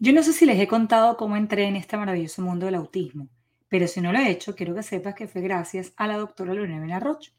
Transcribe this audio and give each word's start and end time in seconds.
Yo 0.00 0.12
no 0.12 0.22
sé 0.24 0.32
si 0.32 0.44
les 0.44 0.58
he 0.58 0.66
contado 0.66 1.16
cómo 1.16 1.36
entré 1.36 1.64
en 1.64 1.76
este 1.76 1.96
maravilloso 1.96 2.42
mundo 2.42 2.66
del 2.66 2.74
autismo, 2.74 3.28
pero 3.68 3.86
si 3.86 4.00
no 4.00 4.12
lo 4.12 4.18
he 4.18 4.28
hecho, 4.28 4.56
quiero 4.56 4.74
que 4.74 4.82
sepas 4.82 5.14
que 5.14 5.28
fue 5.28 5.40
gracias 5.40 5.92
a 5.96 6.08
la 6.08 6.16
doctora 6.16 6.52
Lorena 6.52 6.80
Benarroch. 6.80 7.32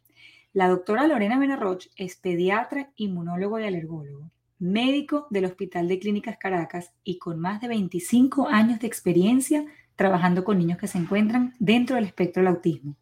La 0.53 0.69
doctora 0.69 1.05
Lorena 1.05 1.37
Benarroch 1.37 1.87
es 1.97 2.15
pediatra, 2.15 2.91
inmunólogo 2.95 3.59
y 3.59 3.65
alergólogo, 3.65 4.31
médico 4.57 5.27
del 5.29 5.45
Hospital 5.45 5.89
de 5.89 5.99
Clínicas 5.99 6.37
Caracas 6.37 6.93
y 7.03 7.17
con 7.17 7.41
más 7.41 7.59
de 7.59 7.67
25 7.67 8.47
años 8.47 8.79
de 8.79 8.87
experiencia 8.87 9.65
trabajando 9.97 10.45
con 10.45 10.57
niños 10.57 10.77
que 10.77 10.87
se 10.87 10.97
encuentran 10.97 11.53
dentro 11.59 11.97
del 11.97 12.05
espectro 12.05 12.41
del 12.41 12.53
autismo. 12.53 12.95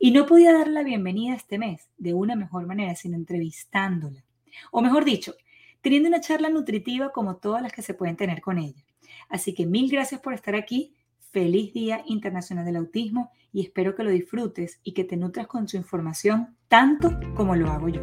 Y 0.00 0.10
no 0.10 0.26
podía 0.26 0.52
darle 0.52 0.74
la 0.74 0.82
bienvenida 0.82 1.36
este 1.36 1.58
mes 1.58 1.88
de 1.96 2.12
una 2.12 2.34
mejor 2.34 2.66
manera, 2.66 2.96
sino 2.96 3.14
entrevistándola. 3.14 4.24
O 4.72 4.82
mejor 4.82 5.04
dicho, 5.04 5.34
teniendo 5.80 6.08
una 6.08 6.20
charla 6.20 6.48
nutritiva 6.48 7.12
como 7.12 7.36
todas 7.36 7.62
las 7.62 7.72
que 7.72 7.82
se 7.82 7.94
pueden 7.94 8.16
tener 8.16 8.40
con 8.40 8.58
ella. 8.58 8.85
Así 9.28 9.54
que 9.54 9.66
mil 9.66 9.90
gracias 9.90 10.20
por 10.20 10.34
estar 10.34 10.54
aquí. 10.54 10.94
Feliz 11.30 11.74
Día 11.74 12.02
Internacional 12.06 12.64
del 12.64 12.76
Autismo 12.76 13.30
y 13.52 13.60
espero 13.60 13.94
que 13.94 14.04
lo 14.04 14.10
disfrutes 14.10 14.80
y 14.82 14.92
que 14.92 15.04
te 15.04 15.16
nutras 15.16 15.46
con 15.46 15.68
su 15.68 15.76
información 15.76 16.56
tanto 16.68 17.18
como 17.34 17.56
lo 17.56 17.70
hago 17.70 17.88
yo. 17.88 18.02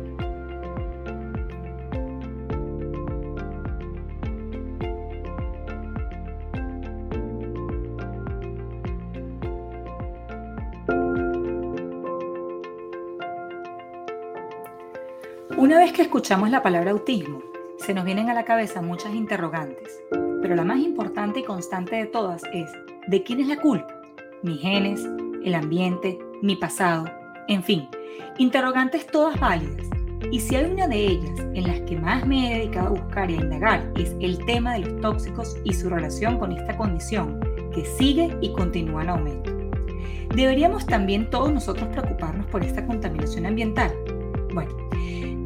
Una 15.57 15.77
vez 15.77 15.93
que 15.93 16.01
escuchamos 16.01 16.49
la 16.49 16.61
palabra 16.61 16.91
autismo, 16.91 17.41
se 17.83 17.93
nos 17.93 18.05
vienen 18.05 18.29
a 18.29 18.33
la 18.33 18.45
cabeza 18.45 18.81
muchas 18.81 19.13
interrogantes, 19.13 20.01
pero 20.41 20.55
la 20.55 20.63
más 20.63 20.79
importante 20.79 21.41
y 21.41 21.43
constante 21.43 21.97
de 21.97 22.05
todas 22.05 22.41
es, 22.53 22.71
¿de 23.07 23.23
quién 23.23 23.41
es 23.41 23.47
la 23.47 23.59
culpa? 23.59 23.93
¿Mis 24.41 24.61
genes? 24.61 25.05
¿El 25.43 25.53
ambiente? 25.53 26.17
¿Mi 26.41 26.55
pasado? 26.55 27.05
En 27.49 27.61
fin, 27.61 27.89
interrogantes 28.37 29.05
todas 29.07 29.37
válidas. 29.37 29.85
Y 30.31 30.39
si 30.39 30.55
hay 30.55 30.71
una 30.71 30.87
de 30.87 31.07
ellas 31.07 31.39
en 31.53 31.67
las 31.67 31.81
que 31.81 31.97
más 31.97 32.25
me 32.25 32.47
he 32.47 32.59
dedicado 32.59 32.87
a 32.87 33.01
buscar 33.01 33.29
y 33.29 33.33
a 33.35 33.41
indagar 33.41 33.91
es 33.97 34.15
el 34.21 34.37
tema 34.45 34.75
de 34.75 34.79
los 34.79 35.01
tóxicos 35.01 35.57
y 35.65 35.73
su 35.73 35.89
relación 35.89 36.39
con 36.39 36.53
esta 36.53 36.77
condición 36.77 37.41
que 37.73 37.83
sigue 37.83 38.33
y 38.39 38.53
continúa 38.53 39.03
en 39.03 39.09
aumento. 39.09 39.51
¿Deberíamos 40.33 40.85
también 40.85 41.29
todos 41.29 41.51
nosotros 41.51 41.89
preocuparnos 41.89 42.45
por 42.45 42.63
esta 42.63 42.85
contaminación 42.87 43.45
ambiental? 43.45 43.91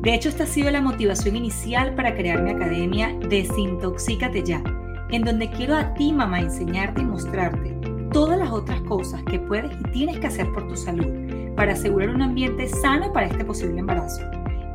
De 0.08 0.14
hecho, 0.14 0.30
esta 0.30 0.46
ha 0.46 0.48
sido 0.48 0.72
la 0.72 0.80
motivación 0.80 1.36
inicial 1.36 1.94
para 1.94 2.16
crear 2.16 2.42
mi 2.42 2.52
academia 2.52 3.14
Desintoxícate 3.28 4.42
Ya, 4.42 4.64
en 5.10 5.22
donde 5.22 5.50
quiero 5.50 5.76
a 5.76 5.94
ti, 5.96 6.14
mamá, 6.14 6.40
enseñarte 6.40 7.02
y 7.02 7.06
mostrarte 7.06 7.76
todas 8.14 8.40
las 8.40 8.50
otras 8.50 8.80
cosas 8.84 9.22
que 9.24 9.38
puedes 9.38 9.70
y 9.82 9.84
tienes 9.92 10.18
que 10.20 10.28
hacer 10.28 10.50
por 10.54 10.66
tu 10.70 10.78
salud 10.78 11.54
para 11.58 11.74
asegurar 11.74 12.12
un 12.12 12.22
ambiente 12.22 12.70
sano 12.70 13.12
para 13.12 13.28
este 13.28 13.44
posible 13.44 13.82
embarazo. 13.82 14.22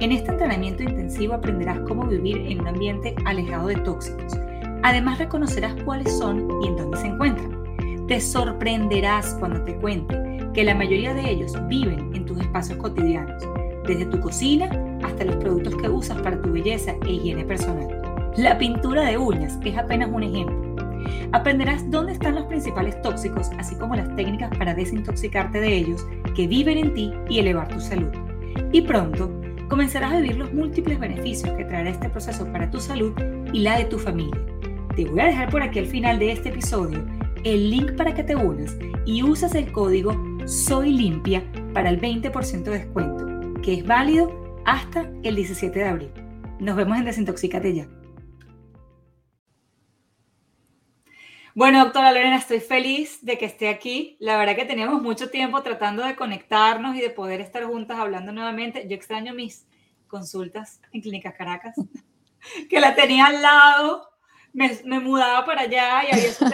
En 0.00 0.12
este 0.12 0.33
entrenamiento 0.33 0.83
intensivo 0.83 1.33
aprenderás 1.33 1.80
cómo 1.88 2.06
vivir 2.06 2.36
en 2.36 2.60
un 2.60 2.69
ambiente 2.69 3.14
alejado 3.25 3.69
de 3.69 3.77
tóxicos. 3.77 4.34
Además 4.83 5.19
reconocerás 5.19 5.75
cuáles 5.86 6.14
son 6.19 6.47
y 6.62 6.66
en 6.66 6.77
dónde 6.77 6.98
se 6.98 7.06
encuentran. 7.06 8.06
Te 8.06 8.20
sorprenderás 8.20 9.34
cuando 9.41 9.64
te 9.64 9.77
cuente 9.77 10.14
que 10.53 10.62
la 10.62 10.75
mayoría 10.75 11.14
de 11.14 11.30
ellos 11.30 11.56
viven 11.69 12.14
en 12.14 12.27
tus 12.27 12.38
espacios 12.38 12.77
cotidianos, 12.77 13.42
desde 13.86 14.05
tu 14.05 14.20
cocina 14.20 14.69
hasta 15.03 15.25
los 15.25 15.36
productos 15.36 15.77
que 15.77 15.89
usas 15.89 16.20
para 16.22 16.41
tu 16.41 16.53
belleza 16.53 16.95
e 17.06 17.12
higiene 17.12 17.45
personal. 17.45 17.89
La 18.36 18.56
pintura 18.56 19.05
de 19.05 19.19
uñas 19.19 19.59
es 19.64 19.77
apenas 19.77 20.11
un 20.11 20.22
ejemplo. 20.22 20.72
Aprenderás 21.33 21.91
dónde 21.91 22.12
están 22.12 22.34
los 22.34 22.44
principales 22.44 23.00
tóxicos, 23.03 23.50
así 23.59 23.75
como 23.76 23.97
las 23.97 24.15
técnicas 24.16 24.56
para 24.56 24.75
desintoxicarte 24.75 25.60
de 25.60 25.76
ellos, 25.76 26.06
que 26.34 26.47
viven 26.47 26.78
en 26.78 26.94
ti 26.94 27.12
y 27.28 27.38
elevar 27.38 27.69
tu 27.69 27.81
salud. 27.81 28.10
Y 28.72 28.82
pronto 28.82 29.31
comenzarás 29.69 30.12
a 30.12 30.21
vivir 30.21 30.37
los 30.37 30.53
múltiples 30.53 30.99
beneficios 30.99 31.55
que 31.56 31.65
traerá 31.65 31.91
este 31.91 32.09
proceso 32.09 32.47
para 32.53 32.71
tu 32.71 32.81
salud 32.81 33.12
y 33.53 33.60
la 33.60 33.78
de 33.78 33.87
tu 33.87 33.99
familia. 33.99 34.41
Te 34.97 35.06
voy 35.06 35.21
a 35.21 35.26
dejar 35.26 35.50
por 35.50 35.62
aquí 35.62 35.78
al 35.78 35.87
final 35.87 36.19
de 36.19 36.32
este 36.32 36.50
episodio 36.50 37.03
el 37.44 37.71
link 37.71 37.97
para 37.97 38.15
que 38.15 38.22
te 38.22 38.37
unas 38.37 38.76
y 39.05 39.22
uses 39.22 39.55
el 39.55 39.72
código 39.72 40.15
Soy 40.47 40.93
Limpia 40.93 41.43
para 41.72 41.91
el 41.91 42.00
20% 42.00 42.62
de 42.65 42.78
descuento, 42.78 43.60
que 43.62 43.75
es 43.75 43.87
válido 43.87 44.41
hasta 44.65 45.11
el 45.23 45.37
17 45.37 45.78
de 45.78 45.84
abril. 45.84 46.12
Nos 46.59 46.77
vemos 46.77 46.99
en 46.99 47.05
Desintoxícate 47.05 47.75
ya. 47.75 47.89
Bueno, 51.55 51.84
doctora 51.84 52.12
Lorena, 52.12 52.37
estoy 52.37 52.61
feliz 52.61 53.19
de 53.23 53.37
que 53.37 53.45
esté 53.45 53.69
aquí. 53.69 54.17
La 54.21 54.39
verdad 54.39 54.56
que 54.56 54.65
teníamos 54.65 55.03
mucho 55.03 55.28
tiempo 55.28 55.62
tratando 55.62 56.03
de 56.03 56.17
conectarnos 56.17 56.97
y 56.97 57.00
de 57.00 57.11
poder 57.11 57.43
estar 57.43 57.65
juntas 57.65 57.99
hablando 57.99 58.33
nuevamente. 58.33 58.87
Yo 58.89 58.95
extraño 58.95 59.34
mis 59.34 59.67
consultas 60.06 60.81
en 60.93 61.03
Clínicas 61.03 61.34
Caracas, 61.34 61.75
que 62.71 62.81
la 62.81 62.94
tenía 62.94 63.27
al 63.27 63.43
lado, 63.43 64.09
me, 64.53 65.00
mudaba 65.00 65.44
para 65.44 65.62
allá 65.62 66.05
y 66.05 66.15
había 66.15 66.33
su. 66.33 66.47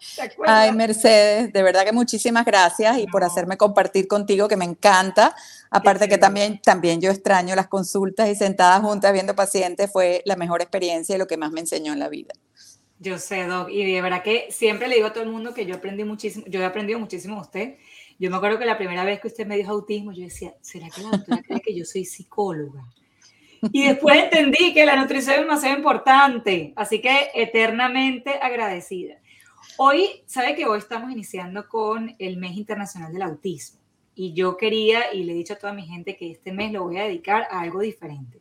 Ay, 0.46 0.72
Mercedes, 0.72 1.52
de 1.52 1.62
verdad 1.62 1.84
que 1.84 1.92
muchísimas 1.92 2.44
gracias 2.44 2.98
y 2.98 3.06
por 3.06 3.24
hacerme 3.24 3.56
compartir 3.56 4.08
contigo, 4.08 4.48
que 4.48 4.56
me 4.56 4.64
encanta. 4.64 5.34
Aparte 5.70 6.08
que 6.08 6.18
también, 6.18 6.60
también 6.62 7.00
yo 7.00 7.10
extraño 7.10 7.54
las 7.54 7.68
consultas 7.68 8.28
y 8.28 8.34
sentadas 8.34 8.80
juntas 8.80 9.12
viendo 9.12 9.34
pacientes, 9.34 9.90
fue 9.90 10.22
la 10.24 10.36
mejor 10.36 10.62
experiencia 10.62 11.16
y 11.16 11.18
lo 11.18 11.26
que 11.26 11.36
más 11.36 11.52
me 11.52 11.60
enseñó 11.60 11.92
en 11.92 11.98
la 11.98 12.08
vida. 12.08 12.34
Yo 12.98 13.18
sé, 13.18 13.44
Doc, 13.44 13.68
y 13.70 13.84
de 13.84 14.00
verdad 14.00 14.22
que 14.22 14.46
siempre 14.50 14.88
le 14.88 14.94
digo 14.94 15.08
a 15.08 15.12
todo 15.12 15.24
el 15.24 15.30
mundo 15.30 15.52
que 15.52 15.66
yo 15.66 15.74
aprendí 15.74 16.04
muchísimo, 16.04 16.46
yo 16.48 16.60
he 16.60 16.64
aprendido 16.64 16.98
muchísimo 16.98 17.36
de 17.36 17.40
usted. 17.42 17.74
Yo 18.18 18.30
me 18.30 18.36
acuerdo 18.36 18.58
que 18.58 18.64
la 18.64 18.78
primera 18.78 19.04
vez 19.04 19.20
que 19.20 19.28
usted 19.28 19.46
me 19.46 19.56
dijo 19.56 19.72
autismo, 19.72 20.12
yo 20.12 20.22
decía, 20.22 20.54
¿será 20.62 20.88
que 20.88 21.02
la 21.02 21.10
doctora 21.10 21.42
cree 21.42 21.60
que 21.60 21.74
yo 21.74 21.84
soy 21.84 22.06
psicóloga? 22.06 22.82
Y 23.72 23.86
después 23.86 24.16
entendí 24.24 24.72
que 24.72 24.86
la 24.86 24.96
nutrición 24.96 25.34
es 25.34 25.40
demasiado 25.42 25.76
importante, 25.76 26.72
así 26.76 27.00
que 27.00 27.30
eternamente 27.34 28.38
agradecida. 28.40 29.16
Hoy, 29.78 30.22
sabe 30.24 30.54
que 30.54 30.64
hoy 30.64 30.78
estamos 30.78 31.10
iniciando 31.12 31.68
con 31.68 32.16
el 32.18 32.38
mes 32.38 32.56
internacional 32.56 33.12
del 33.12 33.20
autismo 33.20 33.78
y 34.14 34.32
yo 34.32 34.56
quería 34.56 35.12
y 35.12 35.22
le 35.22 35.32
he 35.32 35.36
dicho 35.36 35.52
a 35.52 35.58
toda 35.58 35.74
mi 35.74 35.86
gente 35.86 36.16
que 36.16 36.30
este 36.30 36.50
mes 36.50 36.72
lo 36.72 36.84
voy 36.84 36.96
a 36.96 37.02
dedicar 37.02 37.46
a 37.50 37.60
algo 37.60 37.80
diferente. 37.80 38.40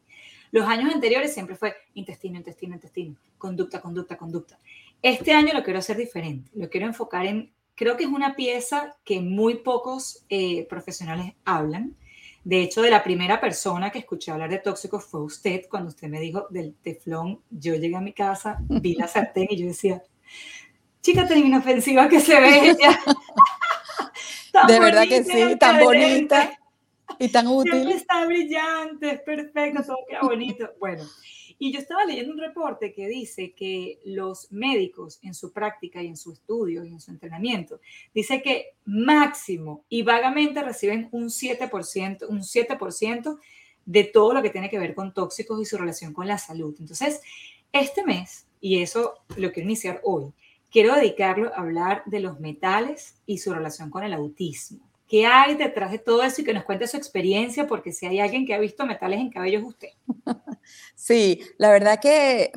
Los 0.51 0.66
años 0.66 0.94
anteriores 0.94 1.34
siempre 1.34 1.57
fue 1.57 1.75
intestino, 1.94 2.38
intestino, 2.38 2.75
intestino, 2.75 3.18
conducta, 3.38 3.81
conducta, 3.81 4.16
conducta. 4.16 4.57
Este 5.01 5.34
año 5.34 5.53
lo 5.53 5.62
quiero 5.62 5.79
hacer 5.79 5.97
diferente, 5.97 6.50
lo 6.53 6.69
quiero 6.69 6.88
enfocar 6.88 7.25
en, 7.25 7.51
creo 7.75 7.97
que 7.97 8.06
es 8.06 8.09
una 8.09 8.38
pieza 8.38 8.95
que 9.03 9.19
muy 9.19 9.56
pocos 9.56 10.24
eh, 10.29 10.66
profesionales 10.69 11.34
hablan. 11.44 11.97
De 12.45 12.62
hecho, 12.62 12.81
de 12.81 12.91
la 12.91 13.03
primera 13.03 13.41
persona 13.41 13.90
que 13.90 14.00
escuché 14.00 14.31
hablar 14.31 14.51
de 14.51 14.59
tóxicos 14.59 15.03
fue 15.03 15.22
usted, 15.22 15.63
cuando 15.69 15.90
usted 15.90 16.07
me 16.07 16.22
dijo 16.22 16.47
del 16.50 16.75
teflón. 16.75 17.41
Yo 17.50 17.75
llegué 17.75 17.97
a 17.97 18.01
mi 18.01 18.13
casa, 18.13 18.59
vi 18.69 18.95
la 18.95 19.09
sartén 19.09 19.47
y 19.50 19.57
yo 19.57 19.68
decía, 19.68 20.01
chica 21.05 21.27
tan 21.27 21.38
inofensiva 21.38 22.09
que 22.09 22.19
se 22.19 22.39
ve 22.39 22.69
ella. 22.71 22.99
de 24.67 24.79
verdad 24.79 25.07
que 25.07 25.23
sí, 25.23 25.55
tan 25.59 25.79
bonita 25.79 26.57
y 27.19 27.29
tan 27.29 27.45
útil. 27.47 27.71
Siempre 27.71 27.95
está 27.95 28.25
brillante, 28.25 29.11
es 29.11 29.21
perfecto, 29.21 29.83
todo 29.83 29.97
queda 30.09 30.21
bonito. 30.21 30.71
Bueno, 30.79 31.03
y 31.59 31.71
yo 31.71 31.79
estaba 31.79 32.05
leyendo 32.05 32.33
un 32.33 32.39
reporte 32.39 32.91
que 32.91 33.07
dice 33.07 33.53
que 33.53 33.99
los 34.03 34.51
médicos 34.51 35.19
en 35.21 35.35
su 35.35 35.53
práctica 35.53 36.01
y 36.01 36.07
en 36.07 36.17
su 36.17 36.33
estudio 36.33 36.83
y 36.83 36.89
en 36.89 36.99
su 36.99 37.11
entrenamiento, 37.11 37.79
dice 38.13 38.41
que 38.41 38.73
máximo 38.85 39.85
y 39.88 40.01
vagamente 40.01 40.63
reciben 40.63 41.07
un 41.11 41.25
7%, 41.25 42.27
un 42.27 42.39
7% 42.39 43.39
de 43.85 44.03
todo 44.05 44.33
lo 44.33 44.41
que 44.41 44.50
tiene 44.50 44.71
que 44.71 44.80
ver 44.80 44.95
con 44.95 45.13
tóxicos 45.13 45.62
y 45.62 45.65
su 45.65 45.77
relación 45.77 46.13
con 46.13 46.27
la 46.27 46.39
salud. 46.39 46.75
Entonces, 46.80 47.21
este 47.71 48.03
mes, 48.03 48.47
y 48.59 48.81
eso 48.81 49.19
lo 49.38 49.51
quiero 49.51 49.69
iniciar 49.69 50.01
hoy, 50.03 50.33
quiero 50.75 50.94
dedicarlo 50.94 51.54
a 51.54 51.62
hablar 51.62 52.04
de 52.06 52.19
los 52.19 52.42
metales 52.42 53.16
y 53.25 53.38
su 53.38 53.54
relación 53.54 53.89
con 53.89 54.04
el 54.04 54.12
autismo. 54.12 54.80
¿Qué 55.07 55.25
hay 55.25 55.56
detrás 55.56 55.89
de 55.89 56.00
todo 56.00 56.22
eso 56.22 56.42
y 56.42 56.44
que 56.44 56.54
nos 56.54 56.66
cuente 56.66 56.86
su 56.86 56.98
experiencia? 56.98 57.66
Porque 57.66 57.94
si 57.94 58.06
hay 58.06 58.19
alguien 58.19 58.45
que 58.45 58.54
ha 58.54 58.60
visto 58.60 58.86
metales 58.86 59.22
en 59.22 59.30
cabello 59.30 59.60
es 59.60 59.66
usted. 59.66 59.89
Sí, 60.95 61.42
la 61.60 61.69
verdad 61.69 62.00
que 62.01 62.51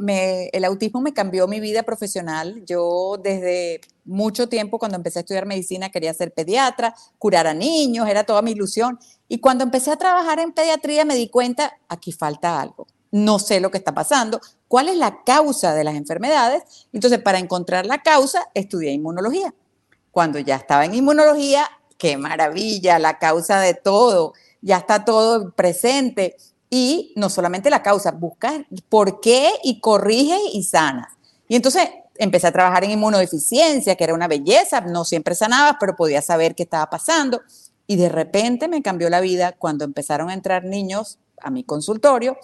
el 0.53 0.65
autismo 0.65 1.03
me 1.03 1.12
cambió 1.12 1.47
mi 1.47 1.61
vida 1.61 1.82
profesional. 1.82 2.65
Yo 2.65 3.20
desde 3.23 3.82
mucho 4.06 4.49
tiempo, 4.49 4.79
cuando 4.79 4.97
empecé 4.97 5.19
a 5.19 5.21
estudiar 5.21 5.44
medicina, 5.44 5.91
quería 5.91 6.14
ser 6.14 6.32
pediatra, 6.32 6.94
curar 7.19 7.47
a 7.47 7.53
niños, 7.53 8.09
era 8.09 8.25
toda 8.25 8.41
mi 8.41 8.53
ilusión. 8.53 8.99
Y 9.29 9.41
cuando 9.41 9.62
empecé 9.62 9.91
a 9.91 9.97
trabajar 9.97 10.41
en 10.41 10.53
pediatría 10.53 11.05
me 11.05 11.17
di 11.17 11.29
cuenta, 11.29 11.79
aquí 11.88 12.11
falta 12.11 12.61
algo 12.61 12.87
no 13.10 13.38
sé 13.38 13.60
lo 13.60 13.70
que 13.70 13.78
está 13.78 13.94
pasando, 13.94 14.40
cuál 14.66 14.88
es 14.88 14.96
la 14.96 15.22
causa 15.25 15.75
de 15.75 15.84
las 15.84 15.94
enfermedades. 15.94 16.88
Entonces, 16.93 17.20
para 17.20 17.38
encontrar 17.38 17.87
la 17.87 18.02
causa, 18.02 18.49
estudié 18.55 18.93
inmunología. 18.93 19.55
Cuando 20.10 20.38
ya 20.38 20.56
estaba 20.56 20.84
en 20.84 20.94
inmunología, 20.94 21.69
qué 21.96 22.16
maravilla, 22.16 22.99
la 22.99 23.19
causa 23.19 23.60
de 23.60 23.75
todo, 23.75 24.34
ya 24.60 24.78
está 24.78 25.05
todo 25.05 25.52
presente. 25.52 26.37
Y 26.70 27.12
no 27.16 27.31
solamente 27.31 27.70
la 27.70 27.82
causa, 27.82 28.10
busca 28.10 28.66
por 28.88 29.20
qué 29.20 29.50
y 29.62 29.81
corrige 29.81 30.38
y 30.52 30.62
sana. 30.64 31.16
Y 31.49 31.56
entonces 31.56 31.88
empecé 32.16 32.49
a 32.49 32.52
trabajar 32.52 32.84
en 32.84 32.90
inmunodeficiencia, 32.90 33.96
que 33.96 34.04
era 34.04 34.12
una 34.12 34.28
belleza, 34.28 34.82
no 34.82 35.04
siempre 35.04 35.34
sanaba, 35.34 35.78
pero 35.81 35.96
podía 35.96 36.20
saber 36.20 36.54
qué 36.54 36.64
estaba 36.64 36.90
pasando. 36.90 37.40
Y 37.87 37.96
de 37.96 38.11
repente 38.11 38.69
me 38.69 38.82
cambió 38.82 39.08
la 39.08 39.20
vida 39.20 39.52
cuando 39.52 39.84
empezaron 39.84 40.28
a 40.28 40.34
entrar 40.34 40.64
niños 40.64 41.19
a 41.40 41.50
mi 41.50 41.64
consultorio 41.64 42.37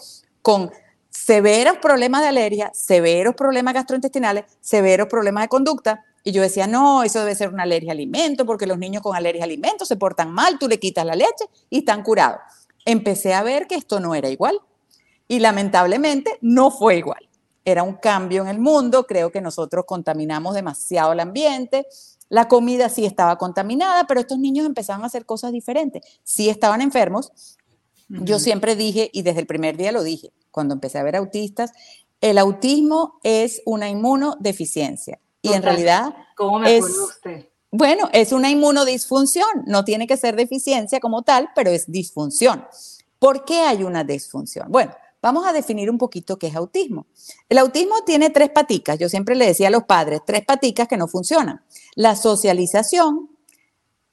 con 0.45 0.69
severos 1.09 1.79
problemas 1.79 2.21
de 2.21 2.27
alergia, 2.27 2.69
severos 2.71 3.33
problemas 3.33 3.73
gastrointestinales, 3.73 4.45
severos 4.61 5.07
problemas 5.07 5.45
de 5.45 5.47
conducta. 5.47 6.05
Y 6.23 6.33
yo 6.33 6.43
decía, 6.43 6.67
no, 6.67 7.01
eso 7.01 7.17
debe 7.21 7.33
ser 7.33 7.49
una 7.49 7.63
alergia 7.63 7.93
a 7.93 7.93
alimento, 7.93 8.45
porque 8.45 8.67
los 8.67 8.77
niños 8.77 9.01
con 9.01 9.15
alergia 9.15 9.41
a 9.41 9.45
alimentos 9.45 9.87
se 9.87 9.95
portan 9.95 10.31
mal, 10.31 10.59
tú 10.59 10.67
le 10.67 10.79
quitas 10.79 11.03
la 11.03 11.15
leche 11.15 11.45
y 11.71 11.79
están 11.79 12.03
curados. 12.03 12.41
Empecé 12.85 13.33
a 13.33 13.41
ver 13.41 13.65
que 13.65 13.73
esto 13.73 13.99
no 13.99 14.13
era 14.13 14.29
igual. 14.29 14.59
Y 15.27 15.39
lamentablemente 15.39 16.37
no 16.41 16.69
fue 16.69 16.97
igual. 16.97 17.27
Era 17.63 17.81
un 17.81 17.93
cambio 17.93 18.43
en 18.43 18.49
el 18.49 18.59
mundo, 18.59 19.07
creo 19.07 19.31
que 19.31 19.41
nosotros 19.41 19.85
contaminamos 19.87 20.53
demasiado 20.53 21.13
el 21.13 21.21
ambiente, 21.21 21.87
la 22.29 22.47
comida 22.47 22.89
sí 22.89 23.03
estaba 23.03 23.39
contaminada, 23.39 24.05
pero 24.05 24.19
estos 24.19 24.37
niños 24.37 24.67
empezaron 24.67 25.01
a 25.03 25.07
hacer 25.07 25.25
cosas 25.25 25.51
diferentes. 25.51 26.03
Sí 26.23 26.49
estaban 26.49 26.81
enfermos. 26.81 27.31
Yo 28.07 28.39
siempre 28.39 28.75
dije, 28.75 29.09
y 29.13 29.23
desde 29.23 29.39
el 29.39 29.47
primer 29.47 29.77
día 29.77 29.91
lo 29.91 30.03
dije, 30.03 30.31
cuando 30.51 30.73
empecé 30.73 30.99
a 30.99 31.03
ver 31.03 31.15
autistas, 31.15 31.71
el 32.21 32.37
autismo 32.37 33.19
es 33.23 33.61
una 33.65 33.89
inmunodeficiencia. 33.89 35.19
Y 35.41 35.53
en 35.53 35.63
realidad... 35.63 36.15
¿Cómo 36.35 36.59
me 36.59 36.77
es, 36.77 36.85
usted? 36.85 37.49
Bueno, 37.71 38.09
es 38.13 38.31
una 38.31 38.49
inmunodisfunción. 38.49 39.47
No 39.65 39.83
tiene 39.83 40.07
que 40.07 40.17
ser 40.17 40.35
deficiencia 40.35 40.99
como 40.99 41.23
tal, 41.23 41.49
pero 41.55 41.71
es 41.71 41.91
disfunción. 41.91 42.65
¿Por 43.19 43.43
qué 43.43 43.61
hay 43.61 43.83
una 43.83 44.03
disfunción? 44.03 44.71
Bueno, 44.71 44.93
vamos 45.21 45.45
a 45.45 45.51
definir 45.51 45.89
un 45.89 45.97
poquito 45.97 46.37
qué 46.37 46.47
es 46.47 46.55
autismo. 46.55 47.07
El 47.49 47.57
autismo 47.57 48.03
tiene 48.05 48.29
tres 48.29 48.49
paticas. 48.49 48.97
Yo 48.97 49.09
siempre 49.09 49.35
le 49.35 49.47
decía 49.47 49.67
a 49.67 49.71
los 49.71 49.83
padres, 49.83 50.21
tres 50.25 50.45
paticas 50.45 50.87
que 50.87 50.97
no 50.97 51.07
funcionan. 51.07 51.63
La 51.95 52.15
socialización, 52.15 53.29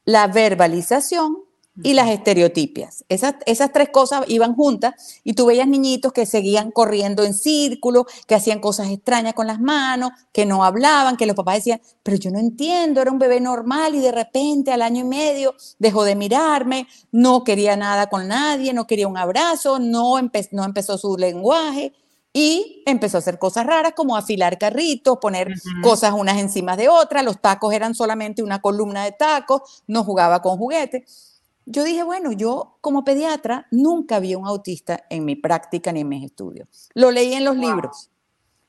la 0.05 0.27
verbalización 0.27 1.39
y 1.82 1.94
las 1.94 2.10
estereotipias. 2.10 3.04
Esas, 3.08 3.36
esas 3.46 3.72
tres 3.72 3.88
cosas 3.88 4.24
iban 4.28 4.54
juntas 4.54 5.20
y 5.24 5.32
tú 5.32 5.46
veías 5.46 5.66
niñitos 5.66 6.12
que 6.12 6.26
seguían 6.26 6.70
corriendo 6.70 7.24
en 7.24 7.32
círculo, 7.32 8.06
que 8.26 8.34
hacían 8.34 8.60
cosas 8.60 8.90
extrañas 8.90 9.32
con 9.32 9.46
las 9.46 9.58
manos, 9.58 10.10
que 10.32 10.44
no 10.44 10.64
hablaban, 10.64 11.16
que 11.16 11.24
los 11.24 11.34
papás 11.34 11.56
decían, 11.56 11.80
pero 12.02 12.19
yo 12.19 12.30
no 12.30 12.38
entiendo, 12.38 13.00
era 13.00 13.10
un 13.10 13.19
bebé 13.19 13.40
normal 13.40 13.94
y 13.94 14.00
de 14.00 14.12
repente 14.12 14.70
al 14.70 14.82
año 14.82 15.00
y 15.00 15.08
medio 15.08 15.54
dejó 15.78 16.04
de 16.04 16.14
mirarme, 16.14 16.86
no 17.10 17.42
quería 17.42 17.74
nada 17.76 18.08
con 18.08 18.28
nadie, 18.28 18.74
no 18.74 18.86
quería 18.86 19.08
un 19.08 19.16
abrazo, 19.16 19.78
no, 19.78 20.16
no 20.50 20.64
empezó 20.64 20.98
su 20.98 21.16
lenguaje 21.16 21.94
y 22.34 22.82
empezó 22.86 23.16
a 23.16 23.20
hacer 23.20 23.38
cosas 23.38 23.66
raras 23.66 23.92
como 23.94 24.16
afilar 24.16 24.58
carritos, 24.58 25.19
poner 25.20 25.54
cosas 25.82 26.12
unas 26.12 26.38
encima 26.38 26.76
de 26.76 26.88
otras, 26.90 27.24
los 27.24 27.40
tacos 27.40 27.72
eran 27.72 27.94
solamente 27.94 28.42
una 28.42 28.60
columna 28.60 29.04
de 29.04 29.12
tacos, 29.12 29.82
no 29.86 30.04
jugaba 30.04 30.42
con 30.42 30.58
juguetes 30.58 31.31
yo 31.67 31.85
dije, 31.85 32.03
bueno, 32.03 32.32
yo 32.32 32.76
como 32.81 33.05
pediatra 33.05 33.67
nunca 33.70 34.19
vi 34.19 34.35
un 34.35 34.47
autista 34.47 35.05
en 35.11 35.25
mi 35.25 35.37
práctica 35.37 35.93
ni 35.93 36.00
en 36.00 36.09
mis 36.09 36.25
estudios. 36.25 36.91
Lo 36.94 37.11
leí 37.11 37.35
en 37.35 37.44
los 37.44 37.56
libros. 37.56 38.11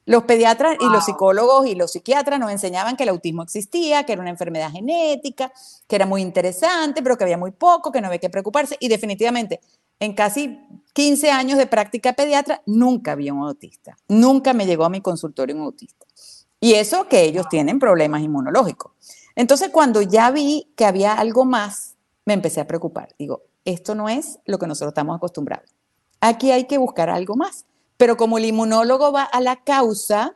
Los 0.06 0.24
pediatras 0.24 0.76
y 0.82 0.90
los 0.90 1.06
psicólogos 1.06 1.66
y 1.66 1.76
los 1.76 1.94
psiquiatras 1.94 2.38
nos 2.38 2.52
enseñaban 2.52 2.98
que 2.98 3.04
el 3.04 3.10
autismo 3.10 3.42
existía, 3.42 4.06
que 4.06 4.12
era 4.12 4.22
una 4.22 4.32
enfermedad 4.32 4.70
genética, 4.70 5.54
que 5.88 5.96
era 5.96 6.06
muy 6.06 6.22
interesante, 6.22 7.02
pero 7.02 7.18
que 7.18 7.24
había 7.24 7.38
muy 7.38 7.52
poco, 7.52 7.92
que 7.92 8.02
no 8.02 8.08
había 8.08 8.20
que 8.20 8.30
preocuparse. 8.30 8.76
Y 8.82 8.90
definitivamente, 8.90 9.62
en 10.00 10.14
casi 10.14 10.60
15 10.92 11.32
años 11.32 11.58
de 11.58 11.68
práctica 11.68 12.14
pediatra, 12.14 12.62
nunca 12.66 13.16
vi 13.16 13.32
un 13.32 13.44
autista. 13.44 13.98
Nunca 14.10 14.54
me 14.54 14.66
llegó 14.66 14.84
a 14.84 14.90
mi 14.90 15.00
consultorio 15.00 15.56
un 15.56 15.62
autista. 15.62 16.06
Y 16.60 16.74
eso 16.74 17.08
que 17.08 17.24
ellos 17.24 17.48
tienen 17.50 17.80
problemas 17.80 18.22
inmunológicos. 18.22 18.92
Entonces, 19.36 19.70
cuando 19.70 20.02
ya 20.02 20.32
vi 20.32 20.74
que 20.76 20.86
había 20.86 21.14
algo 21.14 21.46
más, 21.46 21.93
me 22.26 22.34
empecé 22.34 22.62
a 22.62 22.68
preocupar. 22.68 23.10
Digo, 23.18 23.44
esto 23.66 23.96
no 23.96 24.10
es 24.10 24.40
lo 24.46 24.58
que 24.60 24.68
nosotros 24.68 24.92
estamos 24.92 25.16
acostumbrados. 25.16 25.70
Aquí 26.22 26.52
hay 26.52 26.66
que 26.66 26.78
buscar 26.78 27.10
algo 27.10 27.36
más. 27.36 27.66
Pero 27.98 28.18
como 28.18 28.38
el 28.38 28.46
inmunólogo 28.46 29.12
va 29.12 29.24
a 29.24 29.40
la 29.40 29.58
causa, 29.58 30.36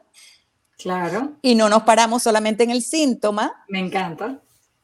claro, 0.78 1.34
y 1.42 1.56
no 1.56 1.70
nos 1.70 1.84
paramos 1.84 2.24
solamente 2.24 2.64
en 2.64 2.70
el 2.70 2.82
síntoma, 2.82 3.66
me 3.68 3.80
encanta. 3.80 4.42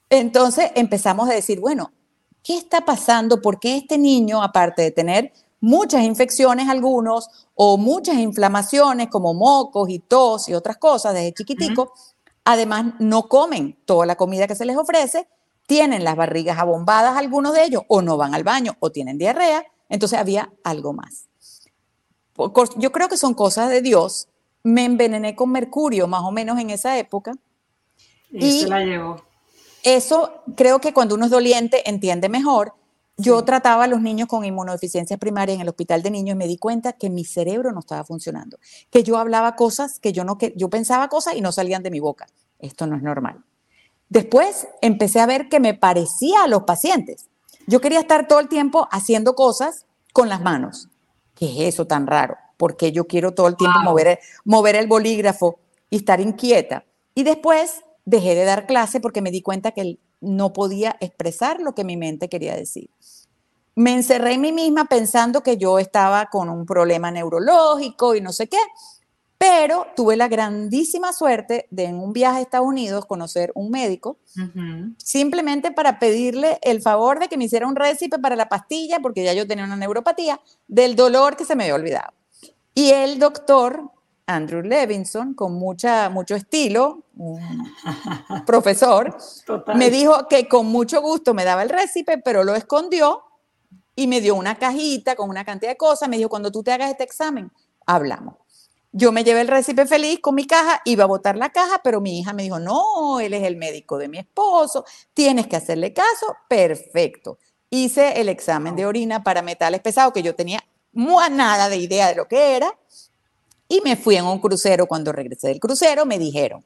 Entonces 0.09 0.71
empezamos 0.75 1.29
a 1.29 1.33
decir, 1.33 1.59
bueno, 1.59 1.91
¿qué 2.43 2.57
está 2.57 2.83
pasando? 2.83 3.41
¿Por 3.41 3.59
qué 3.59 3.77
este 3.77 3.97
niño, 3.97 4.41
aparte 4.41 4.81
de 4.81 4.91
tener 4.91 5.31
muchas 5.59 6.03
infecciones 6.03 6.67
algunos 6.67 7.29
o 7.55 7.77
muchas 7.77 8.17
inflamaciones 8.17 9.07
como 9.07 9.33
mocos 9.33 9.89
y 9.89 9.99
tos 9.99 10.49
y 10.49 10.53
otras 10.53 10.77
cosas 10.77 11.13
desde 11.13 11.33
chiquitico, 11.33 11.93
además 12.43 12.95
no 12.99 13.29
comen 13.29 13.77
toda 13.85 14.05
la 14.05 14.15
comida 14.15 14.47
que 14.47 14.55
se 14.55 14.65
les 14.65 14.75
ofrece 14.75 15.27
tienen 15.65 16.03
las 16.03 16.15
barrigas 16.15 16.59
abombadas 16.59 17.17
algunos 17.17 17.53
de 17.53 17.63
ellos, 17.63 17.83
o 17.87 18.01
no 18.01 18.17
van 18.17 18.33
al 18.33 18.43
baño, 18.43 18.75
o 18.79 18.91
tienen 18.91 19.17
diarrea, 19.17 19.65
entonces 19.89 20.19
había 20.19 20.51
algo 20.63 20.93
más. 20.93 21.27
Yo 22.77 22.91
creo 22.91 23.09
que 23.09 23.17
son 23.17 23.33
cosas 23.33 23.69
de 23.69 23.81
Dios. 23.81 24.27
Me 24.63 24.85
envenené 24.85 25.35
con 25.35 25.51
mercurio 25.51 26.07
más 26.07 26.21
o 26.23 26.31
menos 26.31 26.59
en 26.59 26.69
esa 26.69 26.97
época. 26.97 27.33
Y, 28.31 28.61
se 28.61 28.69
la 28.69 28.83
llevó. 28.83 29.21
Eso 29.83 30.43
creo 30.55 30.79
que 30.79 30.93
cuando 30.93 31.15
uno 31.15 31.25
es 31.25 31.31
doliente 31.31 31.87
entiende 31.89 32.29
mejor. 32.29 32.73
Yo 33.17 33.43
trataba 33.43 33.83
a 33.83 33.87
los 33.87 34.01
niños 34.01 34.27
con 34.27 34.43
inmunodeficiencia 34.43 35.17
primaria 35.17 35.53
en 35.53 35.61
el 35.61 35.69
hospital 35.69 36.01
de 36.01 36.09
niños 36.09 36.33
y 36.33 36.37
me 36.37 36.47
di 36.47 36.57
cuenta 36.57 36.93
que 36.93 37.11
mi 37.11 37.25
cerebro 37.25 37.71
no 37.71 37.81
estaba 37.81 38.03
funcionando, 38.03 38.57
que 38.89 39.03
yo 39.03 39.17
hablaba 39.17 39.55
cosas 39.55 39.99
que 39.99 40.13
yo 40.13 40.23
no 40.23 40.39
que 40.39 40.51
yo 40.57 40.71
pensaba 40.71 41.09
cosas 41.09 41.35
y 41.35 41.41
no 41.41 41.51
salían 41.51 41.83
de 41.83 41.91
mi 41.91 41.99
boca. 41.99 42.25
Esto 42.57 42.87
no 42.87 42.95
es 42.95 43.03
normal. 43.03 43.43
Después 44.13 44.67
empecé 44.83 45.21
a 45.21 45.25
ver 45.25 45.49
que 45.49 45.59
me 45.59 45.73
parecía 45.73 46.43
a 46.43 46.47
los 46.47 46.65
pacientes. 46.65 47.31
Yo 47.65 47.81
quería 47.81 47.99
estar 47.99 48.27
todo 48.27 48.39
el 48.39 48.47
tiempo 48.47 48.87
haciendo 48.91 49.33
cosas 49.33 49.87
con 50.13 50.29
las 50.29 50.39
manos. 50.39 50.87
¿Qué 51.33 51.47
es 51.47 51.73
eso 51.73 51.87
tan 51.87 52.05
raro? 52.05 52.37
Porque 52.57 52.91
yo 52.91 53.07
quiero 53.07 53.33
todo 53.33 53.47
el 53.47 53.57
tiempo 53.57 53.79
mover, 53.79 54.19
mover 54.45 54.75
el 54.75 54.85
bolígrafo 54.85 55.57
y 55.89 55.95
estar 55.95 56.21
inquieta. 56.21 56.85
Y 57.15 57.23
después 57.23 57.81
dejé 58.05 58.35
de 58.35 58.45
dar 58.45 58.67
clase 58.67 58.99
porque 58.99 59.23
me 59.23 59.31
di 59.31 59.41
cuenta 59.41 59.71
que 59.71 59.97
no 60.21 60.53
podía 60.53 60.95
expresar 60.99 61.59
lo 61.59 61.73
que 61.73 61.83
mi 61.83 61.97
mente 61.97 62.29
quería 62.29 62.55
decir. 62.55 62.91
Me 63.73 63.95
encerré 63.95 64.33
en 64.33 64.41
mí 64.41 64.51
misma 64.51 64.85
pensando 64.85 65.41
que 65.41 65.57
yo 65.57 65.79
estaba 65.79 66.27
con 66.27 66.49
un 66.49 66.67
problema 66.67 67.09
neurológico 67.09 68.13
y 68.13 68.21
no 68.21 68.31
sé 68.31 68.47
qué. 68.47 68.59
Pero 69.43 69.87
tuve 69.93 70.15
la 70.15 70.29
grandísima 70.29 71.11
suerte 71.11 71.67
de 71.69 71.83
en 71.83 71.99
un 71.99 72.13
viaje 72.13 72.37
a 72.37 72.41
Estados 72.41 72.65
Unidos 72.65 73.05
conocer 73.05 73.51
un 73.55 73.71
médico, 73.71 74.17
simplemente 74.97 75.69
para 75.73 75.99
pedirle 75.99 76.59
el 76.61 76.81
favor 76.81 77.19
de 77.19 77.27
que 77.27 77.35
me 77.35 77.43
hiciera 77.43 77.67
un 77.67 77.75
récipe 77.75 78.19
para 78.19 78.37
la 78.37 78.47
pastilla, 78.47 79.01
porque 79.01 79.21
ya 79.21 79.33
yo 79.33 79.45
tenía 79.45 79.65
una 79.65 79.75
neuropatía, 79.75 80.39
del 80.69 80.95
dolor 80.95 81.35
que 81.35 81.43
se 81.43 81.57
me 81.57 81.63
había 81.63 81.75
olvidado. 81.75 82.13
Y 82.73 82.91
el 82.91 83.19
doctor 83.19 83.91
Andrew 84.27 84.61
Levinson, 84.61 85.33
con 85.33 85.55
mucha, 85.55 86.07
mucho 86.07 86.35
estilo, 86.35 87.03
un 87.17 87.41
profesor, 88.45 89.17
me 89.75 89.89
dijo 89.89 90.25
que 90.29 90.47
con 90.47 90.67
mucho 90.67 91.01
gusto 91.01 91.33
me 91.33 91.43
daba 91.43 91.63
el 91.63 91.69
récipe, 91.69 92.17
pero 92.17 92.45
lo 92.45 92.55
escondió 92.55 93.23
y 93.93 94.07
me 94.07 94.21
dio 94.21 94.35
una 94.35 94.55
cajita 94.55 95.17
con 95.17 95.29
una 95.29 95.43
cantidad 95.43 95.73
de 95.73 95.77
cosas. 95.77 96.07
Me 96.07 96.15
dijo, 96.15 96.29
cuando 96.29 96.49
tú 96.49 96.63
te 96.63 96.71
hagas 96.71 96.91
este 96.91 97.03
examen, 97.03 97.51
hablamos. 97.85 98.35
Yo 98.95 99.11
me 99.11 99.23
llevé 99.23 99.41
el 99.41 99.47
recipe 99.47 99.87
feliz 99.87 100.19
con 100.21 100.35
mi 100.35 100.45
caja, 100.45 100.81
iba 100.85 101.03
a 101.03 101.07
botar 101.07 101.35
la 101.35 101.49
caja, 101.49 101.81
pero 101.83 101.99
mi 101.99 102.19
hija 102.19 102.31
me 102.31 102.43
dijo, 102.43 102.59
no, 102.59 103.19
él 103.19 103.33
es 103.33 103.43
el 103.43 103.55
médico 103.57 103.97
de 103.97 104.07
mi 104.07 104.19
esposo, 104.19 104.85
tienes 105.15 105.47
que 105.47 105.55
hacerle 105.55 105.93
caso, 105.93 106.37
perfecto. 106.47 107.39
Hice 107.71 108.21
el 108.21 108.29
examen 108.29 108.75
de 108.75 108.85
orina 108.85 109.23
para 109.23 109.41
metales 109.41 109.81
pesados, 109.81 110.13
que 110.13 110.21
yo 110.21 110.35
tenía 110.35 110.63
nada 110.93 111.69
de 111.69 111.77
idea 111.77 112.07
de 112.07 112.15
lo 112.15 112.27
que 112.27 112.55
era, 112.55 112.77
y 113.67 113.81
me 113.81 113.95
fui 113.95 114.15
en 114.15 114.25
un 114.25 114.39
crucero. 114.39 114.85
Cuando 114.85 115.11
regresé 115.11 115.47
del 115.47 115.59
crucero, 115.59 116.05
me 116.05 116.19
dijeron, 116.19 116.63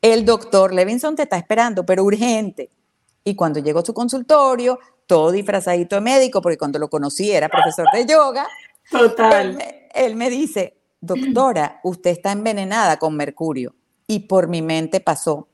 el 0.00 0.24
doctor 0.24 0.72
Levinson 0.72 1.16
te 1.16 1.24
está 1.24 1.36
esperando, 1.36 1.84
pero 1.84 2.04
urgente. 2.04 2.70
Y 3.24 3.34
cuando 3.34 3.58
llegó 3.58 3.80
a 3.80 3.84
su 3.84 3.94
consultorio, 3.94 4.78
todo 5.06 5.32
disfrazadito 5.32 5.96
de 5.96 6.02
médico, 6.02 6.40
porque 6.40 6.58
cuando 6.58 6.78
lo 6.78 6.88
conocí 6.88 7.32
era 7.32 7.48
profesor 7.48 7.88
de 7.92 8.06
yoga, 8.06 8.46
Total. 8.90 9.58
él 9.92 10.14
me 10.14 10.30
dice, 10.30 10.76
doctora, 11.06 11.80
usted 11.82 12.10
está 12.10 12.32
envenenada 12.32 12.98
con 12.98 13.16
mercurio. 13.16 13.74
Y 14.06 14.20
por 14.20 14.48
mi 14.48 14.62
mente 14.62 15.00
pasó, 15.00 15.48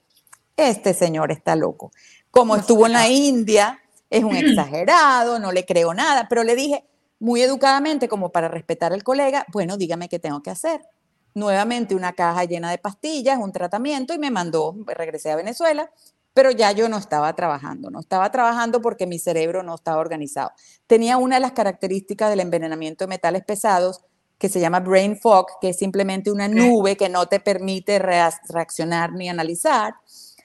este 0.57 0.95
señor 0.95 1.33
está 1.33 1.57
loco. 1.57 1.93
Como 2.31 2.57
estuvo 2.57 2.87
en 2.87 2.93
la 2.93 3.09
India, 3.09 3.81
es 4.09 4.25
un 4.25 4.37
exagerado, 4.37 5.39
no 5.39 5.53
le 5.53 5.65
creo 5.65 5.95
nada, 5.95 6.27
pero 6.29 6.43
le 6.43 6.55
dije 6.57 6.85
muy 7.19 7.43
educadamente, 7.43 8.09
como 8.09 8.33
para 8.33 8.49
respetar 8.49 8.93
al 8.93 9.05
colega, 9.05 9.45
bueno, 9.53 9.77
dígame 9.77 10.09
qué 10.09 10.19
tengo 10.19 10.43
que 10.43 10.51
hacer. 10.51 10.81
Nuevamente 11.35 11.95
una 11.95 12.15
caja 12.15 12.45
llena 12.45 12.71
de 12.71 12.79
pastillas, 12.79 13.39
un 13.39 13.53
tratamiento 13.53 14.15
y 14.15 14.19
me 14.19 14.31
mandó, 14.31 14.75
regresé 14.87 15.31
a 15.31 15.37
Venezuela, 15.37 15.91
pero 16.33 16.51
ya 16.51 16.73
yo 16.73 16.89
no 16.89 16.97
estaba 16.97 17.35
trabajando, 17.35 17.91
no 17.91 18.01
estaba 18.01 18.31
trabajando 18.31 18.81
porque 18.81 19.07
mi 19.07 19.19
cerebro 19.19 19.63
no 19.63 19.75
estaba 19.75 20.01
organizado. 20.01 20.51
Tenía 20.87 21.19
una 21.19 21.37
de 21.37 21.41
las 21.41 21.53
características 21.53 22.31
del 22.31 22.41
envenenamiento 22.41 23.05
de 23.05 23.09
metales 23.09 23.45
pesados 23.45 24.05
que 24.41 24.49
se 24.49 24.59
llama 24.59 24.81
brain 24.81 25.19
fog, 25.19 25.47
que 25.61 25.69
es 25.69 25.77
simplemente 25.77 26.33
una 26.33 26.49
nube 26.49 26.97
que 26.97 27.11
no 27.11 27.27
te 27.27 27.41
permite 27.41 27.99
reaccionar 27.99 29.13
ni 29.13 29.29
analizar. 29.29 29.97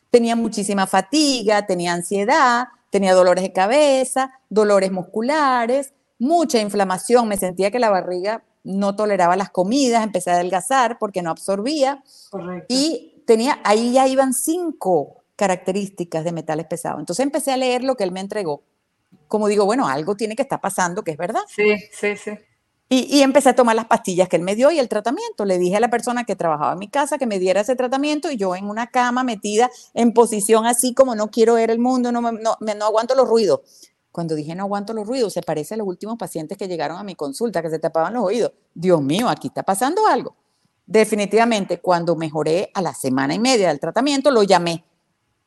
Tenía 0.09 0.35
muchísima 0.35 0.85
fatiga, 0.85 1.65
tenía 1.65 1.93
ansiedad, 1.93 2.67
tenía 2.89 3.13
dolores 3.13 3.45
de 3.45 3.53
cabeza, 3.53 4.33
dolores 4.49 4.91
musculares, 4.91 5.93
mucha 6.19 6.59
inflamación, 6.59 7.29
me 7.29 7.37
sentía 7.37 7.71
que 7.71 7.79
la 7.79 7.89
barriga 7.89 8.43
no 8.65 8.97
toleraba 8.97 9.37
las 9.37 9.49
comidas, 9.49 10.03
empecé 10.03 10.31
a 10.31 10.35
adelgazar 10.35 10.97
porque 10.99 11.21
no 11.21 11.29
absorbía. 11.29 12.03
Correcto. 12.29 12.65
Y 12.67 13.23
tenía, 13.25 13.61
ahí 13.63 13.93
ya 13.93 14.09
iban 14.09 14.33
cinco 14.33 15.23
características 15.37 16.25
de 16.25 16.33
metales 16.33 16.65
pesados. 16.65 16.99
Entonces 16.99 17.23
empecé 17.23 17.53
a 17.53 17.57
leer 17.57 17.81
lo 17.81 17.95
que 17.95 18.03
él 18.03 18.11
me 18.11 18.19
entregó. 18.19 18.61
Como 19.29 19.47
digo, 19.47 19.63
bueno, 19.63 19.87
algo 19.87 20.15
tiene 20.15 20.35
que 20.35 20.41
estar 20.41 20.59
pasando, 20.59 21.01
que 21.01 21.11
es 21.11 21.17
verdad. 21.17 21.43
Sí, 21.47 21.77
sí, 21.93 22.17
sí. 22.17 22.31
Y, 22.87 23.21
empecé 23.21 23.49
a 23.49 23.55
tomar 23.55 23.75
las 23.75 23.87
pastillas 23.87 24.29
que 24.29 24.35
él 24.35 24.43
me 24.43 24.55
dio 24.55 24.69
y 24.69 24.77
el 24.77 24.87
tratamiento. 24.87 25.43
Le 25.43 25.57
dije 25.57 25.77
a 25.77 25.79
la 25.79 25.89
persona 25.89 26.23
que 26.23 26.35
trabajaba 26.35 26.73
en 26.73 26.79
mi 26.79 26.87
casa 26.87 27.17
que 27.17 27.25
me 27.25 27.39
diera 27.39 27.61
ese 27.61 27.75
tratamiento 27.75 28.29
y 28.29 28.37
yo 28.37 28.55
en 28.55 28.69
una 28.69 28.87
cama 28.87 29.23
metida 29.23 29.71
en 29.95 30.13
posición 30.13 30.67
así 30.67 30.93
como 30.93 31.15
no 31.15 31.31
quiero 31.31 31.55
ver 31.55 31.71
el 31.71 31.79
mundo, 31.79 32.11
no, 32.11 32.21
no, 32.21 32.31
no 32.59 32.85
aguanto 32.85 33.15
los 33.15 33.27
ruidos. 33.27 33.61
Cuando 34.11 34.35
dije 34.35 34.53
no 34.53 34.63
aguanto 34.63 34.93
los 34.93 35.07
ruidos, 35.07 35.33
se 35.33 35.41
parece 35.41 35.73
a 35.73 35.77
los 35.77 35.87
últimos 35.87 36.17
pacientes 36.17 36.57
que 36.57 36.67
llegaron 36.67 36.97
a 36.97 37.03
mi 37.03 37.15
consulta, 37.15 37.61
que 37.63 37.71
se 37.71 37.79
tapaban 37.79 38.13
los 38.13 38.23
oídos. 38.23 38.51
Dios 38.73 39.01
mío, 39.01 39.29
aquí 39.29 39.47
está 39.47 39.63
pasando 39.63 40.05
algo. 40.05 40.35
Definitivamente, 40.85 41.81
cuando 41.81 42.15
mejoré 42.15 42.69
a 42.75 42.81
la 42.83 42.93
semana 42.93 43.33
y 43.33 43.39
media 43.39 43.69
del 43.69 43.79
tratamiento, 43.79 44.29
lo 44.29 44.43
llamé 44.43 44.85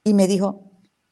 y 0.03 0.13
me 0.13 0.27
dijo, 0.27 0.65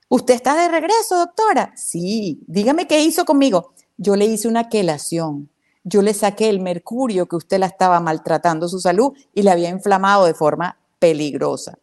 ¿usted 0.08 0.34
está 0.34 0.56
de 0.56 0.68
regreso, 0.68 1.18
doctora? 1.18 1.72
Sí, 1.76 2.42
dígame 2.48 2.88
qué 2.88 3.00
hizo 3.00 3.24
conmigo. 3.24 3.72
Yo 3.96 4.16
le 4.16 4.26
hice 4.26 4.48
una 4.48 4.68
quelación. 4.68 5.48
Yo 5.88 6.02
le 6.02 6.14
saqué 6.14 6.48
el 6.48 6.58
mercurio 6.58 7.26
que 7.26 7.36
usted 7.36 7.60
la 7.60 7.66
estaba 7.66 8.00
maltratando 8.00 8.68
su 8.68 8.80
salud 8.80 9.16
y 9.32 9.42
le 9.42 9.52
había 9.52 9.68
inflamado 9.68 10.24
de 10.24 10.34
forma 10.34 10.76
peligrosa. 10.98 11.78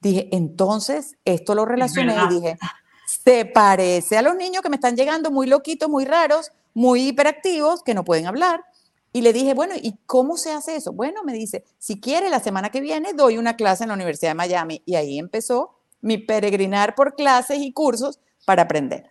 Dije, 0.00 0.30
entonces, 0.32 1.16
esto 1.26 1.54
lo 1.54 1.66
relacioné 1.66 2.16
y 2.16 2.34
dije, 2.34 2.58
se 3.06 3.44
parece 3.44 4.16
a 4.16 4.22
los 4.22 4.36
niños 4.36 4.62
que 4.62 4.70
me 4.70 4.76
están 4.76 4.96
llegando 4.96 5.30
muy 5.30 5.46
loquitos, 5.46 5.90
muy 5.90 6.06
raros, 6.06 6.50
muy 6.72 7.08
hiperactivos, 7.08 7.82
que 7.82 7.92
no 7.92 8.04
pueden 8.04 8.26
hablar. 8.26 8.64
Y 9.12 9.20
le 9.20 9.34
dije, 9.34 9.52
bueno, 9.52 9.74
¿y 9.76 9.98
cómo 10.06 10.38
se 10.38 10.50
hace 10.52 10.76
eso? 10.76 10.94
Bueno, 10.94 11.22
me 11.22 11.34
dice, 11.34 11.62
si 11.76 12.00
quiere, 12.00 12.30
la 12.30 12.40
semana 12.40 12.70
que 12.70 12.80
viene 12.80 13.12
doy 13.12 13.36
una 13.36 13.56
clase 13.56 13.84
en 13.84 13.88
la 13.88 13.94
Universidad 13.94 14.30
de 14.30 14.36
Miami. 14.36 14.82
Y 14.86 14.94
ahí 14.94 15.18
empezó 15.18 15.78
mi 16.00 16.16
peregrinar 16.16 16.94
por 16.94 17.14
clases 17.16 17.58
y 17.58 17.70
cursos 17.74 18.18
para 18.46 18.62
aprender. 18.62 19.10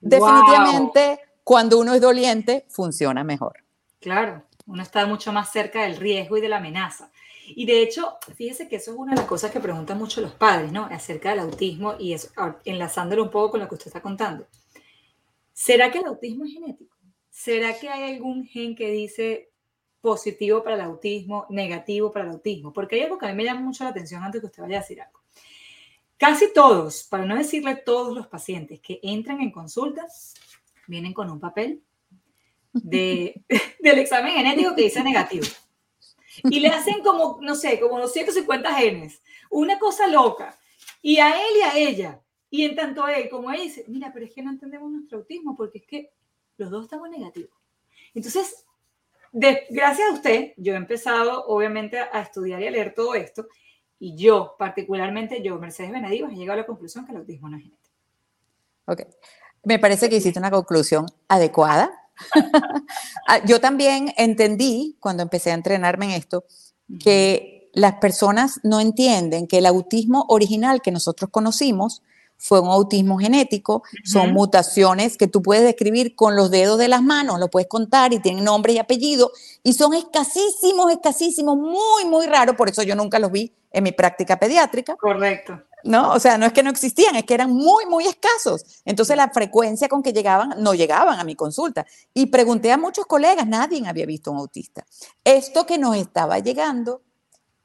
Definitivamente, 0.00 1.18
cuando 1.42 1.80
uno 1.80 1.92
es 1.92 2.00
doliente, 2.00 2.66
funciona 2.68 3.24
moror. 3.24 3.63
Claro, 4.04 4.44
uno 4.66 4.82
está 4.82 5.06
mucho 5.06 5.32
más 5.32 5.50
cerca 5.50 5.84
del 5.84 5.96
riesgo 5.96 6.36
y 6.36 6.42
de 6.42 6.50
la 6.50 6.58
amenaza. 6.58 7.10
Y 7.46 7.64
de 7.64 7.80
hecho, 7.80 8.18
fíjese 8.36 8.68
que 8.68 8.76
eso 8.76 8.90
es 8.90 8.98
una 8.98 9.12
de 9.12 9.16
las 9.16 9.26
cosas 9.26 9.50
que 9.50 9.60
preguntan 9.60 9.96
mucho 9.96 10.20
los 10.20 10.34
padres, 10.34 10.70
¿no? 10.72 10.84
Acerca 10.84 11.30
del 11.30 11.38
autismo 11.38 11.94
y 11.98 12.12
eso, 12.12 12.28
enlazándolo 12.66 13.22
un 13.22 13.30
poco 13.30 13.52
con 13.52 13.60
lo 13.60 13.68
que 13.68 13.76
usted 13.76 13.86
está 13.86 14.02
contando. 14.02 14.46
¿Será 15.54 15.90
que 15.90 16.00
el 16.00 16.04
autismo 16.04 16.44
es 16.44 16.52
genético? 16.52 16.94
¿Será 17.30 17.78
que 17.78 17.88
hay 17.88 18.12
algún 18.12 18.44
gen 18.44 18.76
que 18.76 18.90
dice 18.90 19.50
positivo 20.02 20.62
para 20.62 20.76
el 20.76 20.82
autismo, 20.82 21.46
negativo 21.48 22.12
para 22.12 22.26
el 22.26 22.32
autismo? 22.32 22.74
Porque 22.74 22.96
hay 22.96 23.02
algo 23.04 23.16
que 23.16 23.24
a 23.24 23.30
mí 23.30 23.34
me 23.36 23.44
llama 23.44 23.62
mucho 23.62 23.84
la 23.84 23.90
atención 23.90 24.22
antes 24.22 24.42
que 24.42 24.48
usted 24.48 24.64
vaya 24.64 24.76
a 24.76 24.80
decir 24.80 25.00
algo. 25.00 25.18
Casi 26.18 26.52
todos, 26.52 27.04
para 27.04 27.24
no 27.24 27.36
decirle 27.36 27.76
todos 27.76 28.14
los 28.14 28.26
pacientes 28.26 28.80
que 28.80 29.00
entran 29.02 29.40
en 29.40 29.50
consulta, 29.50 30.06
vienen 30.88 31.14
con 31.14 31.30
un 31.30 31.40
papel 31.40 31.82
de, 32.74 33.42
del 33.80 33.98
examen 33.98 34.34
genético 34.34 34.74
que 34.74 34.82
dice 34.82 35.02
negativo. 35.02 35.46
Y 36.44 36.60
le 36.60 36.68
hacen 36.68 37.02
como, 37.02 37.38
no 37.40 37.54
sé, 37.54 37.80
como 37.80 37.98
los 37.98 38.12
150 38.12 38.74
genes, 38.74 39.22
una 39.50 39.78
cosa 39.78 40.06
loca. 40.08 40.58
Y 41.00 41.18
a 41.18 41.30
él 41.30 41.56
y 41.58 41.62
a 41.62 41.76
ella. 41.76 42.20
Y 42.50 42.64
en 42.64 42.76
tanto 42.76 43.06
él 43.08 43.28
como 43.28 43.50
ella 43.50 43.62
dice, 43.62 43.84
mira, 43.88 44.10
pero 44.12 44.26
es 44.26 44.32
que 44.32 44.42
no 44.42 44.50
entendemos 44.50 44.90
nuestro 44.90 45.18
autismo 45.18 45.56
porque 45.56 45.78
es 45.78 45.86
que 45.86 46.12
los 46.56 46.70
dos 46.70 46.84
estamos 46.84 47.08
negativos. 47.08 47.50
Entonces, 48.14 48.64
gracias 49.32 50.08
a 50.08 50.12
usted, 50.12 50.52
yo 50.56 50.74
he 50.74 50.76
empezado 50.76 51.46
obviamente 51.46 51.98
a 51.98 52.20
estudiar 52.20 52.60
y 52.62 52.66
a 52.66 52.70
leer 52.70 52.94
todo 52.94 53.14
esto 53.14 53.48
y 53.98 54.16
yo, 54.16 54.54
particularmente 54.58 55.42
yo, 55.42 55.58
Mercedes 55.58 55.90
Benedivas, 55.90 56.32
he 56.32 56.36
llegado 56.36 56.58
a 56.58 56.62
la 56.62 56.66
conclusión 56.66 57.06
que 57.06 57.12
el 57.12 57.18
autismo 57.18 57.48
no 57.48 57.56
es 57.56 57.62
genético. 57.62 57.90
Ok. 58.86 59.00
Me 59.62 59.78
parece 59.78 60.10
que 60.10 60.16
hiciste 60.16 60.38
una 60.38 60.50
conclusión 60.50 61.06
adecuada. 61.26 61.90
Ah, 63.26 63.44
yo 63.44 63.60
también 63.60 64.12
entendí, 64.16 64.96
cuando 65.00 65.22
empecé 65.22 65.50
a 65.50 65.54
entrenarme 65.54 66.06
en 66.06 66.10
esto, 66.12 66.44
que 67.00 67.70
las 67.72 67.94
personas 67.94 68.60
no 68.62 68.80
entienden 68.80 69.46
que 69.46 69.58
el 69.58 69.66
autismo 69.66 70.26
original 70.28 70.82
que 70.82 70.90
nosotros 70.90 71.30
conocimos 71.30 72.02
fue 72.36 72.60
un 72.60 72.68
autismo 72.68 73.18
genético, 73.18 73.82
son 74.04 74.32
mutaciones 74.32 75.16
que 75.16 75.28
tú 75.28 75.40
puedes 75.40 75.64
describir 75.64 76.14
con 76.14 76.36
los 76.36 76.50
dedos 76.50 76.78
de 76.78 76.88
las 76.88 77.02
manos, 77.02 77.38
lo 77.38 77.48
puedes 77.48 77.68
contar 77.68 78.12
y 78.12 78.18
tienen 78.18 78.44
nombre 78.44 78.74
y 78.74 78.78
apellido, 78.78 79.30
y 79.62 79.72
son 79.72 79.94
escasísimos, 79.94 80.92
escasísimos, 80.92 81.56
muy, 81.56 82.04
muy 82.06 82.26
raros, 82.26 82.56
por 82.56 82.68
eso 82.68 82.82
yo 82.82 82.96
nunca 82.96 83.18
los 83.18 83.32
vi 83.32 83.52
en 83.74 83.84
mi 83.84 83.92
práctica 83.92 84.38
pediátrica. 84.38 84.96
Correcto. 84.96 85.60
¿no? 85.84 86.12
O 86.12 86.18
sea, 86.18 86.38
no 86.38 86.46
es 86.46 86.52
que 86.52 86.62
no 86.62 86.70
existían, 86.70 87.14
es 87.16 87.24
que 87.24 87.34
eran 87.34 87.52
muy, 87.52 87.86
muy 87.86 88.06
escasos. 88.06 88.82
Entonces 88.84 89.16
la 89.16 89.28
frecuencia 89.28 89.88
con 89.88 90.02
que 90.02 90.12
llegaban, 90.12 90.54
no 90.62 90.74
llegaban 90.74 91.18
a 91.20 91.24
mi 91.24 91.34
consulta. 91.34 91.86
Y 92.14 92.26
pregunté 92.26 92.72
a 92.72 92.78
muchos 92.78 93.06
colegas, 93.06 93.46
nadie 93.46 93.86
había 93.86 94.06
visto 94.06 94.30
un 94.32 94.38
autista. 94.38 94.86
Esto 95.22 95.66
que 95.66 95.76
nos 95.78 95.96
estaba 95.96 96.38
llegando 96.38 97.02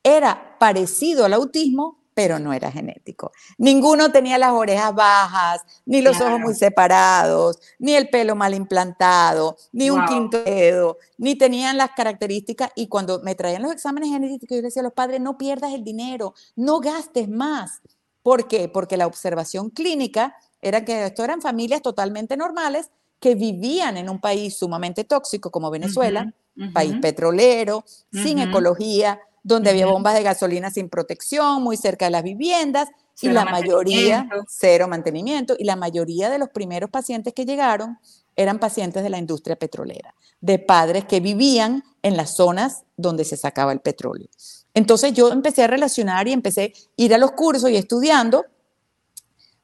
era 0.04 0.58
parecido 0.60 1.26
al 1.26 1.34
autismo, 1.34 1.99
pero 2.20 2.38
no 2.38 2.52
era 2.52 2.70
genético. 2.70 3.32
Ninguno 3.58 4.12
tenía 4.12 4.38
las 4.38 4.52
orejas 4.52 4.94
bajas, 4.94 5.62
ni 5.86 6.02
los 6.02 6.20
ojos 6.20 6.38
muy 6.38 6.54
separados, 6.54 7.60
ni 7.80 7.96
el 7.96 8.10
pelo 8.10 8.36
mal 8.36 8.54
implantado, 8.54 9.56
ni 9.72 9.90
un 9.90 10.06
quinto 10.06 10.44
dedo, 10.44 10.98
ni 11.18 11.36
tenían 11.36 11.78
las 11.78 11.92
características. 11.92 12.72
Y 12.76 12.90
cuando 12.90 13.22
me 13.22 13.36
traían 13.36 13.62
los 13.62 13.72
exámenes 13.72 14.10
genéticos, 14.10 14.58
yo 14.58 14.62
decía 14.62 14.82
a 14.82 14.84
los 14.84 14.92
padres, 14.92 15.22
no 15.22 15.38
pierdas 15.38 15.74
el 15.74 15.86
dinero, 15.86 16.34
no 16.58 16.82
gastes 16.82 17.30
más. 17.30 17.80
¿Por 18.22 18.50
qué? 18.50 18.68
Porque 18.68 18.98
la 18.98 19.08
observación 19.08 19.70
clínica 19.70 20.36
era 20.62 20.84
que 20.84 21.06
esto 21.06 21.24
eran 21.24 21.42
familias 21.42 21.82
totalmente 21.82 22.36
normales 22.36 22.90
que 23.22 23.36
vivían 23.36 23.96
en 23.96 24.10
un 24.10 24.20
país 24.20 24.58
sumamente 24.58 25.06
tóxico 25.06 25.52
como 25.52 25.72
Venezuela, 25.72 26.34
país 26.74 26.98
petrolero, 27.02 27.86
sin 28.12 28.40
ecología, 28.40 29.22
donde 29.44 29.70
había 29.70 29.86
bombas 29.86 30.14
de 30.14 30.24
gasolina 30.24 30.72
sin 30.72 30.90
protección, 30.90 31.64
muy 31.64 31.78
cerca 31.78 32.06
de 32.06 32.12
las 32.12 32.24
viviendas, 32.24 32.90
y 33.22 33.30
la 33.30 33.44
mayoría, 33.46 34.30
cero 34.48 34.88
mantenimiento, 34.88 35.56
y 35.58 35.66
la 35.66 35.76
mayoría 35.76 36.30
de 36.30 36.40
los 36.40 36.50
primeros 36.50 36.90
pacientes 36.90 37.34
que 37.34 37.46
llegaron 37.46 38.00
eran 38.36 38.60
pacientes 38.60 39.04
de 39.04 39.10
la 39.10 39.18
industria 39.18 39.58
petrolera, 39.58 40.16
de 40.40 40.60
padres 40.60 41.04
que 41.06 41.20
vivían 41.20 41.84
en 42.02 42.16
las 42.16 42.36
zonas 42.36 42.84
donde 42.96 43.26
se 43.26 43.36
sacaba 43.36 43.74
el 43.74 43.82
petróleo. 43.82 44.30
Entonces 44.74 45.14
yo 45.14 45.32
empecé 45.32 45.64
a 45.64 45.68
relacionar 45.68 46.28
y 46.28 46.32
empecé 46.32 46.74
a 46.76 46.80
ir 46.96 47.14
a 47.14 47.18
los 47.18 47.32
cursos 47.32 47.70
y 47.70 47.76
estudiando. 47.76 48.46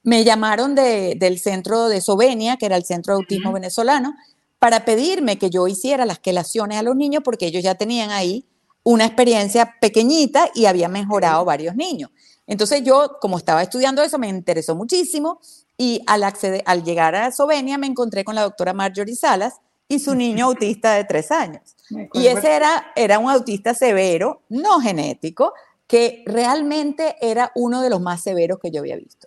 Me 0.02 0.24
llamaron 0.24 0.74
del 0.74 1.38
centro 1.38 1.88
de 1.88 2.02
Sovenia, 2.02 2.58
que 2.58 2.66
era 2.66 2.76
el 2.76 2.84
centro 2.84 3.14
de 3.14 3.22
autismo 3.22 3.52
venezolano, 3.52 4.14
para 4.58 4.84
pedirme 4.84 5.38
que 5.38 5.48
yo 5.48 5.66
hiciera 5.66 6.04
las 6.04 6.18
quelaciones 6.18 6.78
a 6.78 6.82
los 6.82 6.96
niños 6.96 7.22
porque 7.24 7.46
ellos 7.46 7.62
ya 7.62 7.76
tenían 7.76 8.10
ahí 8.10 8.46
una 8.86 9.04
experiencia 9.04 9.74
pequeñita 9.80 10.48
y 10.54 10.66
había 10.66 10.88
mejorado 10.88 11.44
varios 11.44 11.74
niños. 11.74 12.10
Entonces 12.46 12.84
yo, 12.84 13.18
como 13.20 13.36
estaba 13.36 13.60
estudiando 13.60 14.00
eso, 14.00 14.16
me 14.16 14.28
interesó 14.28 14.76
muchísimo 14.76 15.40
y 15.76 16.02
al, 16.06 16.22
acceder, 16.22 16.62
al 16.66 16.84
llegar 16.84 17.16
a 17.16 17.32
Sovenia 17.32 17.78
me 17.78 17.88
encontré 17.88 18.22
con 18.22 18.36
la 18.36 18.42
doctora 18.42 18.74
Marjorie 18.74 19.16
Salas 19.16 19.54
y 19.88 19.98
su 19.98 20.14
niño 20.14 20.46
autista 20.46 20.94
de 20.94 21.02
tres 21.02 21.32
años. 21.32 21.74
Y 22.12 22.28
ese 22.28 22.54
era, 22.54 22.92
era 22.94 23.18
un 23.18 23.28
autista 23.28 23.74
severo, 23.74 24.42
no 24.50 24.80
genético, 24.80 25.52
que 25.88 26.22
realmente 26.24 27.16
era 27.20 27.50
uno 27.56 27.82
de 27.82 27.90
los 27.90 28.00
más 28.00 28.22
severos 28.22 28.60
que 28.60 28.70
yo 28.70 28.82
había 28.82 28.94
visto. 28.94 29.26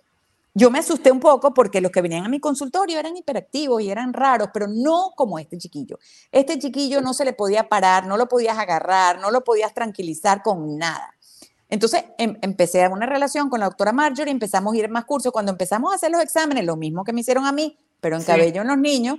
Yo 0.60 0.70
me 0.70 0.80
asusté 0.80 1.10
un 1.10 1.20
poco 1.20 1.54
porque 1.54 1.80
los 1.80 1.90
que 1.90 2.02
venían 2.02 2.26
a 2.26 2.28
mi 2.28 2.38
consultorio 2.38 2.98
eran 2.98 3.16
hiperactivos 3.16 3.80
y 3.80 3.90
eran 3.90 4.12
raros, 4.12 4.50
pero 4.52 4.66
no 4.68 5.14
como 5.16 5.38
este 5.38 5.56
chiquillo. 5.56 5.98
Este 6.30 6.58
chiquillo 6.58 7.00
no 7.00 7.14
se 7.14 7.24
le 7.24 7.32
podía 7.32 7.66
parar, 7.70 8.06
no 8.06 8.18
lo 8.18 8.28
podías 8.28 8.58
agarrar, 8.58 9.18
no 9.20 9.30
lo 9.30 9.42
podías 9.42 9.72
tranquilizar 9.72 10.42
con 10.42 10.76
nada. 10.76 11.14
Entonces 11.70 12.04
em, 12.18 12.36
empecé 12.42 12.84
a 12.84 12.90
una 12.90 13.06
relación 13.06 13.48
con 13.48 13.60
la 13.60 13.66
doctora 13.70 13.92
Marjorie, 13.92 14.30
empezamos 14.30 14.74
a 14.74 14.76
ir 14.76 14.90
más 14.90 15.06
cursos. 15.06 15.32
Cuando 15.32 15.50
empezamos 15.50 15.92
a 15.92 15.96
hacer 15.96 16.10
los 16.10 16.20
exámenes, 16.20 16.66
lo 16.66 16.76
mismo 16.76 17.04
que 17.04 17.14
me 17.14 17.22
hicieron 17.22 17.46
a 17.46 17.52
mí, 17.52 17.78
pero 18.02 18.18
en 18.18 18.22
cabello 18.22 18.60
en 18.60 18.68
los 18.68 18.76
niños, 18.76 19.16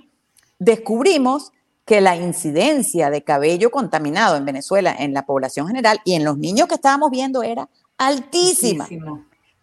descubrimos 0.60 1.53
que 1.86 2.01
la 2.01 2.15
incidencia 2.15 3.10
de 3.10 3.24
cabello 3.24 3.71
contaminado 3.71 4.36
en 4.36 4.45
Venezuela, 4.45 4.95
en 4.95 5.15
la 5.15 5.25
población 5.25 5.65
general 5.65 6.01
y 6.05 6.13
en 6.13 6.24
los 6.24 6.38
niños 6.38 6.67
que 6.67 6.75
estábamos 6.75 7.10
viendo 7.10 7.41
era 7.41 7.67
altísima 7.98 8.88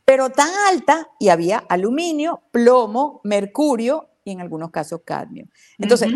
pero 0.09 0.31
tan 0.31 0.49
alta 0.67 1.07
y 1.19 1.29
había 1.29 1.59
aluminio, 1.59 2.41
plomo, 2.51 3.21
mercurio 3.25 4.09
y 4.25 4.31
en 4.31 4.41
algunos 4.41 4.71
casos 4.71 5.03
cadmio. 5.05 5.49
Entonces, 5.77 6.09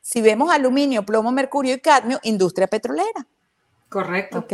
Si 0.00 0.20
vemos 0.20 0.52
aluminio, 0.52 1.04
plomo, 1.04 1.32
mercurio 1.32 1.74
y 1.74 1.80
cadmio, 1.80 2.20
industria 2.22 2.68
petrolera. 2.68 3.26
Correcto. 3.88 4.38
¿Ok? 4.38 4.52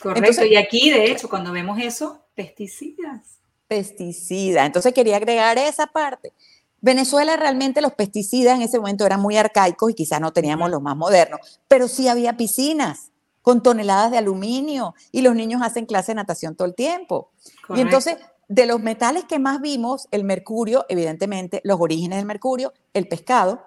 Correcto. 0.00 0.44
y 0.44 0.54
aquí, 0.54 0.88
de 0.88 1.10
hecho, 1.10 1.28
cuando 1.28 1.50
vemos 1.50 1.80
eso, 1.80 2.26
pesticidas. 2.36 3.40
Pesticidas. 3.66 4.66
Entonces 4.66 4.94
quería 4.94 5.16
agregar 5.16 5.58
esa 5.58 5.88
parte. 5.88 6.32
Venezuela 6.80 7.36
realmente 7.36 7.80
los 7.80 7.94
pesticidas 7.94 8.54
en 8.54 8.62
ese 8.62 8.78
momento 8.78 9.04
eran 9.04 9.20
muy 9.20 9.36
arcaicos 9.36 9.90
y 9.90 9.94
quizás 9.94 10.20
no 10.20 10.32
teníamos 10.32 10.70
los 10.70 10.80
más 10.80 10.96
modernos, 10.96 11.60
pero 11.66 11.88
sí 11.88 12.06
había 12.06 12.36
piscinas 12.36 13.10
con 13.48 13.62
toneladas 13.62 14.10
de 14.10 14.18
aluminio 14.18 14.94
y 15.10 15.22
los 15.22 15.34
niños 15.34 15.62
hacen 15.62 15.86
clase 15.86 16.12
de 16.12 16.16
natación 16.16 16.54
todo 16.54 16.68
el 16.68 16.74
tiempo. 16.74 17.30
Y 17.74 17.80
entonces, 17.80 18.18
de 18.46 18.66
los 18.66 18.78
metales 18.82 19.24
que 19.24 19.38
más 19.38 19.62
vimos, 19.62 20.06
el 20.10 20.22
mercurio, 20.22 20.84
evidentemente, 20.90 21.62
los 21.64 21.80
orígenes 21.80 22.18
del 22.18 22.26
mercurio, 22.26 22.74
el 22.92 23.08
pescado, 23.08 23.64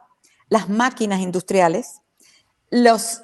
las 0.49 0.69
máquinas 0.69 1.19
industriales, 1.19 2.01
los, 2.69 3.23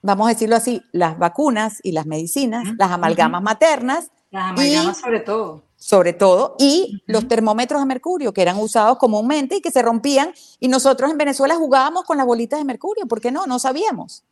vamos 0.00 0.28
a 0.28 0.30
decirlo 0.30 0.56
así, 0.56 0.80
las 0.90 1.18
vacunas 1.18 1.80
y 1.82 1.92
las 1.92 2.06
medicinas, 2.06 2.66
las 2.78 2.90
amalgamas 2.90 3.42
maternas. 3.42 4.10
Las 4.30 4.52
amalgamas 4.52 4.96
sobre 4.96 5.20
todo 5.20 5.64
sobre 5.76 6.14
todo, 6.14 6.56
y 6.58 7.02
los 7.06 7.28
termómetros 7.28 7.82
de 7.82 7.86
mercurio, 7.86 8.32
que 8.32 8.40
eran 8.40 8.56
usados 8.56 8.96
comúnmente 8.96 9.56
y 9.56 9.60
que 9.60 9.70
se 9.70 9.82
rompían, 9.82 10.32
y 10.58 10.68
nosotros 10.68 11.10
en 11.10 11.18
Venezuela 11.18 11.56
jugábamos 11.56 12.04
con 12.04 12.16
las 12.16 12.26
bolitas 12.26 12.58
de 12.58 12.64
mercurio, 12.64 13.06
¿por 13.06 13.20
qué 13.20 13.30
no? 13.30 13.46
No 13.46 13.58
sabíamos. 13.58 14.24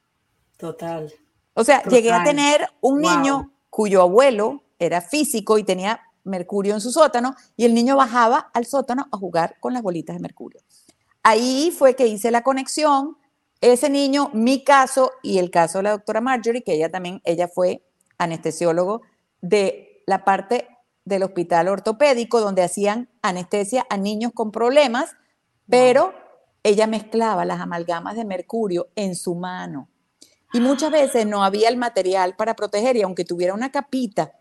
Total. 0.57 1.13
O 1.59 1.65
sea, 1.65 1.83
llegué 1.85 2.13
a 2.13 2.23
tener 2.23 2.69
un 2.83 3.01
niño 3.01 3.51
cuyo 3.71 4.03
abuelo 4.03 4.63
era 4.79 5.01
físico 5.01 5.57
y 5.57 5.65
tenía 5.65 6.01
mercurio 6.23 6.75
en 6.75 6.81
su 6.83 6.91
sótano, 6.91 7.35
y 7.57 7.65
el 7.65 7.73
niño 7.73 7.97
bajaba 7.97 8.51
al 8.53 8.67
sótano 8.67 9.07
a 9.11 9.17
jugar 9.17 9.57
con 9.59 9.73
las 9.73 9.83
bolitas 9.83 10.17
de 10.17 10.21
mercurio. 10.21 10.61
Ahí 11.23 11.75
fue 11.77 11.97
que 11.97 12.07
hice 12.07 12.31
la 12.31 12.43
conexión, 12.43 13.17
ese 13.61 13.89
niño, 13.89 14.31
mi 14.35 14.65
caso 14.65 15.13
y 15.23 15.39
el 15.39 15.51
caso 15.51 15.79
de 15.79 15.85
la 15.85 15.91
doctora 15.93 16.21
Marjorie, 16.21 16.63
que 16.63 16.75
ella 16.75 16.91
también, 16.91 17.23
ella 17.25 17.49
fue 17.49 17.83
anestesiólogo 18.19 19.03
de 19.41 20.03
la 20.07 20.25
parte 20.25 20.69
del 21.07 21.23
hospital 21.23 21.69
ortopédico 21.69 22.41
donde 22.41 22.65
hacían 22.65 23.09
anestesia 23.23 23.87
a 23.89 23.97
niños 23.97 24.33
con 24.35 24.51
problemas, 24.53 25.17
pero 25.71 26.13
ella 26.65 26.87
mezclaba 26.87 27.45
las 27.45 27.61
amalgamas 27.61 28.17
de 28.17 28.25
mercurio 28.25 28.89
en 28.95 29.15
su 29.15 29.35
mano. 29.37 29.89
Y 30.57 30.61
muchas 30.61 30.91
veces 30.91 31.27
no 31.27 31.45
había 31.45 31.69
el 31.69 31.77
material 31.77 32.35
para 32.35 32.57
proteger 32.57 32.97
y 32.97 33.03
aunque 33.03 33.27
tuviera 33.27 33.53
una 33.53 33.71
capita 33.71 34.33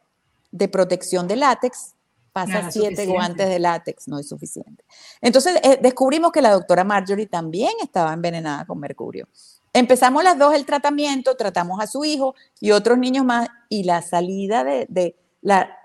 de 0.50 0.70
protección 0.70 1.28
de 1.28 1.36
látex, 1.36 1.94
pasa 2.32 2.72
siete 2.72 3.06
guantes 3.06 3.50
de 3.50 3.60
látex, 3.60 4.08
no 4.08 4.18
es 4.18 4.30
suficiente. 4.30 4.86
Entonces 5.20 5.60
eh, 5.62 5.78
descubrimos 5.82 6.32
que 6.32 6.42
la 6.42 6.52
doctora 6.52 6.86
Marjorie 6.86 7.28
también 7.28 7.74
estaba 7.84 8.14
envenenada 8.14 8.66
con 8.66 8.80
mercurio. 8.80 9.28
Empezamos 9.74 10.24
las 10.24 10.40
dos 10.40 10.54
el 10.54 10.66
tratamiento, 10.66 11.36
tratamos 11.36 11.82
a 11.82 11.88
su 11.88 12.06
hijo 12.06 12.34
y 12.62 12.72
otros 12.72 12.98
niños 12.98 13.26
más 13.26 13.50
y 13.68 13.84
la 13.84 14.02
salida 14.02 14.64
de 14.64 15.18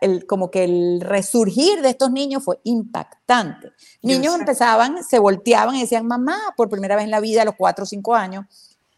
el, 0.00 0.26
como 0.26 0.50
que 0.50 0.64
el 0.64 1.00
resurgir 1.00 1.82
de 1.82 1.90
estos 1.90 2.10
niños 2.10 2.42
fue 2.42 2.60
impactante. 2.64 3.72
Niños 4.02 4.34
empezaban, 4.34 5.04
se 5.04 5.18
volteaban 5.18 5.74
y 5.76 5.82
decían, 5.82 6.06
mamá, 6.06 6.38
por 6.56 6.68
primera 6.68 6.96
vez 6.96 7.04
en 7.04 7.10
la 7.10 7.20
vida 7.20 7.42
a 7.42 7.44
los 7.44 7.56
4 7.56 7.82
o 7.82 7.86
5 7.86 8.14
años. 8.14 8.46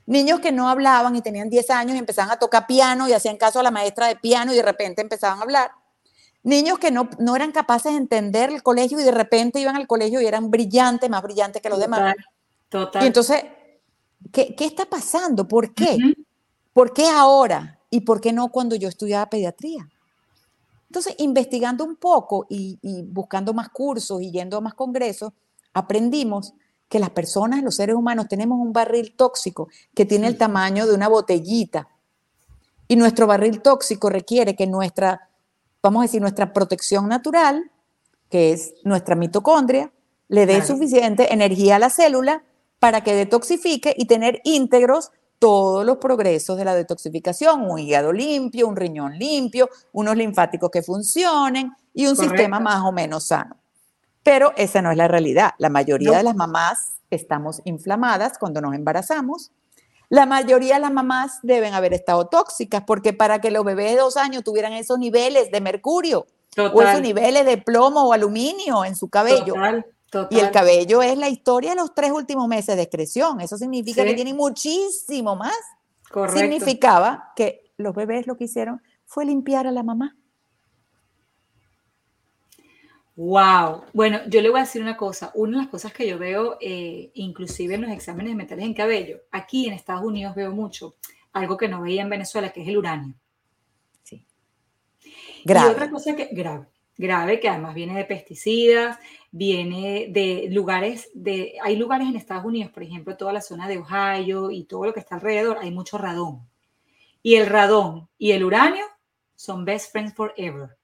Niños 0.06 0.40
que 0.40 0.52
no 0.52 0.68
hablaban 0.68 1.14
y 1.16 1.22
tenían 1.22 1.48
10 1.48 1.70
años 1.70 1.94
y 1.94 1.98
empezaban 1.98 2.30
a 2.30 2.38
tocar 2.38 2.66
piano 2.66 3.08
y 3.08 3.12
hacían 3.12 3.36
caso 3.36 3.60
a 3.60 3.62
la 3.62 3.70
maestra 3.70 4.08
de 4.08 4.16
piano 4.16 4.52
y 4.52 4.56
de 4.56 4.62
repente 4.62 5.00
empezaban 5.02 5.38
a 5.38 5.42
hablar. 5.42 5.70
Niños 6.42 6.78
que 6.78 6.90
no, 6.90 7.08
no 7.18 7.36
eran 7.36 7.52
capaces 7.52 7.92
de 7.92 7.98
entender 7.98 8.50
el 8.50 8.62
colegio 8.62 8.98
y 8.98 9.04
de 9.04 9.12
repente 9.12 9.60
iban 9.60 9.76
al 9.76 9.86
colegio 9.86 10.20
y 10.20 10.26
eran 10.26 10.50
brillantes, 10.50 11.08
más 11.08 11.22
brillantes 11.22 11.62
que 11.62 11.68
los 11.68 11.78
demás. 11.78 12.14
Total. 12.68 13.04
Y 13.04 13.06
entonces, 13.06 13.44
¿qué, 14.32 14.54
¿qué, 14.56 14.64
está 14.64 14.86
pasando? 14.86 15.46
¿Por 15.46 15.72
qué? 15.72 15.96
¿Por 16.72 16.92
qué 16.92 17.08
ahora? 17.08 17.78
¿Y 17.90 18.00
por 18.00 18.20
qué 18.20 18.32
no 18.32 18.48
cuando 18.48 18.74
yo 18.74 18.88
estudiaba 18.88 19.30
pediatría? 19.30 19.88
Entonces, 20.92 21.14
investigando 21.20 21.86
un 21.86 21.96
poco 21.96 22.44
y, 22.50 22.78
buscando 23.04 23.54
más 23.54 23.70
cursos 23.70 24.20
y 24.20 24.30
yendo 24.30 24.58
a 24.58 24.60
más 24.60 24.74
congresos, 24.74 25.32
aprendimos 25.72 26.52
que 26.92 26.98
las 26.98 27.08
personas, 27.08 27.62
los 27.62 27.76
seres 27.76 27.96
humanos, 27.96 28.28
tenemos 28.28 28.60
un 28.60 28.74
barril 28.74 29.14
tóxico 29.16 29.68
que 29.94 30.04
tiene 30.04 30.26
el 30.26 30.36
tamaño 30.36 30.86
de 30.86 30.92
una 30.92 31.08
botellita. 31.08 31.88
Y 32.86 32.96
nuestro 32.96 33.26
barril 33.26 33.62
tóxico 33.62 34.10
requiere 34.10 34.54
que 34.54 34.66
nuestra, 34.66 35.30
vamos 35.82 36.00
a 36.00 36.02
decir, 36.02 36.20
nuestra 36.20 36.52
protección 36.52 37.08
natural, 37.08 37.70
que 38.28 38.52
es 38.52 38.74
nuestra 38.84 39.14
mitocondria, 39.14 39.90
le 40.28 40.44
dé 40.44 40.62
suficiente 40.62 41.32
energía 41.32 41.76
a 41.76 41.78
la 41.78 41.88
célula 41.88 42.44
para 42.78 43.02
que 43.02 43.14
detoxifique 43.14 43.94
y 43.96 44.04
tener 44.04 44.42
íntegros 44.44 45.12
todos 45.38 45.86
los 45.86 45.96
progresos 45.96 46.58
de 46.58 46.66
la 46.66 46.74
detoxificación, 46.74 47.70
un 47.70 47.78
hígado 47.78 48.12
limpio, 48.12 48.68
un 48.68 48.76
riñón 48.76 49.18
limpio, 49.18 49.70
unos 49.92 50.14
linfáticos 50.14 50.70
que 50.70 50.82
funcionen 50.82 51.72
y 51.94 52.06
un 52.06 52.16
sistema 52.16 52.60
más 52.60 52.82
o 52.82 52.92
menos 52.92 53.28
sano. 53.28 53.61
Pero 54.22 54.52
esa 54.56 54.82
no 54.82 54.90
es 54.90 54.96
la 54.96 55.08
realidad. 55.08 55.52
La 55.58 55.68
mayoría 55.68 56.16
de 56.18 56.22
las 56.22 56.36
mamás 56.36 56.94
estamos 57.10 57.60
inflamadas 57.64 58.38
cuando 58.38 58.60
nos 58.60 58.74
embarazamos. 58.74 59.50
La 60.08 60.26
mayoría 60.26 60.74
de 60.74 60.80
las 60.80 60.92
mamás 60.92 61.38
deben 61.42 61.74
haber 61.74 61.94
estado 61.94 62.26
tóxicas 62.26 62.82
porque 62.86 63.12
para 63.12 63.40
que 63.40 63.50
los 63.50 63.64
bebés 63.64 63.92
de 63.92 63.98
dos 63.98 64.16
años 64.16 64.44
tuvieran 64.44 64.72
esos 64.74 64.98
niveles 64.98 65.50
de 65.50 65.60
mercurio 65.60 66.26
o 66.56 66.82
esos 66.82 67.00
niveles 67.00 67.46
de 67.46 67.56
plomo 67.56 68.08
o 68.08 68.12
aluminio 68.12 68.84
en 68.84 68.94
su 68.94 69.08
cabello, 69.08 69.54
y 70.28 70.38
el 70.38 70.50
cabello 70.50 71.00
es 71.02 71.16
la 71.16 71.30
historia 71.30 71.70
de 71.70 71.76
los 71.76 71.94
tres 71.94 72.12
últimos 72.12 72.46
meses 72.46 72.76
de 72.76 72.82
excreción. 72.82 73.40
Eso 73.40 73.56
significa 73.56 74.04
que 74.04 74.12
tienen 74.12 74.36
muchísimo 74.36 75.36
más. 75.36 75.56
Correcto. 76.10 76.38
Significaba 76.38 77.32
que 77.34 77.72
los 77.78 77.94
bebés 77.94 78.26
lo 78.26 78.36
que 78.36 78.44
hicieron 78.44 78.82
fue 79.06 79.24
limpiar 79.24 79.66
a 79.66 79.70
la 79.70 79.82
mamá. 79.82 80.14
Wow. 83.16 83.84
Bueno, 83.92 84.20
yo 84.28 84.40
le 84.40 84.48
voy 84.48 84.60
a 84.60 84.64
decir 84.64 84.80
una 84.80 84.96
cosa. 84.96 85.30
Una 85.34 85.58
de 85.58 85.64
las 85.64 85.70
cosas 85.70 85.92
que 85.92 86.06
yo 86.06 86.18
veo, 86.18 86.56
eh, 86.60 87.10
inclusive 87.14 87.74
en 87.74 87.82
los 87.82 87.90
exámenes 87.90 88.32
de 88.32 88.36
metales 88.36 88.64
en 88.64 88.74
cabello, 88.74 89.20
aquí 89.30 89.66
en 89.66 89.74
Estados 89.74 90.04
Unidos 90.04 90.34
veo 90.34 90.52
mucho 90.52 90.96
algo 91.32 91.56
que 91.56 91.68
no 91.68 91.82
veía 91.82 92.02
en 92.02 92.10
Venezuela, 92.10 92.52
que 92.52 92.62
es 92.62 92.68
el 92.68 92.78
uranio. 92.78 93.14
Sí. 94.02 94.26
Grave. 95.44 95.68
Y 95.68 95.72
otra 95.72 95.90
cosa 95.90 96.16
que 96.16 96.28
grave, 96.32 96.66
grave, 96.96 97.40
que 97.40 97.48
además 97.48 97.74
viene 97.74 97.96
de 97.96 98.04
pesticidas, 98.04 98.98
viene 99.30 100.08
de 100.10 100.48
lugares, 100.50 101.10
de, 101.14 101.54
hay 101.62 101.76
lugares 101.76 102.08
en 102.08 102.16
Estados 102.16 102.44
Unidos, 102.44 102.70
por 102.70 102.82
ejemplo, 102.82 103.16
toda 103.16 103.32
la 103.32 103.40
zona 103.40 103.68
de 103.68 103.78
Ohio 103.78 104.50
y 104.50 104.64
todo 104.64 104.86
lo 104.86 104.94
que 104.94 105.00
está 105.00 105.16
alrededor, 105.16 105.58
hay 105.60 105.70
mucho 105.70 105.98
radón. 105.98 106.48
Y 107.22 107.36
el 107.36 107.46
radón 107.46 108.08
y 108.18 108.32
el 108.32 108.44
uranio 108.44 108.84
son 109.34 109.64
best 109.64 109.92
friends 109.92 110.14
forever. 110.14 110.76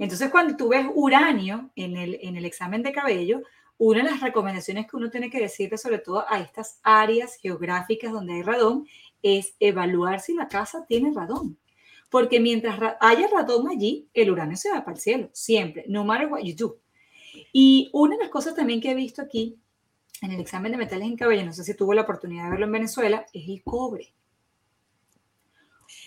Entonces, 0.00 0.30
cuando 0.30 0.56
tú 0.56 0.70
ves 0.70 0.86
uranio 0.94 1.70
en 1.76 1.94
el, 1.94 2.18
en 2.22 2.36
el 2.36 2.46
examen 2.46 2.82
de 2.82 2.90
cabello, 2.90 3.42
una 3.76 4.02
de 4.02 4.10
las 4.10 4.20
recomendaciones 4.20 4.86
que 4.86 4.96
uno 4.96 5.10
tiene 5.10 5.28
que 5.28 5.40
decirle, 5.40 5.76
sobre 5.76 5.98
todo 5.98 6.24
a 6.26 6.40
estas 6.40 6.80
áreas 6.82 7.36
geográficas 7.36 8.10
donde 8.10 8.32
hay 8.32 8.42
radón, 8.42 8.86
es 9.22 9.54
evaluar 9.60 10.20
si 10.20 10.32
la 10.32 10.48
casa 10.48 10.86
tiene 10.88 11.12
radón. 11.14 11.58
Porque 12.08 12.40
mientras 12.40 12.96
haya 12.98 13.28
radón 13.28 13.68
allí, 13.68 14.08
el 14.14 14.30
uranio 14.30 14.56
se 14.56 14.70
va 14.70 14.84
para 14.84 14.96
el 14.96 15.02
cielo, 15.02 15.28
siempre, 15.34 15.84
no 15.86 16.02
matter 16.02 16.28
what 16.28 16.40
you 16.40 16.54
do. 16.56 16.78
Y 17.52 17.90
una 17.92 18.16
de 18.16 18.22
las 18.22 18.30
cosas 18.30 18.54
también 18.54 18.80
que 18.80 18.92
he 18.92 18.94
visto 18.94 19.20
aquí 19.20 19.58
en 20.22 20.32
el 20.32 20.40
examen 20.40 20.72
de 20.72 20.78
metales 20.78 21.06
en 21.06 21.16
cabello, 21.16 21.44
no 21.44 21.52
sé 21.52 21.62
si 21.62 21.74
tuvo 21.74 21.92
la 21.92 22.02
oportunidad 22.02 22.44
de 22.44 22.50
verlo 22.52 22.66
en 22.66 22.72
Venezuela, 22.72 23.26
es 23.34 23.46
el 23.46 23.62
cobre. 23.62 24.14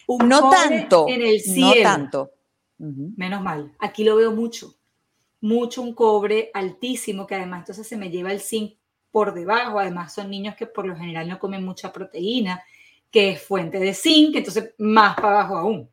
no 0.07 0.49
tanto. 0.49 1.05
En 1.07 1.21
el 1.21 1.39
cielo. 1.39 1.75
No 1.75 1.83
tanto. 1.83 2.31
Menos 2.77 3.41
mal. 3.41 3.73
Aquí 3.79 4.03
lo 4.03 4.15
veo 4.15 4.31
mucho. 4.31 4.75
Mucho 5.41 5.81
un 5.81 5.93
cobre 5.93 6.51
altísimo 6.53 7.27
que 7.27 7.35
además 7.35 7.61
entonces 7.61 7.87
se 7.87 7.97
me 7.97 8.09
lleva 8.09 8.31
el 8.31 8.39
zinc 8.39 8.75
por 9.11 9.33
debajo. 9.33 9.79
Además 9.79 10.13
son 10.13 10.29
niños 10.29 10.55
que 10.55 10.67
por 10.67 10.85
lo 10.85 10.95
general 10.95 11.27
no 11.27 11.39
comen 11.39 11.63
mucha 11.63 11.93
proteína, 11.93 12.61
que 13.11 13.31
es 13.31 13.41
fuente 13.41 13.79
de 13.79 13.93
zinc, 13.93 14.35
entonces 14.35 14.73
más 14.77 15.15
para 15.15 15.41
abajo 15.41 15.57
aún. 15.57 15.89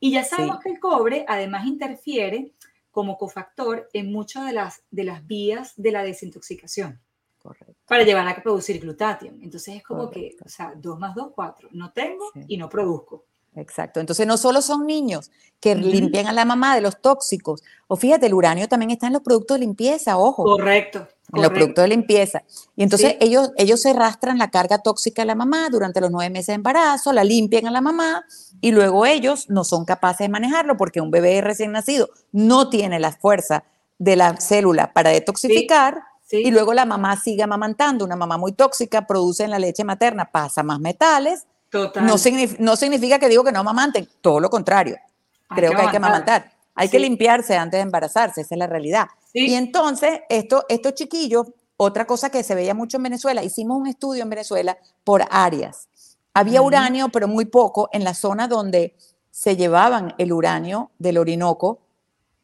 Y 0.00 0.10
ya 0.10 0.24
sabemos 0.24 0.58
que 0.58 0.70
el 0.70 0.80
cobre 0.80 1.24
además 1.28 1.66
interfiere 1.66 2.52
como 2.90 3.16
cofactor 3.16 3.88
en 3.92 4.12
muchas 4.12 4.46
de 4.46 4.52
las, 4.52 4.82
de 4.90 5.04
las 5.04 5.26
vías 5.26 5.74
de 5.76 5.92
la 5.92 6.02
desintoxicación. 6.02 7.00
Correcto. 7.38 7.74
Para 7.86 8.04
llevar 8.04 8.28
a 8.28 8.42
producir 8.42 8.80
glutatión. 8.80 9.40
Entonces 9.42 9.76
es 9.76 9.82
como 9.82 10.10
que, 10.10 10.36
o 10.44 10.48
sea, 10.48 10.74
2 10.76 10.98
más 10.98 11.14
2, 11.14 11.32
4. 11.34 11.68
No 11.72 11.92
tengo 11.92 12.30
y 12.46 12.56
no 12.56 12.68
produzco. 12.68 13.24
Exacto. 13.54 14.00
Entonces 14.00 14.26
no 14.26 14.38
solo 14.38 14.62
son 14.62 14.86
niños 14.86 15.30
que 15.60 15.74
limpian 15.74 16.26
a 16.26 16.32
la 16.32 16.44
mamá 16.44 16.74
de 16.74 16.80
los 16.80 17.00
tóxicos. 17.00 17.62
O 17.86 17.96
fíjate, 17.96 18.26
el 18.26 18.34
uranio 18.34 18.68
también 18.68 18.90
está 18.90 19.06
en 19.06 19.12
los 19.12 19.22
productos 19.22 19.56
de 19.56 19.60
limpieza, 19.60 20.16
ojo. 20.16 20.44
Correcto. 20.44 21.06
En 21.32 21.42
los 21.42 21.50
productos 21.50 21.82
de 21.82 21.88
limpieza. 21.88 22.42
Y 22.76 22.82
entonces 22.82 23.16
ellos, 23.20 23.52
ellos 23.56 23.80
se 23.80 23.92
rastran 23.92 24.38
la 24.38 24.50
carga 24.50 24.78
tóxica 24.78 25.22
a 25.22 25.24
la 25.24 25.34
mamá 25.34 25.68
durante 25.70 26.00
los 26.00 26.10
nueve 26.10 26.30
meses 26.30 26.48
de 26.48 26.54
embarazo, 26.54 27.12
la 27.12 27.24
limpian 27.24 27.66
a 27.66 27.70
la 27.70 27.80
mamá 27.80 28.24
y 28.60 28.72
luego 28.72 29.06
ellos 29.06 29.48
no 29.48 29.64
son 29.64 29.84
capaces 29.84 30.26
de 30.26 30.28
manejarlo 30.28 30.76
porque 30.76 31.00
un 31.00 31.10
bebé 31.10 31.40
recién 31.40 31.72
nacido 31.72 32.10
no 32.32 32.68
tiene 32.68 33.00
la 33.00 33.12
fuerza 33.12 33.64
de 33.98 34.16
la 34.16 34.36
célula 34.40 34.92
para 34.92 35.10
detoxificar 35.10 36.02
y 36.30 36.50
luego 36.50 36.74
la 36.74 36.86
mamá 36.86 37.16
sigue 37.16 37.42
amamantando. 37.42 38.04
Una 38.04 38.16
mamá 38.16 38.36
muy 38.38 38.52
tóxica 38.52 39.06
produce 39.06 39.44
en 39.44 39.50
la 39.50 39.58
leche 39.58 39.84
materna, 39.84 40.30
pasa 40.30 40.62
más 40.62 40.80
metales. 40.80 41.46
Total. 41.72 42.04
No, 42.04 42.16
no 42.58 42.76
significa 42.76 43.18
que 43.18 43.30
digo 43.30 43.42
que 43.42 43.50
no 43.50 43.60
amamanten, 43.60 44.06
todo 44.20 44.40
lo 44.40 44.50
contrario. 44.50 44.98
Creo 45.48 45.72
que, 45.72 45.80
hay 45.80 45.88
que 45.88 45.96
amamantar. 45.96 46.52
Hay 46.74 46.90
que 46.90 46.98
limpiarse 46.98 47.56
antes 47.56 47.78
de 47.78 47.82
embarazarse, 47.82 48.42
esa 48.42 48.54
es 48.54 48.58
la 48.58 48.66
realidad. 48.66 49.06
Y 49.32 49.54
entonces, 49.54 50.20
esto, 50.28 50.66
estos 50.68 50.92
chiquillos, 50.92 51.46
otra 51.78 52.06
cosa 52.06 52.28
que 52.28 52.42
se 52.42 52.54
veía 52.54 52.74
mucho 52.74 52.98
en 52.98 53.04
Venezuela, 53.04 53.42
hicimos 53.42 53.78
un 53.80 53.86
estudio 53.86 54.22
en 54.22 54.28
Venezuela 54.28 54.76
por 55.02 55.24
áreas. 55.30 55.88
Había 56.34 56.60
uranio, 56.60 57.08
pero 57.08 57.26
muy 57.26 57.46
poco, 57.46 57.88
en 57.90 58.04
la 58.04 58.12
zona 58.12 58.48
donde 58.48 58.94
se 59.30 59.56
llevaban 59.56 60.14
el 60.18 60.30
uranio 60.30 60.90
del 60.98 61.16
Orinoco 61.16 61.80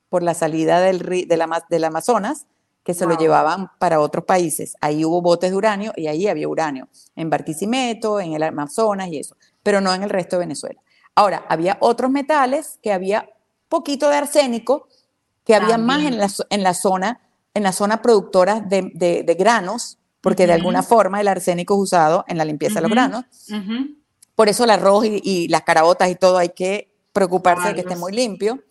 por 0.08 0.22
la 0.22 0.32
salida 0.32 0.80
del, 0.80 1.26
del, 1.28 1.84
Amazonas, 1.84 2.46
que 2.88 2.94
se 2.94 3.04
lo 3.04 3.18
llevaban 3.18 3.70
para 3.78 4.00
otros 4.00 4.24
países. 4.24 4.74
Ahí 4.80 5.04
hubo 5.04 5.20
botes 5.20 5.50
de 5.50 5.56
uranio 5.58 5.92
y 5.94 6.06
ahí 6.06 6.26
había 6.26 6.48
uranio, 6.48 6.88
en 7.16 7.28
Barquisimeto, 7.28 8.18
en 8.18 8.32
el 8.32 8.42
Amazonas 8.42 9.08
y 9.08 9.18
eso, 9.18 9.36
pero 9.62 9.82
no 9.82 9.92
en 9.92 10.04
el 10.04 10.08
resto 10.08 10.36
de 10.36 10.46
Venezuela. 10.46 10.80
Ahora, 11.14 11.44
había 11.50 11.76
otros 11.80 12.10
metales 12.10 12.78
que 12.82 12.90
había 12.90 13.28
poquito 13.68 14.08
de 14.08 14.16
arsénico, 14.16 14.88
que 15.44 15.54
había 15.54 15.76
más 15.76 16.02
en 16.02 16.16
la, 16.16 16.30
en 16.48 16.62
la, 16.62 16.72
zona, 16.72 17.20
en 17.52 17.62
la 17.62 17.72
zona 17.72 18.00
productora 18.00 18.60
de, 18.60 19.36
granos, 19.38 19.98
porque 20.22 20.46
de 20.46 20.54
alguna 20.54 20.82
forma 20.82 21.20
el 21.20 21.28
arsénico 21.28 21.74
es 21.74 21.80
usado 21.80 22.24
en 22.26 22.38
la 22.38 22.46
limpieza 22.46 22.76
de 22.76 22.88
los 22.88 22.90
granos. 22.90 23.26
Por 24.34 24.48
eso 24.48 24.64
el 24.64 24.70
arroz 24.70 25.04
y, 25.04 25.46
las 25.48 25.60
caraotas 25.60 26.08
y 26.08 26.14
todo 26.14 26.38
hay 26.38 26.48
que 26.48 26.90
preocuparse 27.12 27.68
de 27.68 27.74
que 27.74 27.80
esté 27.80 27.96
muy 27.96 28.12
limpio. 28.12 28.62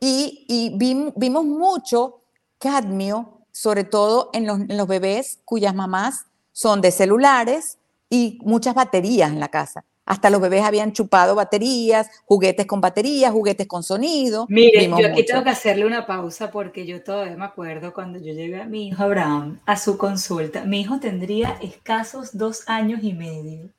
Y, 0.00 0.72
vimos, 0.74 1.44
mucho 1.44 2.22
cadmio, 2.58 3.37
sobre 3.58 3.82
todo 3.82 4.30
en 4.34 4.46
los, 4.46 4.86
bebés 4.86 5.40
cuyas 5.44 5.74
mamás 5.74 6.26
son 6.52 6.80
de 6.80 6.92
celulares 6.92 7.78
y 8.08 8.38
muchas 8.42 8.72
baterías 8.72 9.32
en 9.32 9.40
la 9.40 9.48
casa. 9.48 9.84
Hasta 10.06 10.30
los 10.30 10.40
bebés 10.40 10.62
habían 10.62 10.92
chupado 10.92 11.34
baterías, 11.34 12.08
juguetes 12.24 12.66
con 12.66 12.80
baterías, 12.80 13.32
juguetes 13.32 13.66
con 13.66 13.82
sonido. 13.82 14.46
Mire, 14.48 14.88
yo 14.88 15.08
aquí 15.08 15.24
tengo 15.24 15.42
que 15.42 15.50
hacerle 15.50 15.86
una 15.86 16.06
pausa 16.06 16.52
porque 16.52 16.86
yo 16.86 17.02
todavía 17.02 17.36
me 17.36 17.46
acuerdo 17.46 17.92
cuando 17.92 18.20
yo 18.20 18.32
llegué 18.32 18.62
a 18.62 18.64
mi 18.64 18.86
hijo 18.86 19.02
Abraham 19.02 19.58
a 19.66 19.76
su 19.76 19.98
consulta. 19.98 20.62
Mi 20.62 20.82
hijo 20.82 21.00
tendría 21.00 21.58
escasos 21.60 22.38
dos 22.38 22.62
años 22.68 23.00
y 23.02 23.12
medio. 23.12 23.70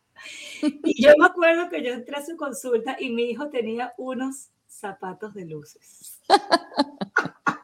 Y 0.62 1.02
yo 1.02 1.14
me 1.18 1.26
acuerdo 1.26 1.70
que 1.70 1.82
yo 1.82 1.94
entré 1.94 2.18
a 2.18 2.26
su 2.26 2.36
consulta 2.36 2.98
y 3.00 3.12
mi 3.12 3.30
hijo 3.30 3.48
tenía 3.48 3.94
unos 3.98 4.50
zapatos 4.68 5.34
de 5.34 5.46
luces. 5.46 6.20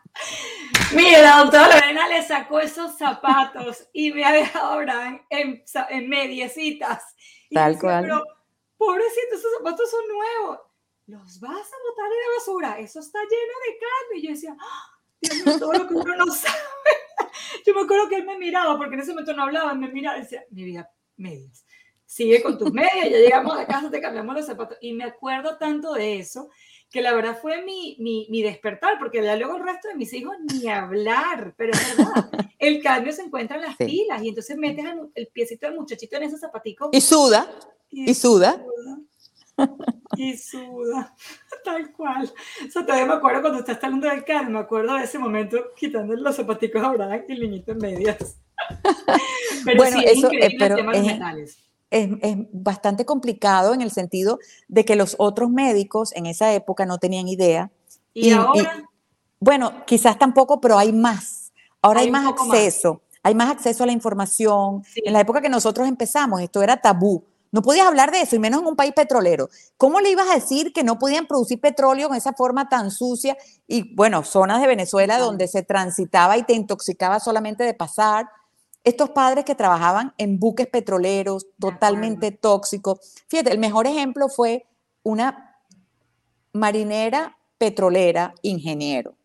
Mira, 0.93 1.21
la 1.21 1.37
doctora 1.39 1.67
Lorena 1.67 2.07
le 2.07 2.23
sacó 2.23 2.59
esos 2.59 2.97
zapatos 2.97 3.87
y 3.93 4.11
me 4.11 4.23
ha 4.23 4.31
dejado 4.31 4.73
ahora 4.73 5.25
en, 5.29 5.63
en 5.89 6.09
mediecitas. 6.09 7.03
Tal 7.51 7.77
cual. 7.79 8.03
Pero, 8.03 8.23
pobrecito, 8.77 9.35
esos 9.35 9.51
zapatos 9.57 9.89
son 9.89 10.01
nuevos. 10.07 10.59
Los 11.07 11.39
vas 11.39 11.51
a 11.51 11.89
botar 11.89 12.05
en 12.05 12.11
la 12.11 12.35
basura. 12.37 12.79
Eso 12.79 12.99
está 12.99 13.19
lleno 13.19 13.53
de 13.67 13.77
carne. 13.79 14.17
Y 14.17 14.21
yo 14.21 14.29
decía, 14.31 14.55
¡Ah! 14.59 14.91
Dios 15.21 15.45
mío, 15.45 15.59
todo 15.59 15.73
lo 15.73 15.87
que 15.87 15.93
uno 15.93 16.15
no 16.15 16.25
sabe. 16.33 16.59
Yo 17.65 17.73
me 17.73 17.81
acuerdo 17.81 18.09
que 18.09 18.15
él 18.15 18.25
me 18.25 18.37
miraba, 18.37 18.77
porque 18.77 18.95
en 18.95 19.01
ese 19.01 19.11
momento 19.11 19.33
no 19.33 19.43
hablaba, 19.43 19.73
me 19.73 19.89
miraba 19.89 20.17
y 20.17 20.21
decía, 20.21 20.43
mi 20.49 20.63
vida, 20.63 20.89
medias 21.17 21.65
sigue 22.05 22.41
con 22.41 22.57
tus 22.57 22.71
medias, 22.71 23.09
ya 23.09 23.17
llegamos 23.17 23.57
a 23.57 23.65
casa, 23.65 23.89
te 23.89 23.99
cambiamos 23.99 24.35
los 24.35 24.45
zapatos. 24.45 24.77
Y 24.79 24.93
me 24.93 25.03
acuerdo 25.03 25.57
tanto 25.57 25.93
de 25.93 26.19
eso, 26.19 26.49
que 26.95 27.01
la 27.01 27.13
verdad 27.13 27.37
fue 27.41 27.61
mi, 27.61 27.97
mi, 27.99 28.25
mi 28.29 28.41
despertar, 28.41 28.97
porque 28.97 29.21
ya 29.21 29.35
luego 29.35 29.57
el 29.57 29.63
resto 29.63 29.89
de 29.89 29.95
mis 29.95 30.13
hijos 30.13 30.33
ni 30.39 30.69
hablar, 30.69 31.53
pero 31.57 31.73
es 31.73 31.97
verdad, 31.97 32.29
el 32.57 32.81
cambio 32.81 33.11
se 33.11 33.23
encuentra 33.23 33.57
en 33.57 33.63
las 33.63 33.75
pilas 33.75 34.23
y 34.23 34.29
entonces 34.29 34.55
metes 34.55 34.85
el 35.13 35.27
piecito 35.27 35.65
del 35.65 35.75
muchachito 35.75 36.15
en 36.15 36.23
ese 36.23 36.37
zapatico. 36.37 36.91
Y 36.93 37.01
suda, 37.01 37.51
y, 37.91 38.13
suda. 38.13 38.63
Y 40.15 40.37
suda, 40.37 41.13
tal 41.65 41.91
cual. 41.91 42.31
O 42.65 42.71
sea, 42.71 42.85
todavía 42.85 43.07
me 43.07 43.15
acuerdo 43.15 43.41
cuando 43.41 43.59
estás 43.59 43.83
hablando 43.83 44.07
del 44.07 44.23
cambio, 44.23 44.53
me 44.53 44.59
acuerdo 44.59 44.93
de 44.93 45.03
ese 45.03 45.19
momento 45.19 45.73
quitándole 45.75 46.21
los 46.21 46.37
zapaticos 46.37 46.81
a 46.81 46.87
Abraham 46.91 47.25
y 47.27 47.33
el 47.33 47.41
niñito 47.41 47.73
en 47.73 47.77
medias. 47.79 48.39
Pero 49.65 49.77
bueno, 49.79 49.99
sí, 49.99 50.05
eso, 50.05 50.31
es 50.31 50.53
increíble 50.53 50.97
el 50.97 51.03
metales 51.03 51.64
es, 51.95 52.37
bastante 52.51 53.05
complicado 53.05 53.73
en 53.73 53.81
el 53.81 53.91
sentido 53.91 54.39
de 54.67 54.85
que 54.85 54.95
los 54.95 55.15
otros 55.17 55.49
médicos 55.49 56.11
en 56.15 56.25
esa 56.25 56.53
época 56.53 56.85
no 56.85 56.97
tenían 56.97 57.27
idea. 57.27 57.71
¿Y, 58.13 58.31
ahora? 58.31 58.89
bueno, 59.39 59.85
quizás 59.85 60.17
tampoco, 60.17 60.59
pero 60.59 60.77
hay 60.77 60.91
más. 60.91 61.51
Ahora 61.81 62.01
hay, 62.01 62.11
más 62.11 62.27
acceso. 62.27 63.01
Hay 63.23 63.35
más 63.35 63.51
acceso 63.51 63.83
a 63.83 63.87
la 63.87 63.93
información. 63.93 64.83
En 64.95 65.13
la 65.13 65.21
época 65.21 65.41
que 65.41 65.49
nosotros 65.49 65.87
empezamos, 65.87 66.41
esto 66.41 66.61
era 66.61 66.77
tabú. 66.77 67.23
No 67.51 67.61
podías 67.61 67.87
hablar 67.87 68.11
de 68.11 68.21
eso, 68.21 68.35
y 68.35 68.39
menos 68.39 68.61
en 68.61 68.67
un 68.67 68.75
país 68.75 68.91
petrolero. 68.93 69.49
¿Cómo 69.77 70.01
le 70.01 70.09
ibas 70.09 70.29
a 70.29 70.35
decir 70.35 70.73
que 70.73 70.83
no 70.83 70.99
podían 70.99 71.25
producir 71.25 71.61
petróleo 71.61 72.07
en 72.09 72.15
esa 72.15 72.33
forma 72.33 72.67
tan 72.67 72.91
sucia? 72.91 73.37
Y 73.65 73.95
bueno, 73.95 74.23
zonas 74.23 74.59
de 74.59 74.67
Venezuela 74.67 75.19
donde 75.19 75.47
se 75.47 75.63
transitaba 75.63 76.37
y 76.37 76.43
te 76.43 76.53
intoxicaba 76.53 77.21
solamente 77.21 77.63
de 77.63 77.73
pasar 77.73 78.27
estos 78.85 79.09
padres 79.09 79.45
que 79.45 79.55
trabajaban 79.55 80.13
en 80.17 80.39
buques 80.39 80.67
petroleros 80.67 81.47
totalmente 81.59 82.31
tóxicos. 82.31 82.99
Fíjate, 83.27 83.51
el 83.51 83.57
mejor 83.57 83.87
ejemplo 83.87 84.29
fue 84.29 84.67
una 85.03 85.59
marinera 86.53 87.37
petrolera 87.57 88.35
ingeniero, 88.43 89.15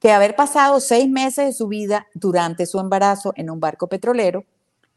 que 0.00 0.12
haber 0.12 0.34
pasado 0.34 0.80
seis 0.80 1.08
meses 1.08 1.46
de 1.46 1.52
su 1.52 1.68
vida 1.68 2.06
durante 2.14 2.64
su 2.64 2.80
embarazo 2.80 3.32
en 3.36 3.50
un 3.50 3.60
barco 3.60 3.86
petrolero, 3.86 4.44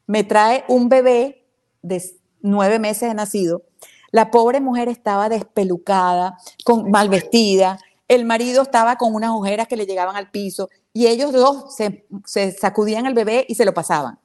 me 0.07 0.23
trae 0.23 0.63
un 0.69 0.87
bebé 0.87 1.45
de 1.81 2.01
nueve 2.41 2.79
meses 2.79 3.09
de 3.09 3.15
nacido. 3.15 3.63
La 4.11 4.31
pobre 4.31 4.61
mujer 4.61 4.87
estaba 4.87 5.29
despelucada, 5.29 6.37
con, 6.63 6.89
mal 6.89 7.09
vestida, 7.09 7.77
el 8.07 8.25
marido 8.25 8.63
estaba 8.63 8.95
con 8.95 9.13
unas 9.13 9.31
ojeras 9.31 9.67
que 9.67 9.77
le 9.77 9.85
llegaban 9.85 10.15
al 10.15 10.31
piso 10.31 10.69
y 10.93 11.07
ellos 11.07 11.31
dos 11.31 11.75
se, 11.75 12.05
sacudían 12.51 13.05
el 13.05 13.13
bebé 13.13 13.45
y 13.47 13.55
se 13.55 13.65
lo 13.65 13.73
pasaban. 13.73 14.19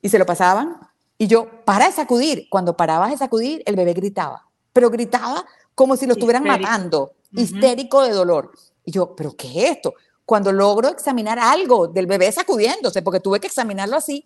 Y 0.00 0.08
se 0.08 0.18
lo 0.18 0.26
pasaban. 0.26 0.78
Y 1.16 1.26
yo, 1.26 1.64
para 1.64 1.86
de 1.86 1.92
sacudir. 1.92 2.48
Cuando 2.48 2.76
parabas 2.76 3.10
de 3.10 3.16
sacudir, 3.16 3.62
el 3.66 3.76
bebé 3.76 3.94
gritaba. 3.94 4.46
Pero 4.72 4.90
gritaba 4.90 5.44
como 5.74 5.96
si 5.96 6.06
lo 6.06 6.12
estuvieran 6.12 6.44
matando, 6.44 7.12
histérico 7.32 8.02
de 8.02 8.12
dolor. 8.12 8.52
Y 8.84 8.92
yo, 8.92 9.14
¿pero 9.16 9.36
qué 9.36 9.48
es 9.48 9.76
esto? 9.76 9.94
Cuando 10.24 10.52
logro 10.52 10.88
examinar 10.88 11.38
algo 11.38 11.88
del 11.88 12.06
bebé 12.06 12.30
sacudiéndose, 12.30 13.02
porque 13.02 13.20
tuve 13.20 13.40
que 13.40 13.46
examinarlo 13.46 13.96
así, 13.96 14.24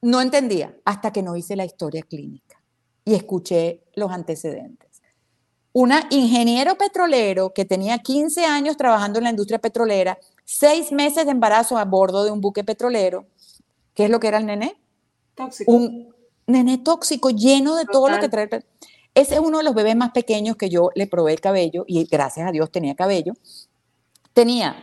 no 0.00 0.20
entendía 0.20 0.76
hasta 0.84 1.12
que 1.12 1.22
no 1.22 1.36
hice 1.36 1.56
la 1.56 1.64
historia 1.64 2.02
clínica 2.02 2.62
y 3.04 3.14
escuché 3.14 3.84
los 3.94 4.10
antecedentes 4.10 4.93
una 5.74 6.06
ingeniero 6.10 6.78
petrolero 6.78 7.52
que 7.52 7.64
tenía 7.64 7.98
15 7.98 8.44
años 8.44 8.76
trabajando 8.76 9.18
en 9.18 9.24
la 9.24 9.30
industria 9.30 9.58
petrolera, 9.58 10.18
seis 10.44 10.92
meses 10.92 11.24
de 11.24 11.32
embarazo 11.32 11.76
a 11.76 11.84
bordo 11.84 12.24
de 12.24 12.30
un 12.30 12.40
buque 12.40 12.62
petrolero. 12.62 13.26
¿Qué 13.92 14.04
es 14.04 14.10
lo 14.10 14.20
que 14.20 14.28
era 14.28 14.38
el 14.38 14.46
nené? 14.46 14.76
Tóxico. 15.34 15.72
Un 15.72 16.14
nené 16.46 16.78
tóxico 16.78 17.28
lleno 17.30 17.74
de 17.74 17.86
todo 17.86 18.08
lo 18.08 18.20
que 18.20 18.28
trae. 18.28 18.48
Ese 19.14 19.34
es 19.34 19.40
uno 19.40 19.58
de 19.58 19.64
los 19.64 19.74
bebés 19.74 19.96
más 19.96 20.12
pequeños 20.12 20.56
que 20.56 20.68
yo 20.68 20.90
le 20.94 21.08
probé 21.08 21.32
el 21.32 21.40
cabello 21.40 21.84
y 21.88 22.04
gracias 22.04 22.48
a 22.48 22.52
Dios 22.52 22.70
tenía 22.70 22.94
cabello. 22.94 23.34
Tenía 24.32 24.76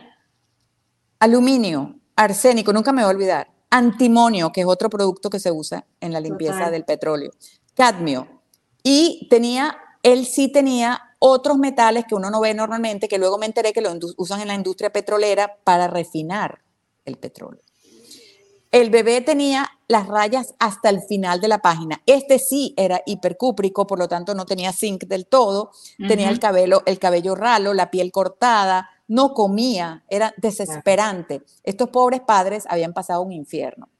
aluminio, 1.18 2.00
arsénico, 2.16 2.70
nunca 2.74 2.92
me 2.92 3.00
voy 3.02 3.08
a 3.08 3.14
olvidar, 3.14 3.50
antimonio, 3.70 4.52
que 4.52 4.60
es 4.60 4.66
otro 4.66 4.90
producto 4.90 5.30
que 5.30 5.40
se 5.40 5.50
usa 5.50 5.86
en 6.00 6.12
la 6.12 6.20
limpieza 6.20 6.70
del 6.70 6.84
petróleo, 6.84 7.30
cadmio, 7.74 8.42
y 8.82 9.26
tenía 9.30 9.78
él 10.02 10.26
sí 10.26 10.48
tenía 10.48 11.00
otros 11.18 11.58
metales 11.58 12.04
que 12.06 12.14
uno 12.14 12.30
no 12.30 12.40
ve 12.40 12.54
normalmente, 12.54 13.08
que 13.08 13.18
luego 13.18 13.38
me 13.38 13.46
enteré 13.46 13.72
que 13.72 13.80
lo 13.80 13.92
usan 14.16 14.40
en 14.40 14.48
la 14.48 14.54
industria 14.54 14.92
petrolera 14.92 15.56
para 15.62 15.86
refinar 15.86 16.60
el 17.04 17.16
petróleo. 17.16 17.62
El 18.72 18.88
bebé 18.88 19.20
tenía 19.20 19.70
las 19.86 20.08
rayas 20.08 20.54
hasta 20.58 20.88
el 20.88 21.02
final 21.02 21.42
de 21.42 21.48
la 21.48 21.58
página. 21.58 22.00
Este 22.06 22.38
sí 22.38 22.72
era 22.78 23.02
hipercúprico, 23.04 23.86
por 23.86 23.98
lo 23.98 24.08
tanto 24.08 24.34
no 24.34 24.46
tenía 24.46 24.72
zinc 24.72 25.04
del 25.04 25.26
todo, 25.26 25.72
tenía 26.08 26.30
el 26.30 26.40
cabello, 26.40 26.82
el 26.86 26.98
cabello 26.98 27.34
ralo, 27.34 27.74
la 27.74 27.90
piel 27.90 28.10
cortada, 28.10 28.88
no 29.08 29.34
comía, 29.34 30.04
era 30.08 30.32
desesperante. 30.38 31.42
Estos 31.62 31.90
pobres 31.90 32.22
padres 32.22 32.64
habían 32.66 32.94
pasado 32.94 33.20
un 33.20 33.32
infierno. 33.32 33.90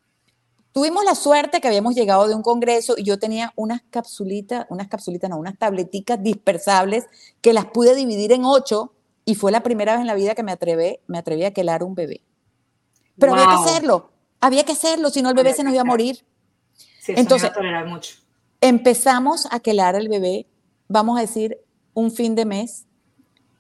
Tuvimos 0.73 1.05
la 1.05 1.15
suerte 1.15 1.61
que 1.61 1.69
habíamos 1.69 1.95
llegado 1.95 2.27
de 2.27 2.35
un 2.35 2.43
congreso 2.43 2.95
y 2.97 3.05
yo 3.05 3.19
tenía 3.19 3.53
unas 3.57 3.83
capsulitas, 3.91 4.67
unas 4.71 4.89
capsulitas, 4.89 5.29
no, 5.29 5.37
unas 5.37 5.59
tableticas 5.59 6.23
dispersables 6.23 7.05
que 7.43 7.53
las 7.53 7.67
pude 7.67 7.95
dividir 7.95 8.33
en 8.33 8.45
ocho 8.47 8.95
y 9.27 9.35
fue 9.35 9.53
la 9.53 9.63
primera 9.63 9.93
vez 9.93 10.01
en 10.01 10.07
la 10.07 10.15
vida 10.15 10.35
que 10.35 10.43
me 10.43 10.53
atreví, 10.53 10.99
me 11.07 11.19
atreví 11.19 11.45
a 11.45 11.53
quelar 11.53 11.83
un 11.83 11.95
bebé. 11.95 12.23
Pero 13.19 13.35
había 13.35 13.47
que 13.47 13.71
hacerlo, 13.71 14.11
había 14.41 14.65
que 14.65 14.73
hacerlo, 14.73 15.11
si 15.11 15.21
no 15.21 15.29
el 15.29 15.35
bebé 15.35 15.53
se 15.53 15.63
nos 15.63 15.75
iba 15.75 15.83
a 15.83 15.85
morir. 15.85 16.25
Entonces, 17.07 17.51
mucho. 17.87 18.17
empezamos 18.61 19.47
a 19.51 19.61
quelar 19.61 19.95
al 19.95 20.09
bebé, 20.09 20.47
vamos 20.89 21.19
a 21.19 21.21
decir, 21.21 21.59
un 21.93 22.11
fin 22.11 22.35
de 22.35 22.47
mes, 22.47 22.87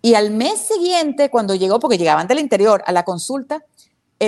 y 0.00 0.14
al 0.14 0.30
mes 0.30 0.58
siguiente, 0.58 1.30
cuando 1.30 1.54
llegó, 1.54 1.78
porque 1.78 1.98
llegaban 1.98 2.26
del 2.26 2.40
interior 2.40 2.82
a 2.86 2.92
la 2.92 3.04
consulta, 3.04 3.64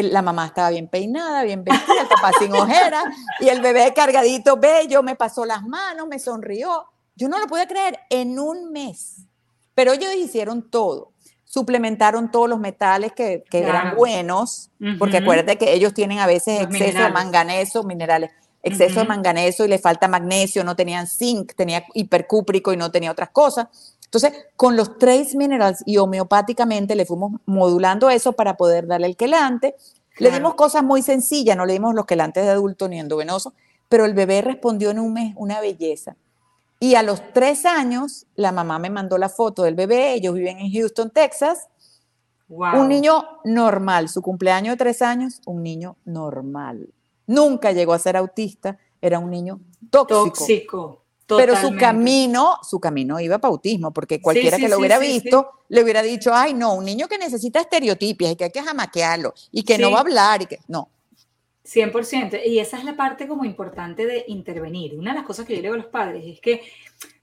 la 0.03 0.23
mamá 0.23 0.47
estaba 0.47 0.71
bien 0.71 0.89
peinada, 0.89 1.43
bien 1.45 1.63
vestida, 1.63 2.03
el 2.03 2.09
papá 2.09 2.33
sin 2.39 2.53
ojeras, 2.55 3.05
y 3.41 3.49
el 3.49 3.61
bebé 3.61 3.93
cargadito, 3.95 4.57
bello, 4.57 5.03
me 5.03 5.15
pasó 5.15 5.45
las 5.45 5.63
manos, 5.63 6.09
me 6.09 6.19
sonrió. 6.19 6.87
Yo 7.17 7.29
no 7.29 7.39
lo 7.39 7.47
pude 7.47 7.67
creer 7.67 8.01
en 8.11 8.39
un 8.39 8.73
mes. 8.73 9.27
Pero 9.75 9.93
ellos 9.93 10.15
hicieron 10.15 10.71
todo. 10.71 11.13
Suplementaron 11.45 12.31
todos 12.31 12.49
los 12.49 12.59
metales 12.59 13.13
que, 13.13 13.45
eran 13.53 13.95
buenos, 13.95 14.71
porque 14.99 15.19
acuérdate 15.19 15.57
que 15.57 15.73
ellos 15.73 15.95
tienen 15.95 16.19
a 16.19 16.27
veces 16.27 16.63
exceso 16.63 16.99
de 16.99 17.11
manganeso, 17.11 17.85
minerales, 17.85 18.31
exceso 18.63 19.01
de 19.01 19.07
manganeso 19.07 19.65
y 19.65 19.69
le 19.69 19.79
falta 19.79 20.09
magnesio, 20.09 20.65
no 20.65 20.75
tenían 20.75 21.07
zinc, 21.07 21.55
tenía 21.55 21.85
hipercúprico 21.95 22.73
y 22.73 22.77
no 22.77 22.91
tenía 22.91 23.13
otras 23.13 23.31
cosas. 23.31 23.69
Entonces, 24.15 24.47
con 24.55 24.77
los 24.77 24.97
trace 24.97 25.37
minerals 25.37 25.83
y 25.87 25.97
homeopáticamente 25.97 26.95
le 26.95 27.05
fuimos 27.05 27.33
modulando 27.47 28.11
eso 28.11 28.33
para 28.33 28.57
poder 28.57 28.87
darle 28.87 29.09
el 29.09 29.17
quelante. 29.17 29.75
Le 30.19 30.31
dimos 30.31 30.55
cosas 30.55 30.85
muy 30.85 31.03
sencillas, 31.03 31.57
no 31.57 31.67
le 31.67 31.73
dimos 31.73 31.97
los 31.97 32.07
quelantes 32.07 32.45
de 32.45 32.51
adulto 32.51 32.87
ni 32.89 33.01
endovenoso, 33.01 33.55
pero 33.89 34.05
el 34.05 34.15
bebé 34.15 34.41
respondió 34.41 34.91
en 34.91 35.01
un 35.01 35.13
mes 35.13 35.35
una 35.37 35.61
belleza. 35.61 36.17
Y 36.79 36.95
a 36.95 37.03
los 37.03 37.33
tres 37.33 37.67
años, 37.67 38.27
la 38.37 38.53
mamá 38.53 38.79
me 38.79 38.89
mandó 38.89 39.19
la 39.19 39.29
foto 39.29 39.65
del 39.65 39.75
bebé, 39.75 40.15
ellos 40.15 40.35
viven 40.35 40.61
en 40.61 40.73
Houston, 40.73 41.11
Texas. 41.11 41.67
Un 42.49 42.89
niño 42.89 43.25
normal, 43.43 44.09
su 44.09 44.23
cumpleaños 44.23 44.75
de 44.75 44.77
tres 44.77 45.03
años, 45.03 45.41
un 45.45 45.65
niño 45.65 45.97
normal. 46.05 46.89
Nunca 47.27 47.73
llegó 47.73 47.95
a 47.95 47.99
ser 47.99 48.17
autista, 48.17 48.79
era 49.01 49.19
un 49.19 49.31
niño 49.31 49.59
tóxico. 49.91 50.25
Tóxico. 50.25 51.04
Pero 51.27 51.57
su 51.57 51.75
camino, 51.77 52.59
su 52.63 52.79
camino 52.79 53.19
iba 53.19 53.39
para 53.39 53.51
autismo, 53.51 53.93
porque 53.93 54.21
cualquiera 54.21 54.59
que 54.59 54.69
lo 54.69 54.79
hubiera 54.79 54.99
visto 54.99 55.51
le 55.69 55.83
hubiera 55.83 56.03
dicho, 56.03 56.33
ay, 56.35 56.55
no, 56.55 56.75
un 56.75 56.85
niño 56.85 57.09
que 57.09 57.19
necesita 57.19 57.61
estereotipias 57.61 58.33
y 58.33 58.37
que 58.37 58.45
hay 58.45 58.51
que 58.51 58.63
jamaquearlo 58.63 59.35
y 59.51 59.63
que 59.63 59.79
no 59.79 59.91
va 59.91 59.99
a 59.99 60.01
hablar 60.03 60.43
y 60.43 60.47
que 60.47 60.61
no. 60.69 60.89
100%. 61.65 62.41
Y 62.45 62.59
esa 62.59 62.79
es 62.79 62.85
la 62.85 62.95
parte 62.95 63.27
como 63.27 63.45
importante 63.45 64.07
de 64.07 64.25
intervenir. 64.29 64.99
Una 64.99 65.13
de 65.13 65.19
las 65.19 65.27
cosas 65.27 65.47
que 65.47 65.55
yo 65.55 65.57
le 65.57 65.63
digo 65.63 65.75
a 65.75 65.79
los 65.79 65.87
padres 65.87 66.25
es 66.27 66.41
que, 66.41 66.61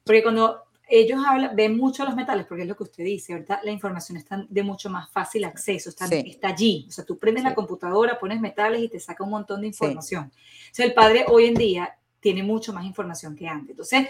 porque 0.03 0.23
cuando 0.23 0.63
ellos 0.89 1.23
hablan, 1.25 1.55
ven 1.55 1.77
mucho 1.77 2.03
los 2.03 2.15
metales, 2.15 2.45
porque 2.47 2.63
es 2.63 2.67
lo 2.67 2.75
que 2.75 2.83
usted 2.83 3.03
dice, 3.03 3.33
ahorita 3.33 3.61
la 3.63 3.71
información 3.71 4.17
está 4.17 4.45
de 4.49 4.63
mucho 4.63 4.89
más 4.89 5.09
fácil 5.09 5.45
acceso, 5.45 5.89
está, 5.89 6.05
está 6.07 6.49
allí. 6.49 6.85
O 6.89 6.91
sea, 6.91 7.05
tú 7.05 7.17
prendes 7.17 7.43
la 7.43 7.53
computadora, 7.55 8.19
pones 8.19 8.41
metales 8.41 8.81
y 8.81 8.89
te 8.89 8.99
saca 8.99 9.23
un 9.23 9.29
montón 9.29 9.61
de 9.61 9.67
información. 9.67 10.25
O 10.25 10.73
sea, 10.73 10.85
el 10.85 10.93
padre 10.93 11.25
hoy 11.29 11.45
en 11.45 11.53
día 11.53 11.95
tiene 12.21 12.43
mucho 12.43 12.71
más 12.71 12.85
información 12.85 13.35
que 13.35 13.47
antes. 13.47 13.71
Entonces, 13.71 14.07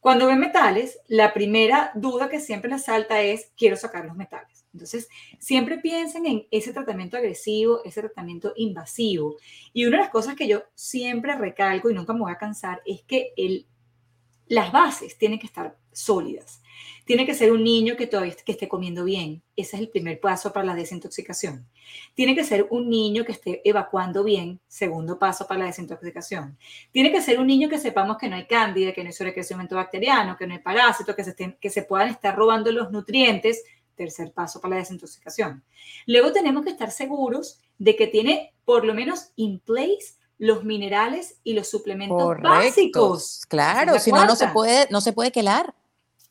cuando 0.00 0.26
ven 0.26 0.40
metales, 0.40 0.98
la 1.08 1.34
primera 1.34 1.92
duda 1.94 2.30
que 2.30 2.40
siempre 2.40 2.70
les 2.70 2.84
salta 2.84 3.20
es, 3.20 3.52
quiero 3.56 3.76
sacar 3.76 4.06
los 4.06 4.16
metales. 4.16 4.64
Entonces, 4.72 5.08
siempre 5.38 5.78
piensen 5.78 6.24
en 6.24 6.46
ese 6.50 6.72
tratamiento 6.72 7.18
agresivo, 7.18 7.84
ese 7.84 8.00
tratamiento 8.00 8.54
invasivo. 8.56 9.36
Y 9.74 9.84
una 9.84 9.98
de 9.98 10.04
las 10.04 10.10
cosas 10.10 10.36
que 10.36 10.48
yo 10.48 10.62
siempre 10.74 11.34
recalco 11.34 11.90
y 11.90 11.94
nunca 11.94 12.14
me 12.14 12.20
voy 12.20 12.32
a 12.32 12.38
cansar 12.38 12.80
es 12.86 13.02
que 13.02 13.34
el, 13.36 13.66
las 14.46 14.72
bases 14.72 15.18
tienen 15.18 15.38
que 15.38 15.46
estar 15.46 15.76
sólidas. 15.92 16.59
Tiene 17.10 17.26
que 17.26 17.34
ser 17.34 17.50
un 17.50 17.64
niño 17.64 17.96
que 17.96 18.06
todavía 18.06 18.36
que 18.36 18.52
esté 18.52 18.68
comiendo 18.68 19.02
bien. 19.02 19.42
Ese 19.56 19.74
es 19.74 19.82
el 19.82 19.88
primer 19.88 20.20
paso 20.20 20.52
para 20.52 20.66
la 20.66 20.76
desintoxicación. 20.76 21.66
Tiene 22.14 22.36
que 22.36 22.44
ser 22.44 22.68
un 22.70 22.88
niño 22.88 23.24
que 23.24 23.32
esté 23.32 23.60
evacuando 23.68 24.22
bien. 24.22 24.60
Segundo 24.68 25.18
paso 25.18 25.44
para 25.48 25.58
la 25.58 25.66
desintoxicación. 25.66 26.56
Tiene 26.92 27.10
que 27.10 27.20
ser 27.20 27.40
un 27.40 27.48
niño 27.48 27.68
que 27.68 27.80
sepamos 27.80 28.16
que 28.16 28.28
no 28.28 28.36
hay 28.36 28.46
cándida, 28.46 28.92
que 28.92 29.02
no 29.02 29.08
hay 29.08 29.12
sobrecrecimiento 29.12 29.74
bacteriano, 29.74 30.36
que 30.36 30.46
no 30.46 30.52
hay 30.52 30.60
parásitos, 30.60 31.16
que 31.16 31.24
se, 31.24 31.34
que 31.60 31.68
se 31.68 31.82
puedan 31.82 32.10
estar 32.10 32.36
robando 32.36 32.70
los 32.70 32.92
nutrientes. 32.92 33.64
Tercer 33.96 34.30
paso 34.30 34.60
para 34.60 34.74
la 34.74 34.80
desintoxicación. 34.80 35.64
Luego 36.06 36.30
tenemos 36.30 36.62
que 36.62 36.70
estar 36.70 36.92
seguros 36.92 37.58
de 37.76 37.96
que 37.96 38.06
tiene 38.06 38.54
por 38.64 38.84
lo 38.84 38.94
menos 38.94 39.32
in 39.34 39.58
place 39.58 40.14
los 40.38 40.62
minerales 40.62 41.40
y 41.42 41.54
los 41.54 41.68
suplementos 41.68 42.40
básicos. 42.40 43.42
Claro, 43.48 43.98
si 43.98 44.12
no, 44.12 44.24
no 44.24 44.36
se 44.36 44.46
puede, 44.46 44.86
no 44.90 45.00
se 45.00 45.12
puede 45.12 45.32
quelar 45.32 45.74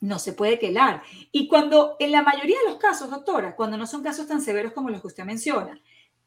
no 0.00 0.18
se 0.18 0.32
puede 0.32 0.58
quelar. 0.58 1.02
Y 1.30 1.46
cuando, 1.46 1.96
en 1.98 2.12
la 2.12 2.22
mayoría 2.22 2.58
de 2.58 2.70
los 2.70 2.78
casos, 2.78 3.10
doctora, 3.10 3.54
cuando 3.54 3.76
no 3.76 3.86
son 3.86 4.02
casos 4.02 4.26
tan 4.26 4.40
severos 4.40 4.72
como 4.72 4.90
los 4.90 5.00
que 5.00 5.06
usted 5.06 5.24
menciona, 5.24 5.80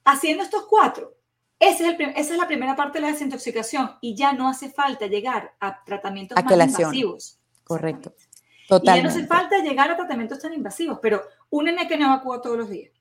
haciendo 0.05 0.43
estos 0.43 0.65
cuatro, 0.67 1.15
ese 1.59 1.87
es 1.87 1.99
esa 1.99 2.33
es 2.33 2.37
la 2.37 2.47
primera 2.47 2.75
parte 2.75 2.99
de 2.99 3.03
la 3.03 3.11
desintoxicación 3.11 3.91
y 4.01 4.15
ya 4.15 4.33
no 4.33 4.49
hace 4.49 4.69
falta 4.69 5.07
llegar 5.07 5.55
a 5.59 5.83
tratamientos 5.83 6.37
más 6.43 6.51
invasivos. 6.51 7.39
Correcto. 7.63 8.13
Totalmente. 8.67 8.91
Y 8.91 8.95
ya 8.95 9.03
no 9.03 9.09
hace 9.09 9.27
falta 9.27 9.59
llegar 9.59 9.91
a 9.91 9.95
tratamientos 9.95 10.39
tan 10.39 10.53
invasivos, 10.53 10.99
pero 11.01 11.23
un 11.49 11.65
nene 11.65 11.87
que 11.87 11.97
no 11.97 12.05
evacúa 12.05 12.41
todos 12.41 12.57
los 12.57 12.69
días, 12.69 12.91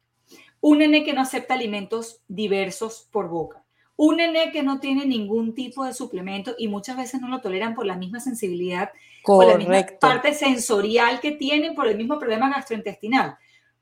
un 0.61 0.79
nene 0.79 1.05
que 1.05 1.13
no 1.13 1.21
acepta 1.21 1.55
alimentos 1.55 2.23
diversos 2.29 3.09
por 3.11 3.29
boca, 3.29 3.62
un 3.97 4.17
nene 4.17 4.51
que 4.53 4.63
no 4.63 4.81
tiene 4.81 5.07
ningún 5.07 5.55
tipo 5.55 5.85
de 5.85 5.93
suplemento 5.93 6.55
y 6.59 6.69
muchas 6.69 6.97
veces 6.97 7.21
no 7.21 7.29
lo 7.29 7.41
toleran 7.41 7.75
por 7.75 7.87
la 7.87 7.97
misma 7.97 8.21
sensibilidad, 8.21 8.91
por 9.25 9.47
la 9.47 9.57
misma 9.57 9.87
parte 10.01 10.35
sensorial 10.35 11.21
que 11.21 11.33
tienen, 11.33 11.75
por 11.75 11.87
el 11.87 11.97
mismo 11.97 12.19
problema 12.19 12.51
gastrointestinal. 12.51 13.37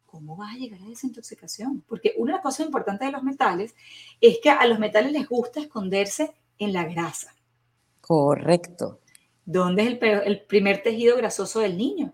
¿Cómo 0.05 0.37
va 0.37 0.51
a 0.51 0.57
llegar 0.57 0.81
a 0.83 0.89
desintoxicación? 0.89 1.85
Porque 1.87 2.15
una 2.17 2.33
de 2.33 2.37
las 2.39 2.43
cosas 2.43 2.67
importantes 2.67 3.07
de 3.07 3.13
los 3.13 3.23
metales 3.23 3.77
es 4.21 4.39
que 4.43 4.51
a 4.51 4.67
los 4.67 4.79
metales 4.81 5.13
les 5.13 5.29
gusta 5.29 5.61
esconderse 5.61 6.33
en 6.59 6.73
la 6.73 6.85
grasa. 6.85 7.35
Correcto. 8.01 9.01
¿Dónde 9.45 9.83
es 9.83 9.99
el, 10.27 10.43
primer 10.43 10.83
tejido 10.83 11.17
grasoso 11.17 11.61
del 11.61 11.77
niño? 11.77 12.13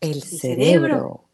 El, 0.00 0.22
cerebro. 0.22 1.25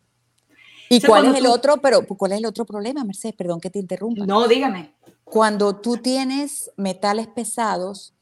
¿Y 0.97 1.01
cuál 1.01 1.27
es 1.27 1.37
el 1.37 1.47
otro? 1.47 1.79
Pero 1.81 2.07
¿cuál 2.07 2.33
es 2.33 2.39
el 2.39 2.47
otro 2.47 2.65
problema, 2.65 3.05
Mercedes? 3.05 3.35
Perdón 3.35 3.61
que 3.61 3.71
te 3.71 3.79
interrumpa. 3.79 4.27
No, 4.27 4.47
dígame. 4.47 4.95
Cuando 5.25 5.77
tú 5.77 5.97
tienes 5.97 6.71
metales 6.77 7.27
pesados, 7.27 8.15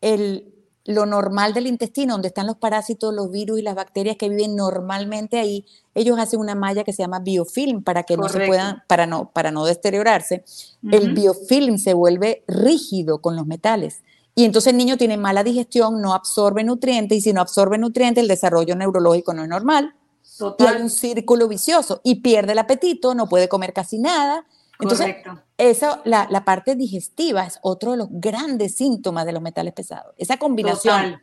el, 0.00 0.54
lo 0.84 1.06
normal 1.06 1.52
del 1.52 1.66
intestino, 1.66 2.14
donde 2.14 2.28
están 2.28 2.46
los 2.46 2.56
parásitos, 2.56 3.12
los 3.12 3.30
virus 3.30 3.58
y 3.58 3.62
las 3.62 3.74
bacterias 3.74 4.16
que 4.16 4.28
viven 4.28 4.54
normalmente 4.56 5.38
ahí, 5.38 5.66
ellos 5.94 6.18
hacen 6.18 6.40
una 6.40 6.54
malla 6.54 6.84
que 6.84 6.92
se 6.92 7.02
llama 7.02 7.18
biofilm 7.18 7.82
para 7.82 8.04
que 8.04 8.16
no 8.16 8.28
se 8.28 8.46
puedan, 8.46 8.82
para 8.86 9.06
no, 9.06 9.30
para 9.32 9.50
no 9.50 9.64
deteriorarse. 9.64 10.44
El 10.90 11.14
biofilm 11.14 11.78
se 11.78 11.94
vuelve 11.94 12.44
rígido 12.46 13.20
con 13.20 13.36
los 13.36 13.46
metales. 13.46 14.02
Y 14.34 14.44
entonces 14.44 14.72
el 14.72 14.78
niño 14.78 14.96
tiene 14.96 15.16
mala 15.16 15.42
digestión, 15.42 16.00
no 16.00 16.14
absorbe 16.14 16.62
nutrientes, 16.62 17.18
y 17.18 17.20
si 17.20 17.32
no 17.32 17.40
absorbe 17.40 17.76
nutrientes, 17.76 18.22
el 18.22 18.28
desarrollo 18.28 18.76
neurológico 18.76 19.34
no 19.34 19.42
es 19.42 19.48
normal. 19.48 19.94
Y 20.58 20.64
hay 20.64 20.82
un 20.82 20.90
círculo 20.90 21.48
vicioso 21.48 22.00
y 22.02 22.16
pierde 22.16 22.52
el 22.52 22.58
apetito, 22.58 23.14
no 23.14 23.28
puede 23.28 23.48
comer 23.48 23.72
casi 23.72 23.98
nada, 23.98 24.44
entonces, 24.82 25.16
eso, 25.58 26.00
la, 26.04 26.26
la, 26.30 26.44
parte 26.44 26.74
digestiva 26.74 27.44
es 27.44 27.58
otro 27.62 27.92
de 27.92 27.98
los 27.98 28.08
grandes 28.10 28.76
síntomas 28.76 29.26
de 29.26 29.32
los 29.32 29.42
metales 29.42 29.74
pesados. 29.74 30.14
Esa 30.16 30.38
combinación 30.38 31.20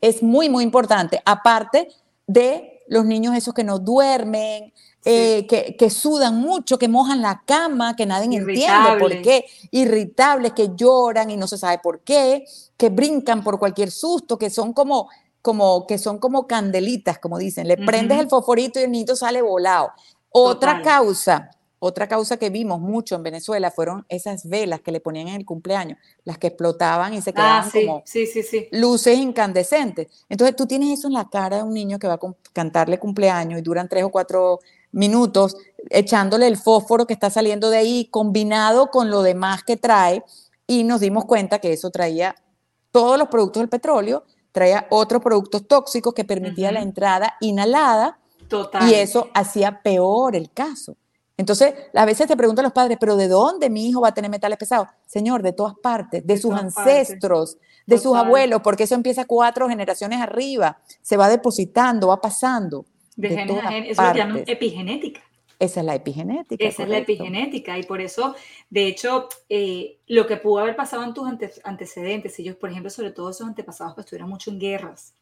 es 0.00 0.22
muy, 0.22 0.48
muy 0.48 0.64
importante. 0.64 1.20
Aparte 1.24 1.88
de 2.26 2.82
los 2.88 3.04
niños 3.04 3.34
esos 3.34 3.54
que 3.54 3.64
no 3.64 3.78
duermen, 3.78 4.72
eh, 5.04 5.46
que, 5.48 5.76
que, 5.76 5.90
sudan 5.90 6.36
mucho, 6.36 6.78
que 6.78 6.88
mojan 6.88 7.22
la 7.22 7.42
cama, 7.46 7.96
que 7.96 8.06
nadie 8.06 8.36
entiende 8.36 8.98
por 8.98 9.22
qué, 9.22 9.46
irritables, 9.70 10.52
que 10.52 10.70
lloran 10.74 11.30
y 11.30 11.36
no 11.36 11.46
se 11.46 11.56
sabe 11.56 11.78
por 11.78 12.00
qué, 12.00 12.44
que 12.76 12.90
brincan 12.90 13.42
por 13.42 13.58
cualquier 13.58 13.90
susto, 13.90 14.38
que 14.38 14.50
son 14.50 14.72
como, 14.72 15.08
como, 15.42 15.86
que 15.86 15.98
son 15.98 16.18
como 16.18 16.46
candelitas, 16.46 17.18
como 17.18 17.38
dicen. 17.38 17.68
Le 17.68 17.76
prendes 17.76 18.18
el 18.18 18.28
fosforito 18.28 18.80
y 18.80 18.84
el 18.84 18.90
niño 18.90 19.16
sale 19.16 19.42
volado. 19.42 19.90
Otra 20.30 20.82
causa 20.82 21.50
otra 21.82 22.06
causa 22.06 22.36
que 22.36 22.50
vimos 22.50 22.78
mucho 22.78 23.16
en 23.16 23.22
Venezuela 23.22 23.70
fueron 23.70 24.04
esas 24.10 24.46
velas 24.46 24.82
que 24.82 24.92
le 24.92 25.00
ponían 25.00 25.28
en 25.28 25.36
el 25.36 25.46
cumpleaños, 25.46 25.98
las 26.24 26.36
que 26.36 26.48
explotaban 26.48 27.14
y 27.14 27.22
se 27.22 27.32
quedaban 27.32 27.64
ah, 27.66 27.70
como 27.72 28.04
luces 28.70 29.18
incandescentes. 29.18 30.08
Entonces 30.28 30.54
tú 30.54 30.66
tienes 30.66 30.98
eso 30.98 31.08
en 31.08 31.14
la 31.14 31.30
cara 31.30 31.56
de 31.56 31.62
un 31.62 31.72
niño 31.72 31.98
que 31.98 32.06
va 32.06 32.14
a 32.14 32.20
cantarle 32.52 32.98
cumpleaños 32.98 33.58
y 33.58 33.62
duran 33.62 33.88
tres 33.88 34.04
o 34.04 34.10
cuatro 34.10 34.60
minutos 34.92 35.56
echándole 35.88 36.48
el 36.48 36.58
fósforo 36.58 37.06
que 37.06 37.14
está 37.14 37.30
saliendo 37.30 37.70
de 37.70 37.78
ahí 37.78 38.08
combinado 38.10 38.90
con 38.90 39.10
lo 39.10 39.22
demás 39.22 39.64
que 39.64 39.78
trae 39.78 40.22
y 40.66 40.84
nos 40.84 41.00
dimos 41.00 41.24
cuenta 41.24 41.60
que 41.60 41.72
eso 41.72 41.90
traía 41.90 42.36
todos 42.90 43.18
los 43.18 43.28
productos 43.28 43.62
del 43.62 43.70
petróleo, 43.70 44.24
traía 44.52 44.86
otros 44.90 45.22
productos 45.22 45.66
tóxicos 45.66 46.14
que 46.14 46.24
permitía 46.24 46.72
la 46.72 46.82
entrada 46.82 47.36
inhalada 47.40 48.18
y 48.88 48.94
eso 48.94 49.28
hacía 49.34 49.80
peor 49.82 50.34
el 50.34 50.50
caso. 50.50 50.96
Entonces, 51.36 51.72
a 51.94 52.04
veces 52.04 52.26
te 52.26 52.36
preguntan 52.36 52.64
los 52.64 52.72
padres, 52.72 52.98
pero 53.00 53.16
¿de 53.16 53.26
dónde 53.26 53.70
mi 53.70 53.88
hijo 53.88 54.02
va 54.02 54.08
a 54.08 54.14
tener 54.14 54.30
metales 54.30 54.58
pesados? 54.58 54.88
Señor, 55.06 55.42
de 55.42 55.54
todas 55.54 55.74
partes, 55.82 56.26
de, 56.26 56.36
sus 56.36 56.52
ancestros, 56.52 57.56
de 57.86 57.96
sus 57.96 58.14
abuelos, 58.14 58.60
porque 58.62 58.82
eso 58.82 58.94
empieza 58.94 59.24
cuatro 59.24 59.66
generaciones 59.66 60.20
arriba, 60.20 60.78
se 61.00 61.16
va 61.16 61.30
depositando, 61.30 62.08
va 62.08 62.20
pasando. 62.20 62.84
De 63.16 63.28
eso 63.88 64.02
lo 64.02 64.14
llaman 64.14 64.44
epigenética. 64.46 65.22
Esa 65.60 65.80
es 65.80 65.86
la 65.86 65.94
epigenética. 65.94 66.64
Esa 66.64 66.82
es 66.84 66.88
la 66.88 66.98
epigenética 66.98 67.78
y 67.78 67.82
por 67.82 68.00
eso, 68.00 68.34
de 68.70 68.86
hecho, 68.86 69.28
eh, 69.48 69.98
lo 70.06 70.26
que 70.26 70.38
pudo 70.38 70.60
haber 70.60 70.74
pasado 70.74 71.04
en 71.04 71.12
tus 71.12 71.28
antecedentes, 71.64 72.38
ellos, 72.38 72.56
por 72.56 72.70
ejemplo, 72.70 72.88
sobre 72.90 73.10
todo 73.10 73.28
esos 73.30 73.46
antepasados 73.46 73.94
que 73.94 74.00
estuvieron 74.00 74.30
mucho 74.30 74.50
en 74.50 74.58
guerras, 74.58 75.14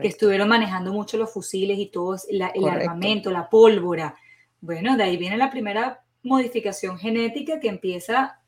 que 0.00 0.08
estuvieron 0.08 0.48
manejando 0.48 0.92
mucho 0.92 1.16
los 1.16 1.32
fusiles 1.32 1.78
y 1.78 1.86
todo 1.86 2.16
el 2.28 2.42
armamento, 2.42 3.30
la 3.30 3.48
pólvora, 3.48 4.16
bueno, 4.60 4.96
de 4.96 5.04
ahí 5.04 5.16
viene 5.16 5.36
la 5.36 5.50
primera 5.50 6.02
modificación 6.24 6.98
genética 6.98 7.60
que 7.60 7.68
empieza 7.68 8.40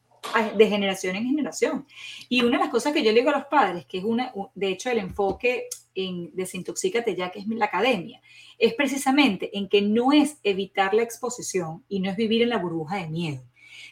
de 0.56 0.66
generación 0.68 1.14
en 1.14 1.26
generación. 1.26 1.86
Y 2.28 2.40
una 2.42 2.58
de 2.58 2.64
las 2.64 2.72
cosas 2.72 2.92
que 2.92 3.04
yo 3.04 3.12
le 3.12 3.20
digo 3.20 3.30
a 3.30 3.38
los 3.38 3.46
padres, 3.46 3.86
que 3.86 3.98
es 3.98 4.04
una, 4.04 4.32
de 4.54 4.68
hecho, 4.68 4.90
el 4.90 4.98
enfoque 4.98 5.68
en 5.96 6.30
Desintoxícate 6.34 7.16
ya, 7.16 7.30
que 7.30 7.40
es 7.40 7.46
la 7.48 7.64
academia, 7.64 8.20
es 8.58 8.74
precisamente 8.74 9.56
en 9.56 9.68
que 9.68 9.82
no 9.82 10.12
es 10.12 10.38
evitar 10.42 10.94
la 10.94 11.02
exposición 11.02 11.84
y 11.88 12.00
no 12.00 12.10
es 12.10 12.16
vivir 12.16 12.42
en 12.42 12.50
la 12.50 12.58
burbuja 12.58 12.96
de 12.96 13.08
miedo, 13.08 13.42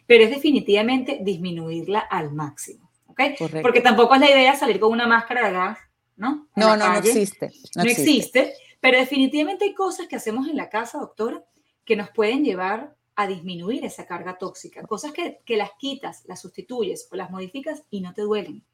pero 0.07 0.25
es 0.25 0.31
definitivamente 0.31 1.19
disminuirla 1.23 1.99
al 1.99 2.33
máximo. 2.33 2.91
¿ok? 3.07 3.21
Porque 3.63 3.81
tampoco 3.81 4.15
es 4.15 4.21
la 4.21 4.31
idea 4.31 4.57
salir 4.57 4.81
con 4.81 4.93
una 4.93 5.07
máscara 5.07 5.47
de 5.47 5.53
gas, 5.53 5.79
¿no? 6.17 6.49
no, 6.57 6.77
no, 6.77 6.89
no 6.89 6.99
existe. 6.99 7.53
No, 7.77 7.83
existe. 7.83 8.55
Pero 8.81 8.99
definitivamente 8.99 9.65
hay 9.65 9.75
cosas 9.75 10.07
que 10.07 10.17
hacemos 10.17 10.49
en 10.49 10.57
la 10.57 10.69
casa, 10.69 10.99
doctora, 10.99 11.43
que 11.85 11.97
nos 11.97 12.11
pueden 12.11 12.45
llevar 12.45 12.95
a 13.17 13.27
disminuir 13.27 13.85
esa 13.85 14.07
carga 14.07 14.37
tóxica. 14.37 14.83
Cosas 14.83 15.13
que, 15.13 15.41
que 15.45 15.57
las 15.57 15.71
quitas, 15.79 16.25
las 16.27 16.41
sustituyes 16.41 17.09
o 17.11 17.17
las 17.17 17.31
modificas 17.31 17.85
y 17.91 18.01
no 18.01 18.13
te 18.13 18.23
duelen. 18.23 18.65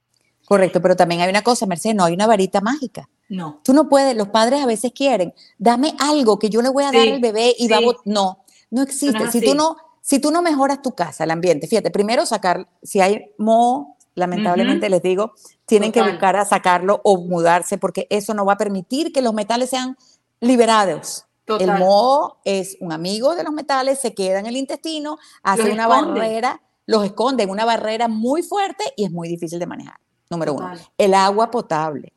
Correcto, 0.44 0.80
pero 0.80 0.96
también 0.96 1.20
hay 1.20 1.30
una 1.30 1.42
cosa, 1.42 1.66
Mercedes, 1.66 1.96
no 1.96 2.04
hay 2.04 2.14
una 2.14 2.26
varita 2.26 2.60
mágica. 2.60 3.08
No. 3.30 3.60
Tú 3.62 3.72
no 3.72 3.88
puedes, 3.88 4.16
los 4.16 4.28
padres 4.28 4.60
a 4.60 4.66
veces 4.66 4.90
quieren, 4.92 5.32
dame 5.56 5.94
algo 6.00 6.38
que 6.38 6.50
yo 6.50 6.60
le 6.62 6.68
voy 6.68 6.82
a 6.82 6.90
dar 6.90 7.08
al 7.08 7.20
bebé 7.20 7.54
y 7.56 7.68
va 7.68 7.76
a... 7.76 7.80
No, 8.04 8.44
no 8.70 8.82
existe. 8.82 9.30
si, 9.30 9.40
tú 9.40 9.54
no, 9.54 9.76
si 10.00 10.18
tú 10.18 10.32
no 10.32 10.42
mejoras 10.42 10.82
tu 10.82 10.96
casa, 10.96 11.22
el 11.22 11.30
ambiente, 11.30 11.68
fíjate, 11.68 11.92
primero 11.92 12.26
sacar, 12.26 12.68
si 12.82 13.00
hay 13.00 13.32
moho, 13.38 13.96
lamentablemente 14.16 14.90
les 14.90 15.00
digo, 15.00 15.32
tienen 15.64 15.92
que 15.92 16.02
buscar 16.02 16.36
a 16.36 16.44
sacarlo 16.44 17.00
o 17.04 17.18
mudarse 17.18 17.78
porque 17.78 18.08
eso 18.10 18.34
no 18.34 18.44
va 18.44 18.54
a 18.54 18.58
permitir 18.58 19.12
que 19.12 19.22
los 19.22 19.32
metales 19.32 19.70
sean 19.70 19.96
liberados. 20.40 21.24
El 21.46 21.72
moho 21.78 22.38
es 22.44 22.76
un 22.80 22.92
amigo 22.92 23.36
de 23.36 23.44
los 23.44 23.52
metales, 23.52 24.00
se 24.00 24.12
queda 24.12 24.40
en 24.40 24.46
el 24.46 24.56
intestino, 24.56 25.18
hace 25.44 25.70
una 25.70 25.86
barrera, 25.86 26.60
los 26.86 27.04
esconde 27.04 27.44
en 27.44 27.50
una 27.50 27.64
barrera 27.64 28.08
muy 28.08 28.42
fuerte 28.42 28.82
y 28.96 29.04
es 29.04 29.12
muy 29.12 29.28
difícil 29.28 29.60
de 29.60 29.66
manejar. 29.66 30.00
Número 30.28 30.54
uno. 30.54 30.72
El 30.98 31.14
agua 31.14 31.48
potable. 31.50 32.12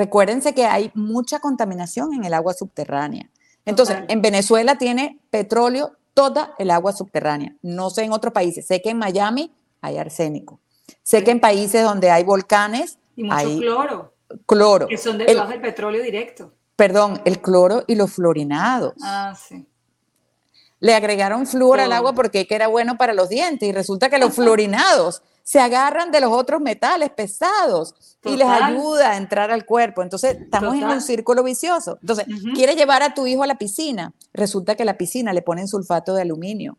Recuérdense 0.00 0.54
que 0.54 0.64
hay 0.64 0.90
mucha 0.94 1.40
contaminación 1.40 2.14
en 2.14 2.24
el 2.24 2.34
agua 2.34 2.54
subterránea. 2.54 3.30
Entonces, 3.64 3.98
en 4.08 4.22
Venezuela 4.22 4.78
tiene 4.78 5.20
petróleo 5.30 5.92
toda 6.14 6.54
el 6.58 6.70
agua 6.70 6.92
subterránea. 6.92 7.54
No 7.62 7.90
sé 7.90 8.04
en 8.04 8.12
otros 8.12 8.32
países. 8.32 8.66
Sé 8.66 8.80
que 8.80 8.90
en 8.90 8.98
Miami 8.98 9.52
hay 9.80 9.98
arsénico. 9.98 10.60
Sé 11.02 11.22
que 11.22 11.30
en 11.30 11.40
países 11.40 11.82
donde 11.82 12.10
hay 12.10 12.24
volcanes 12.24 12.98
y 13.16 13.24
mucho 13.24 13.36
hay 13.36 13.58
cloro. 13.58 14.14
Cloro. 14.46 14.86
Que 14.86 14.96
son 14.96 15.18
debajo 15.18 15.50
del 15.50 15.60
petróleo 15.60 16.02
directo 16.02 16.52
perdón, 16.80 17.20
el 17.26 17.42
cloro 17.42 17.84
y 17.86 17.94
los 17.94 18.10
fluorinados. 18.10 18.94
Ah, 19.02 19.34
sí. 19.38 19.66
Le 20.78 20.94
agregaron 20.94 21.46
flúor 21.46 21.78
al 21.78 21.92
agua 21.92 22.14
porque 22.14 22.46
era 22.48 22.68
bueno 22.68 22.96
para 22.96 23.12
los 23.12 23.28
dientes 23.28 23.68
y 23.68 23.72
resulta 23.72 24.08
que 24.08 24.16
los 24.16 24.34
fluorinados 24.34 25.22
se 25.50 25.58
agarran 25.58 26.12
de 26.12 26.20
los 26.20 26.30
otros 26.30 26.60
metales 26.60 27.10
pesados 27.10 28.16
y 28.22 28.36
les 28.36 28.46
ayuda 28.46 29.10
a 29.10 29.16
entrar 29.16 29.50
al 29.50 29.66
cuerpo. 29.66 30.00
Entonces, 30.00 30.42
estamos 30.42 30.76
en 30.76 30.84
un 30.84 31.00
círculo 31.00 31.42
vicioso. 31.42 31.98
Entonces, 32.00 32.26
quiere 32.54 32.76
llevar 32.76 33.02
a 33.02 33.14
tu 33.14 33.26
hijo 33.26 33.42
a 33.42 33.48
la 33.48 33.58
piscina. 33.58 34.14
Resulta 34.32 34.76
que 34.76 34.84
a 34.84 34.86
la 34.86 34.96
piscina 34.96 35.32
le 35.32 35.42
ponen 35.42 35.66
sulfato 35.66 36.14
de 36.14 36.22
aluminio 36.22 36.78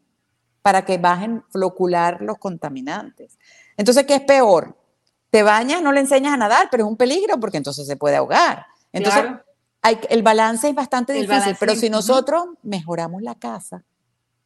para 0.62 0.86
que 0.86 0.98
bajen 0.98 1.44
flocular 1.50 2.22
los 2.22 2.38
contaminantes. 2.38 3.38
Entonces, 3.76 4.06
¿qué 4.06 4.16
es 4.16 4.22
peor? 4.22 4.78
Te 5.32 5.44
bañas, 5.44 5.82
no 5.82 5.92
le 5.92 6.00
enseñas 6.00 6.34
a 6.34 6.38
nadar, 6.38 6.70
pero 6.72 6.86
es 6.86 6.90
un 6.90 6.96
peligro 6.96 7.42
porque 7.42 7.58
entonces 7.58 7.86
se 7.86 7.98
puede 7.98 8.16
ahogar. 8.16 8.68
Entonces, 8.94 9.26
el 10.10 10.24
balance 10.24 10.70
es 10.70 10.76
bastante 10.76 11.12
difícil, 11.12 11.58
pero 11.60 11.76
si 11.76 11.90
nosotros 11.90 12.46
mejoramos 12.64 13.22
la 13.22 13.36
casa, 13.36 13.84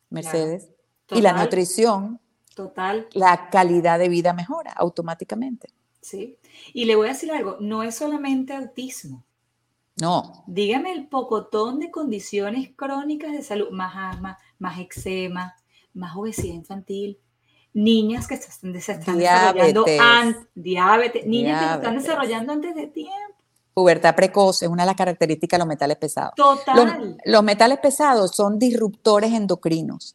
Mercedes, 0.10 0.68
y 1.12 1.22
la 1.22 1.34
nutrición, 1.34 2.20
Total. 2.56 3.08
la 3.13 3.50
calidad 3.50 4.00
de 4.00 4.10
vida 4.10 4.34
mejora 4.34 4.72
automáticamente. 4.72 5.68
Sí. 6.02 6.38
Y 6.74 6.86
le 6.86 6.96
voy 6.96 7.08
a 7.08 7.12
decir 7.12 7.32
algo, 7.32 7.58
no 7.60 7.84
es 7.84 7.96
solamente 7.96 8.54
autismo. 8.54 9.26
No. 10.02 10.44
Dígame 10.48 10.91
el 10.91 11.08
pocotón 11.08 11.80
de 11.80 11.91
condiciones 11.91 12.72
crónicas 12.76 13.34
de 13.34 13.44
salud, 13.44 13.70
más 13.72 13.94
asma, 13.96 14.38
más 14.58 14.80
eczema, 14.80 15.56
más 15.94 16.15
obesidad 16.15 16.56
infantil, 16.56 17.20
niñas 17.74 18.28
que 18.28 18.38
se 18.38 18.50
están, 18.50 18.74
desarrollando 18.74 19.86
diabetes, 20.56 21.26
niñas 21.26 21.62
que 21.62 21.68
se 21.68 21.76
están 21.76 21.98
desarrollando 21.98 22.54
antes 22.54 22.74
de 22.74 22.88
tiempo 22.88 23.35
pubertad 23.76 24.16
precoz 24.16 24.64
es 24.64 24.70
una 24.70 24.84
de 24.84 24.88
las 24.88 24.96
características 24.96 25.58
de 25.58 25.60
los 25.60 25.68
metales 25.68 25.98
pesados. 25.98 26.34
Total. 26.38 27.18
Los, 27.26 27.44
metales 27.44 27.78
pesados 27.80 28.32
son 28.32 28.58
disruptores 28.58 29.34
endocrinos. 29.34 30.14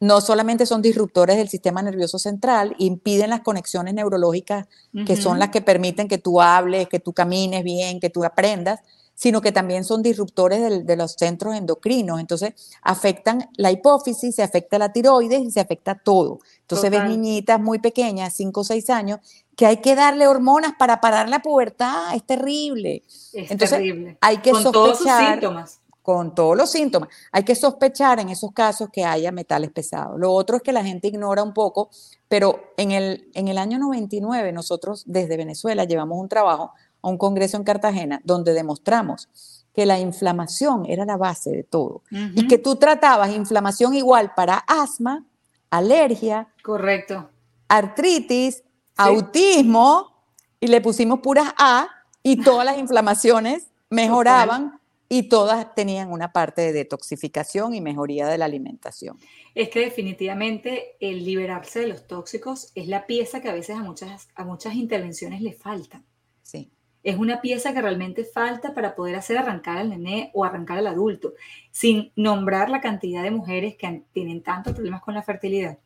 No 0.00 0.20
solamente 0.20 0.66
son 0.66 0.82
disruptores 0.82 1.36
del 1.36 1.48
sistema 1.48 1.80
nervioso 1.80 2.18
central, 2.18 2.74
impiden 2.78 3.30
las 3.30 3.42
conexiones 3.42 3.94
neurológicas 3.94 4.66
que 5.06 5.16
son 5.16 5.38
las 5.38 5.50
que 5.50 5.62
permiten 5.62 6.08
que 6.08 6.18
tú 6.18 6.40
hables, 6.40 6.88
que 6.88 6.98
tú 6.98 7.12
camines 7.12 7.62
bien, 7.62 8.00
que 8.00 8.10
tú 8.10 8.24
aprendas, 8.24 8.80
sino 9.14 9.40
que 9.40 9.52
también 9.52 9.84
son 9.84 10.02
disruptores 10.02 10.84
de 10.84 10.96
los 10.96 11.12
centros 11.12 11.54
endocrinos. 11.54 12.18
Entonces, 12.18 12.54
afectan 12.82 13.48
la 13.56 13.70
hipófisis, 13.70 14.34
se 14.34 14.42
afecta 14.42 14.76
la 14.76 14.92
tiroides 14.92 15.40
y 15.40 15.50
se 15.52 15.60
afecta 15.60 15.94
todo. 15.94 16.40
Entonces, 16.62 16.90
ves 16.90 17.04
niñitas 17.04 17.60
muy 17.60 17.78
pequeñas, 17.78 18.34
5 18.34 18.60
o 18.60 18.64
6 18.64 18.90
años, 18.90 19.20
que 19.58 19.66
hay 19.66 19.78
que 19.78 19.96
darle 19.96 20.28
hormonas 20.28 20.74
para 20.78 21.00
parar 21.00 21.28
la 21.28 21.40
pubertad. 21.40 22.14
Es 22.14 22.22
terrible. 22.22 23.02
Es 23.32 23.58
terrible. 23.58 24.16
Hay 24.20 24.36
que 24.36 24.52
con 24.52 24.62
sospechar. 24.62 24.72
Todos 24.72 24.98
sus 24.98 25.10
síntomas. 25.10 25.80
Con 26.00 26.32
todos 26.32 26.56
los 26.56 26.70
síntomas. 26.70 27.08
Hay 27.32 27.42
que 27.42 27.56
sospechar 27.56 28.20
en 28.20 28.28
esos 28.28 28.52
casos 28.52 28.88
que 28.92 29.04
haya 29.04 29.32
metales 29.32 29.72
pesados. 29.72 30.16
Lo 30.16 30.32
otro 30.32 30.58
es 30.58 30.62
que 30.62 30.70
la 30.70 30.84
gente 30.84 31.08
ignora 31.08 31.42
un 31.42 31.54
poco, 31.54 31.90
pero 32.28 32.72
en 32.76 32.92
el, 32.92 33.32
en 33.34 33.48
el 33.48 33.58
año 33.58 33.80
99 33.80 34.52
nosotros 34.52 35.02
desde 35.06 35.36
Venezuela 35.36 35.82
llevamos 35.82 36.20
un 36.20 36.28
trabajo 36.28 36.70
a 37.02 37.08
un 37.08 37.18
congreso 37.18 37.56
en 37.56 37.64
Cartagena 37.64 38.20
donde 38.22 38.54
demostramos 38.54 39.28
que 39.74 39.86
la 39.86 39.98
inflamación 39.98 40.86
era 40.86 41.04
la 41.04 41.16
base 41.16 41.50
de 41.50 41.64
todo 41.64 42.02
y 42.12 42.46
que 42.46 42.58
tú 42.58 42.76
tratabas 42.76 43.30
inflamación 43.30 43.94
igual 43.94 44.34
para 44.36 44.58
asma, 44.68 45.26
alergia, 45.68 46.46
correcto, 46.62 47.28
artritis, 47.68 48.62
autismo 48.98 50.24
y 50.60 50.66
le 50.66 50.80
pusimos 50.80 51.20
puras 51.20 51.54
A 51.58 51.88
y 52.22 52.42
todas 52.42 52.64
las 52.64 52.78
inflamaciones 52.78 53.68
mejoraban 53.90 54.80
y 55.08 55.30
todas 55.30 55.74
tenían 55.74 56.12
una 56.12 56.32
parte 56.32 56.60
de 56.60 56.72
detoxificación 56.72 57.74
y 57.74 57.80
mejoría 57.80 58.26
de 58.26 58.36
la 58.36 58.44
alimentación. 58.44 59.18
Es 59.54 59.70
que 59.70 59.80
definitivamente 59.80 60.96
el 61.00 61.24
liberarse 61.24 61.80
de 61.80 61.86
los 61.86 62.06
tóxicos 62.06 62.72
es 62.74 62.88
la 62.88 63.06
pieza 63.06 63.40
que 63.40 63.48
a 63.48 63.54
veces 63.54 63.76
a 63.76 63.82
muchas, 63.82 64.28
a 64.34 64.44
muchas 64.44 64.74
intervenciones 64.74 65.40
le 65.40 65.54
falta. 65.54 66.02
Sí 66.42 66.70
es 67.02 67.16
una 67.16 67.40
pieza 67.40 67.72
que 67.72 67.80
realmente 67.80 68.24
falta 68.24 68.74
para 68.74 68.94
poder 68.94 69.16
hacer 69.16 69.38
arrancar 69.38 69.78
al 69.78 69.90
nené 69.90 70.30
o 70.34 70.44
arrancar 70.44 70.78
al 70.78 70.86
adulto, 70.86 71.32
sin 71.70 72.12
nombrar 72.16 72.70
la 72.70 72.80
cantidad 72.80 73.22
de 73.22 73.30
mujeres 73.30 73.76
que 73.76 74.02
tienen 74.12 74.42
tantos 74.42 74.74
problemas 74.74 75.02
con 75.02 75.14
la 75.14 75.22
fertilidad. 75.22 75.78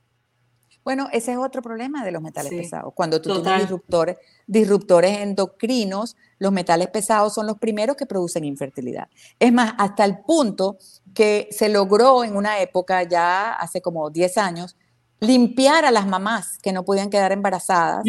Bueno, 0.85 1.09
ese 1.13 1.33
es 1.33 1.39
otro 1.39 1.63
problema 1.63 2.05
de 2.05 2.11
los 2.11 2.23
metales 2.23 2.53
pesados. 2.53 2.93
Cuando 2.95 3.21
tú 3.21 3.41
tienes 3.41 3.63
disruptores, 3.63 4.17
disruptores 4.47 5.19
endocrinos, 5.19 6.17
los 6.39 6.53
metales 6.53 6.89
pesados 6.89 7.35
son 7.35 7.47
los 7.47 7.59
primeros 7.59 7.97
que 7.97 8.07
producen 8.07 8.45
infertilidad. 8.45 9.09
Es 9.39 9.53
más, 9.53 9.75
hasta 9.79 10.05
el 10.05 10.19
punto 10.21 10.79
que 11.15 11.49
se 11.53 11.69
logró 11.69 12.25
en 12.25 12.37
una 12.37 12.61
época, 12.61 13.03
ya 13.05 13.53
hace 13.53 13.81
como 13.81 14.11
10 14.11 14.39
años, 14.39 14.77
limpiar 15.23 15.85
a 15.85 15.93
las 15.93 16.05
mamás 16.05 16.59
que 16.61 16.73
no 16.73 16.85
podían 16.85 17.09
quedar 17.09 17.31
embarazadas, 17.31 18.03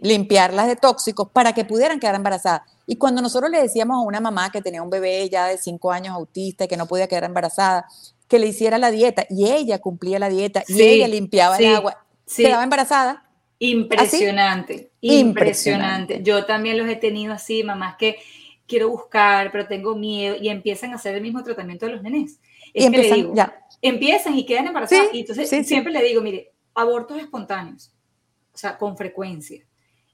limpiarlas 0.00 0.68
de 0.68 0.76
tóxicos 0.76 1.28
para 1.32 1.52
que 1.52 1.64
pudieran 1.64 1.98
quedar 1.98 2.14
embarazadas. 2.14 2.62
Y 2.86 2.96
cuando 2.96 3.20
nosotros 3.20 3.50
le 3.50 3.60
decíamos 3.60 3.96
a 3.96 4.06
una 4.06 4.20
mamá 4.20 4.52
que 4.52 4.62
tenía 4.62 4.80
un 4.80 4.88
bebé 4.88 5.28
ya 5.28 5.46
de 5.46 5.58
cinco 5.58 5.90
años 5.90 6.14
autista 6.14 6.64
y 6.64 6.68
que 6.68 6.76
no 6.76 6.86
podía 6.86 7.08
quedar 7.08 7.24
embarazada, 7.24 7.86
que 8.28 8.38
le 8.38 8.46
hiciera 8.46 8.78
la 8.78 8.90
dieta 8.90 9.26
y 9.30 9.50
ella 9.50 9.78
cumplía 9.78 10.18
la 10.18 10.28
dieta 10.28 10.64
y 10.66 10.82
ella 10.82 11.08
limpiaba 11.08 11.56
el 11.56 11.66
agua, 11.66 12.04
quedaba 12.34 12.64
embarazada. 12.64 13.28
Impresionante, 13.58 14.90
impresionante, 15.00 16.22
Yo 16.22 16.44
también 16.44 16.76
los 16.76 16.88
he 16.88 16.96
tenido 16.96 17.32
así, 17.32 17.64
mamás 17.64 17.96
que 17.96 18.18
quiero 18.66 18.90
buscar, 18.90 19.50
pero 19.50 19.66
tengo 19.66 19.96
miedo 19.96 20.36
y 20.38 20.50
empiezan 20.50 20.92
a 20.92 20.96
hacer 20.96 21.14
el 21.14 21.22
mismo 21.22 21.42
tratamiento 21.42 21.86
de 21.86 21.92
los 21.92 22.02
nenes. 22.02 22.38
Es 22.74 22.86
y 22.86 22.90
que 22.90 22.98
le 22.98 23.14
digo, 23.14 23.34
ya 23.34 23.66
empiezan 23.82 24.38
y 24.38 24.44
quedan 24.44 24.66
embarazadas. 24.66 25.08
y 25.12 25.20
entonces 25.20 25.66
siempre 25.66 25.92
le 25.92 26.02
digo, 26.02 26.20
mire, 26.20 26.52
abortos 26.74 27.18
espontáneos, 27.18 27.92
o 28.52 28.58
sea, 28.58 28.78
con 28.78 28.96
frecuencia, 28.96 29.64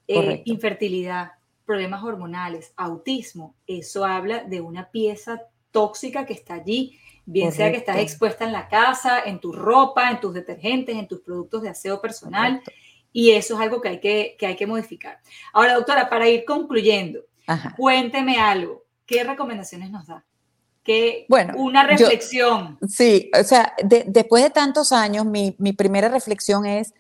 eh, 0.09 0.43
infertilidad, 0.45 1.33
problemas 1.65 2.03
hormonales, 2.03 2.73
autismo, 2.77 3.55
eso 3.67 4.05
habla 4.05 4.45
de 4.45 4.61
una 4.61 4.91
pieza 4.91 5.43
tóxica 5.71 6.27
que 6.27 6.35
está 6.35 6.55
allí, 6.55 6.99
bien 7.25 7.53
sea 7.53 7.71
que 7.71 7.79
estás 7.79 7.99
expuesta 7.99 8.45
en 8.45 8.53
la 8.53 8.69
casa, 8.69 9.21
en 9.25 9.41
tu 9.41 9.53
ropa, 9.53 10.11
en 10.11 10.21
tus 10.21 10.35
detergentes, 10.35 10.97
en 10.97 11.09
tus 11.09 11.21
productos 11.21 11.63
de 11.63 11.69
aseo 11.69 12.01
personal, 12.01 12.63
y 13.13 13.31
eso 13.31 13.55
es 13.55 13.61
algo 13.61 13.81
que 13.81 13.89
hay 13.89 14.01
que, 14.01 14.37
que 14.39 14.47
hay 14.47 14.57
que 14.57 14.67
modificar. 14.67 15.21
Ahora, 15.53 15.75
doctora, 15.75 16.09
para 16.09 16.29
ir 16.29 16.45
concluyendo, 16.45 17.21
cuénteme 17.77 18.39
algo, 18.39 18.85
¿qué 19.07 19.25
recomendaciones 19.25 19.91
nos 19.91 20.07
da? 20.07 20.25
que 20.83 21.27
bueno, 21.29 21.55
una 21.57 21.85
reflexión. 21.85 22.77
sí, 22.89 23.31
o 23.39 23.45
sea, 23.45 23.73
después 23.85 24.43
de 24.43 24.51
tantos 24.51 24.91
años, 24.91 25.25
mi, 25.25 25.55
mi 25.59 25.73
primera 25.73 26.09
reflexión 26.09 26.67
es, 26.67 26.93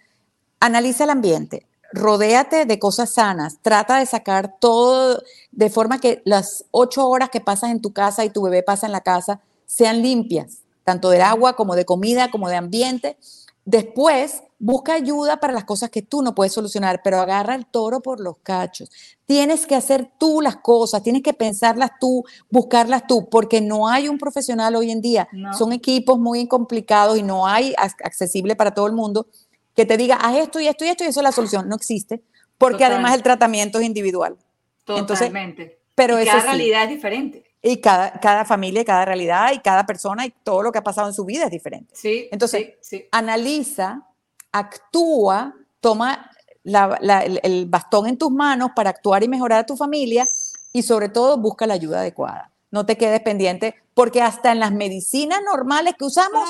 analiza 0.60 1.02
el 1.02 1.10
ambiente, 1.10 1.66
rodéate 1.92 2.64
de 2.64 2.78
cosas 2.78 3.14
sanas, 3.14 3.58
trata 3.60 3.98
de 3.98 4.06
sacar 4.06 4.56
todo 4.60 5.22
de 5.50 5.68
forma 5.68 5.98
que 5.98 6.22
las 6.24 6.64
ocho 6.70 7.08
horas 7.08 7.30
que 7.30 7.40
pasas 7.40 7.70
en 7.70 7.80
tu 7.80 7.92
casa 7.92 8.24
y 8.24 8.30
tu 8.30 8.42
bebé 8.42 8.62
pasa 8.62 8.86
en 8.86 8.92
la 8.92 9.00
casa 9.00 9.40
sean 9.72 10.02
limpias, 10.02 10.58
tanto 10.84 11.08
de 11.08 11.22
agua 11.22 11.54
como 11.54 11.74
de 11.76 11.86
comida, 11.86 12.30
como 12.30 12.50
de 12.50 12.56
ambiente. 12.56 13.16
Después, 13.64 14.42
busca 14.58 14.92
ayuda 14.92 15.40
para 15.40 15.54
las 15.54 15.64
cosas 15.64 15.88
que 15.88 16.02
tú 16.02 16.20
no 16.20 16.34
puedes 16.34 16.52
solucionar, 16.52 17.00
pero 17.02 17.18
agarra 17.18 17.54
el 17.54 17.64
toro 17.64 18.00
por 18.00 18.20
los 18.20 18.36
cachos. 18.42 18.90
Tienes 19.24 19.66
que 19.66 19.74
hacer 19.74 20.10
tú 20.18 20.42
las 20.42 20.56
cosas, 20.56 21.02
tienes 21.02 21.22
que 21.22 21.32
pensarlas 21.32 21.92
tú, 21.98 22.22
buscarlas 22.50 23.06
tú, 23.06 23.30
porque 23.30 23.62
no 23.62 23.88
hay 23.88 24.08
un 24.08 24.18
profesional 24.18 24.76
hoy 24.76 24.90
en 24.90 25.00
día. 25.00 25.26
Son 25.56 25.72
equipos 25.72 26.18
muy 26.18 26.46
complicados 26.48 27.16
y 27.16 27.22
no 27.22 27.46
hay 27.46 27.74
accesible 27.78 28.54
para 28.56 28.74
todo 28.74 28.86
el 28.86 28.92
mundo 28.92 29.26
que 29.74 29.86
te 29.86 29.96
diga, 29.96 30.16
haz 30.16 30.36
esto 30.36 30.60
y 30.60 30.66
esto 30.66 30.84
y 30.84 30.88
esto 30.88 31.04
y 31.04 31.06
eso 31.06 31.20
es 31.20 31.24
la 31.24 31.32
solución. 31.32 31.66
No 31.66 31.76
existe, 31.76 32.22
porque 32.58 32.84
además 32.84 33.14
el 33.14 33.22
tratamiento 33.22 33.78
es 33.78 33.86
individual. 33.86 34.36
Totalmente. 34.84 35.78
pero 35.94 36.20
y 36.20 36.26
cada 36.26 36.42
realidad 36.42 36.84
es 36.84 36.90
diferente. 36.90 37.51
Y 37.62 37.76
cada, 37.80 38.12
cada 38.20 38.44
familia, 38.44 38.84
cada 38.84 39.04
realidad 39.04 39.52
y 39.52 39.60
cada 39.60 39.86
persona 39.86 40.26
y 40.26 40.30
todo 40.42 40.62
lo 40.62 40.72
que 40.72 40.78
ha 40.78 40.82
pasado 40.82 41.08
en 41.08 41.14
su 41.14 41.24
vida 41.24 41.44
es 41.44 41.50
diferente. 41.50 41.94
Sí. 41.94 42.28
Entonces, 42.32 42.74
analiza, 43.12 44.06
actúa, 44.50 45.54
toma 45.80 46.30
el, 46.64 47.40
el 47.42 47.66
bastón 47.66 48.08
en 48.08 48.18
tus 48.18 48.32
manos 48.32 48.70
para 48.74 48.90
actuar 48.90 49.22
y 49.22 49.28
mejorar 49.28 49.60
a 49.60 49.66
tu 49.66 49.76
familia 49.76 50.26
y 50.72 50.82
sobre 50.82 51.08
todo 51.08 51.38
busca 51.38 51.66
la 51.66 51.74
ayuda 51.74 52.00
adecuada 52.00 52.52
no 52.72 52.86
te 52.86 52.96
quedes 52.96 53.20
pendiente, 53.20 53.76
porque 53.94 54.22
hasta 54.22 54.50
en 54.50 54.58
las 54.58 54.72
medicinas 54.72 55.40
normales 55.44 55.94
que 55.96 56.04
usamos 56.04 56.48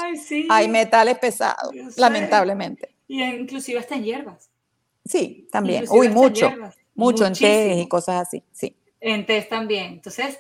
hay 0.48 0.68
metales 0.68 1.18
pesados, 1.18 1.74
lamentablemente. 1.96 2.94
Y 3.08 3.22
inclusive 3.22 3.80
hasta 3.80 3.96
en 3.96 4.04
hierbas. 4.04 4.48
Sí, 5.04 5.48
también. 5.50 5.84
Uy, 5.90 6.08
mucho, 6.08 6.50
mucho 6.94 7.26
en 7.26 7.34
té 7.34 7.74
y 7.74 7.88
cosas 7.88 8.28
así, 8.28 8.42
sí. 8.52 8.74
En 9.00 9.26
té 9.26 9.42
también. 9.42 9.94
Entonces, 9.94 10.38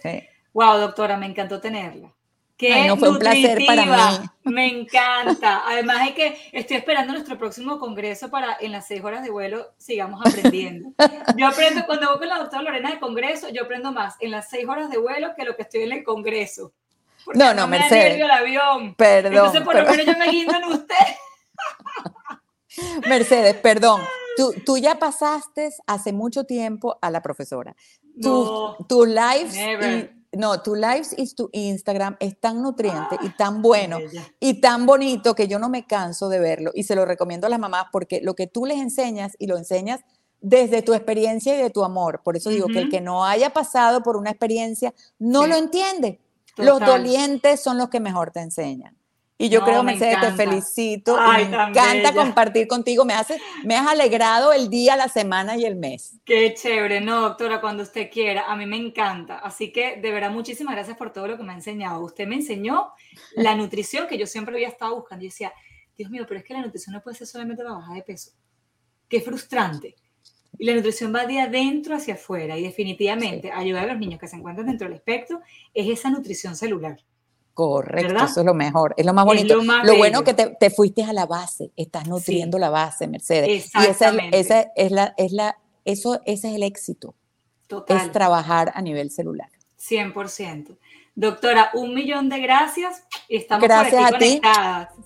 wow, 0.52 0.78
doctora, 0.78 1.16
me 1.16 1.26
encantó 1.26 1.60
tenerla. 1.60 2.12
Qué 2.56 2.86
no, 2.86 2.96
fue 2.96 3.08
un 3.08 3.18
placer 3.18 3.58
para 3.66 3.84
mí. 3.84 4.28
Me 4.44 4.66
encanta. 4.68 5.62
Además 5.66 6.08
es 6.08 6.14
que 6.14 6.36
estoy 6.52 6.76
esperando 6.76 7.12
nuestro 7.12 7.36
próximo 7.36 7.78
congreso 7.80 8.30
para 8.30 8.56
en 8.60 8.70
las 8.70 8.86
seis 8.86 9.02
horas 9.02 9.24
de 9.24 9.30
vuelo 9.30 9.72
sigamos 9.78 10.20
aprendiendo. 10.24 10.90
Yo 11.36 11.48
aprendo, 11.48 11.84
cuando 11.86 12.10
voy 12.10 12.18
con 12.18 12.28
la 12.28 12.38
doctora 12.38 12.62
Lorena 12.62 12.90
de 12.90 13.00
congreso, 13.00 13.48
yo 13.48 13.64
aprendo 13.64 13.90
más 13.90 14.14
en 14.20 14.30
las 14.30 14.48
seis 14.48 14.68
horas 14.68 14.90
de 14.90 14.98
vuelo 14.98 15.34
que 15.36 15.44
lo 15.44 15.56
que 15.56 15.62
estoy 15.62 15.82
en 15.82 15.92
el 15.92 16.04
congreso. 16.04 16.72
no, 17.34 17.46
no, 17.46 17.54
no 17.54 17.66
me 17.66 17.80
Mercedes. 17.80 18.20
el 18.20 18.30
avión. 18.30 18.94
Perdón. 18.94 19.32
Entonces, 19.32 19.62
por 19.62 19.74
lo 19.74 19.84
menos 19.90 20.06
yo 20.06 20.16
me 20.16 20.30
guindo 20.30 20.56
en 20.56 20.64
usted. 20.64 20.96
Mercedes, 23.08 23.54
perdón. 23.56 24.02
Tú, 24.36 24.54
tú, 24.64 24.78
ya 24.78 24.98
pasaste 24.98 25.70
hace 25.86 26.12
mucho 26.12 26.44
tiempo 26.44 26.96
a 27.02 27.10
la 27.10 27.20
profesora. 27.22 27.74
Tu, 28.20 28.76
tu 28.88 29.04
live 29.04 30.10
no, 30.32 30.62
tu 30.62 30.74
lives 30.74 31.14
y 31.16 31.32
tu 31.34 31.50
Instagram 31.52 32.16
es 32.18 32.38
tan 32.40 32.62
nutriente 32.62 33.16
y 33.22 33.30
tan 33.30 33.60
bueno 33.60 33.98
y 34.40 34.60
tan 34.60 34.86
bonito 34.86 35.34
que 35.34 35.46
yo 35.46 35.58
no 35.58 35.68
me 35.68 35.86
canso 35.86 36.28
de 36.28 36.38
verlo 36.38 36.70
y 36.74 36.84
se 36.84 36.94
lo 36.94 37.04
recomiendo 37.04 37.46
a 37.46 37.50
las 37.50 37.58
mamás 37.58 37.86
porque 37.92 38.20
lo 38.22 38.34
que 38.34 38.46
tú 38.46 38.64
les 38.64 38.78
enseñas 38.78 39.34
y 39.38 39.46
lo 39.46 39.58
enseñas 39.58 40.00
desde 40.40 40.82
tu 40.82 40.94
experiencia 40.94 41.54
y 41.54 41.62
de 41.62 41.70
tu 41.70 41.84
amor. 41.84 42.22
Por 42.24 42.36
eso 42.36 42.50
digo 42.50 42.66
que 42.66 42.80
el 42.80 42.90
que 42.90 43.00
no 43.00 43.24
haya 43.24 43.50
pasado 43.50 44.02
por 44.02 44.16
una 44.16 44.30
experiencia 44.30 44.92
no 45.18 45.46
lo 45.46 45.54
entiende. 45.56 46.20
Los 46.56 46.80
dolientes 46.80 47.60
son 47.60 47.78
los 47.78 47.88
que 47.88 48.00
mejor 48.00 48.30
te 48.30 48.40
enseñan. 48.40 48.96
Y 49.42 49.48
yo 49.48 49.64
creo, 49.64 49.82
Mercedes, 49.82 50.20
te 50.20 50.30
felicito. 50.34 51.18
me 51.20 51.42
encanta 51.42 52.14
compartir 52.14 52.68
contigo. 52.68 53.04
Me, 53.04 53.14
hace, 53.14 53.40
me 53.64 53.74
has 53.74 53.88
alegrado 53.88 54.52
el 54.52 54.70
día, 54.70 54.94
la 54.94 55.08
semana 55.08 55.56
y 55.56 55.64
el 55.64 55.74
mes. 55.74 56.20
Qué 56.24 56.54
chévere. 56.54 57.00
No, 57.00 57.22
doctora, 57.22 57.60
cuando 57.60 57.82
usted 57.82 58.08
quiera. 58.08 58.44
A 58.46 58.54
mí 58.54 58.66
me 58.66 58.76
encanta. 58.76 59.40
Así 59.40 59.72
que, 59.72 59.96
de 59.96 60.12
verdad, 60.12 60.30
muchísimas 60.30 60.76
gracias 60.76 60.96
por 60.96 61.12
todo 61.12 61.26
lo 61.26 61.36
que 61.36 61.42
me 61.42 61.50
ha 61.50 61.56
enseñado. 61.56 62.04
Usted 62.04 62.28
me 62.28 62.36
enseñó 62.36 62.92
la 63.34 63.56
nutrición 63.56 64.06
que 64.06 64.16
yo 64.16 64.28
siempre 64.28 64.54
había 64.54 64.68
estado 64.68 64.94
buscando. 64.94 65.24
Y 65.24 65.28
decía, 65.28 65.52
Dios 65.98 66.08
mío, 66.08 66.24
pero 66.28 66.38
es 66.38 66.46
que 66.46 66.54
la 66.54 66.62
nutrición 66.62 66.94
no 66.94 67.02
puede 67.02 67.16
ser 67.16 67.26
solamente 67.26 67.64
para 67.64 67.74
bajar 67.74 67.96
de 67.96 68.02
peso. 68.04 68.30
Qué 69.08 69.20
frustrante. 69.20 69.96
Y 70.56 70.66
la 70.66 70.74
nutrición 70.76 71.12
va 71.12 71.26
de 71.26 71.40
adentro 71.40 71.96
hacia 71.96 72.14
afuera. 72.14 72.56
Y 72.56 72.62
definitivamente, 72.62 73.50
ayudar 73.50 73.86
a 73.86 73.92
los 73.94 73.98
niños 73.98 74.20
que 74.20 74.28
se 74.28 74.36
encuentran 74.36 74.68
dentro 74.68 74.86
del 74.86 74.98
espectro 74.98 75.40
es 75.74 75.88
esa 75.88 76.10
nutrición 76.10 76.54
celular. 76.54 76.96
Correcto, 77.54 78.24
eso 78.24 78.40
es 78.40 78.46
lo 78.46 78.54
mejor, 78.54 78.94
es 78.96 79.04
lo 79.04 79.12
más 79.12 79.26
bonito. 79.26 79.60
lo, 79.84 79.96
bueno 79.96 80.24
que 80.24 80.32
te, 80.32 80.70
fuiste 80.70 81.04
a 81.04 81.12
la 81.12 81.26
base, 81.26 81.70
estás 81.76 82.08
nutriendo 82.08 82.58
la 82.58 82.70
base, 82.70 83.06
Mercedes. 83.08 83.70
Y 83.74 83.84
esa, 83.84 84.10
esa, 84.32 84.72
es 84.74 84.90
la, 84.90 85.14
es 85.18 85.32
la, 85.32 85.58
eso, 85.84 86.20
ese 86.24 86.48
es 86.48 86.54
el 86.54 86.62
éxito. 86.62 87.14
Total. 87.66 87.98
Es 87.98 88.12
trabajar 88.12 88.72
a 88.74 88.80
nivel 88.80 89.10
celular. 89.10 89.48
100%. 89.78 90.78
Doctora, 91.14 91.70
un 91.74 91.94
millón 91.94 92.30
de 92.30 92.40
gracias. 92.40 93.04
Estamos 93.28 93.62
gracias 93.62 94.12
a 94.12 94.18
ti. 94.18 94.40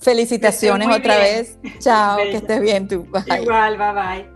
Felicitaciones 0.01 0.89
otra 0.89 1.19
vez. 1.19 1.59
Chao, 1.81 2.19
que 2.19 2.37
estés 2.37 2.61
bien 2.61 2.87
tú. 2.87 3.07
Igual, 3.41 3.77
bye 3.77 3.93
bye. 3.93 4.36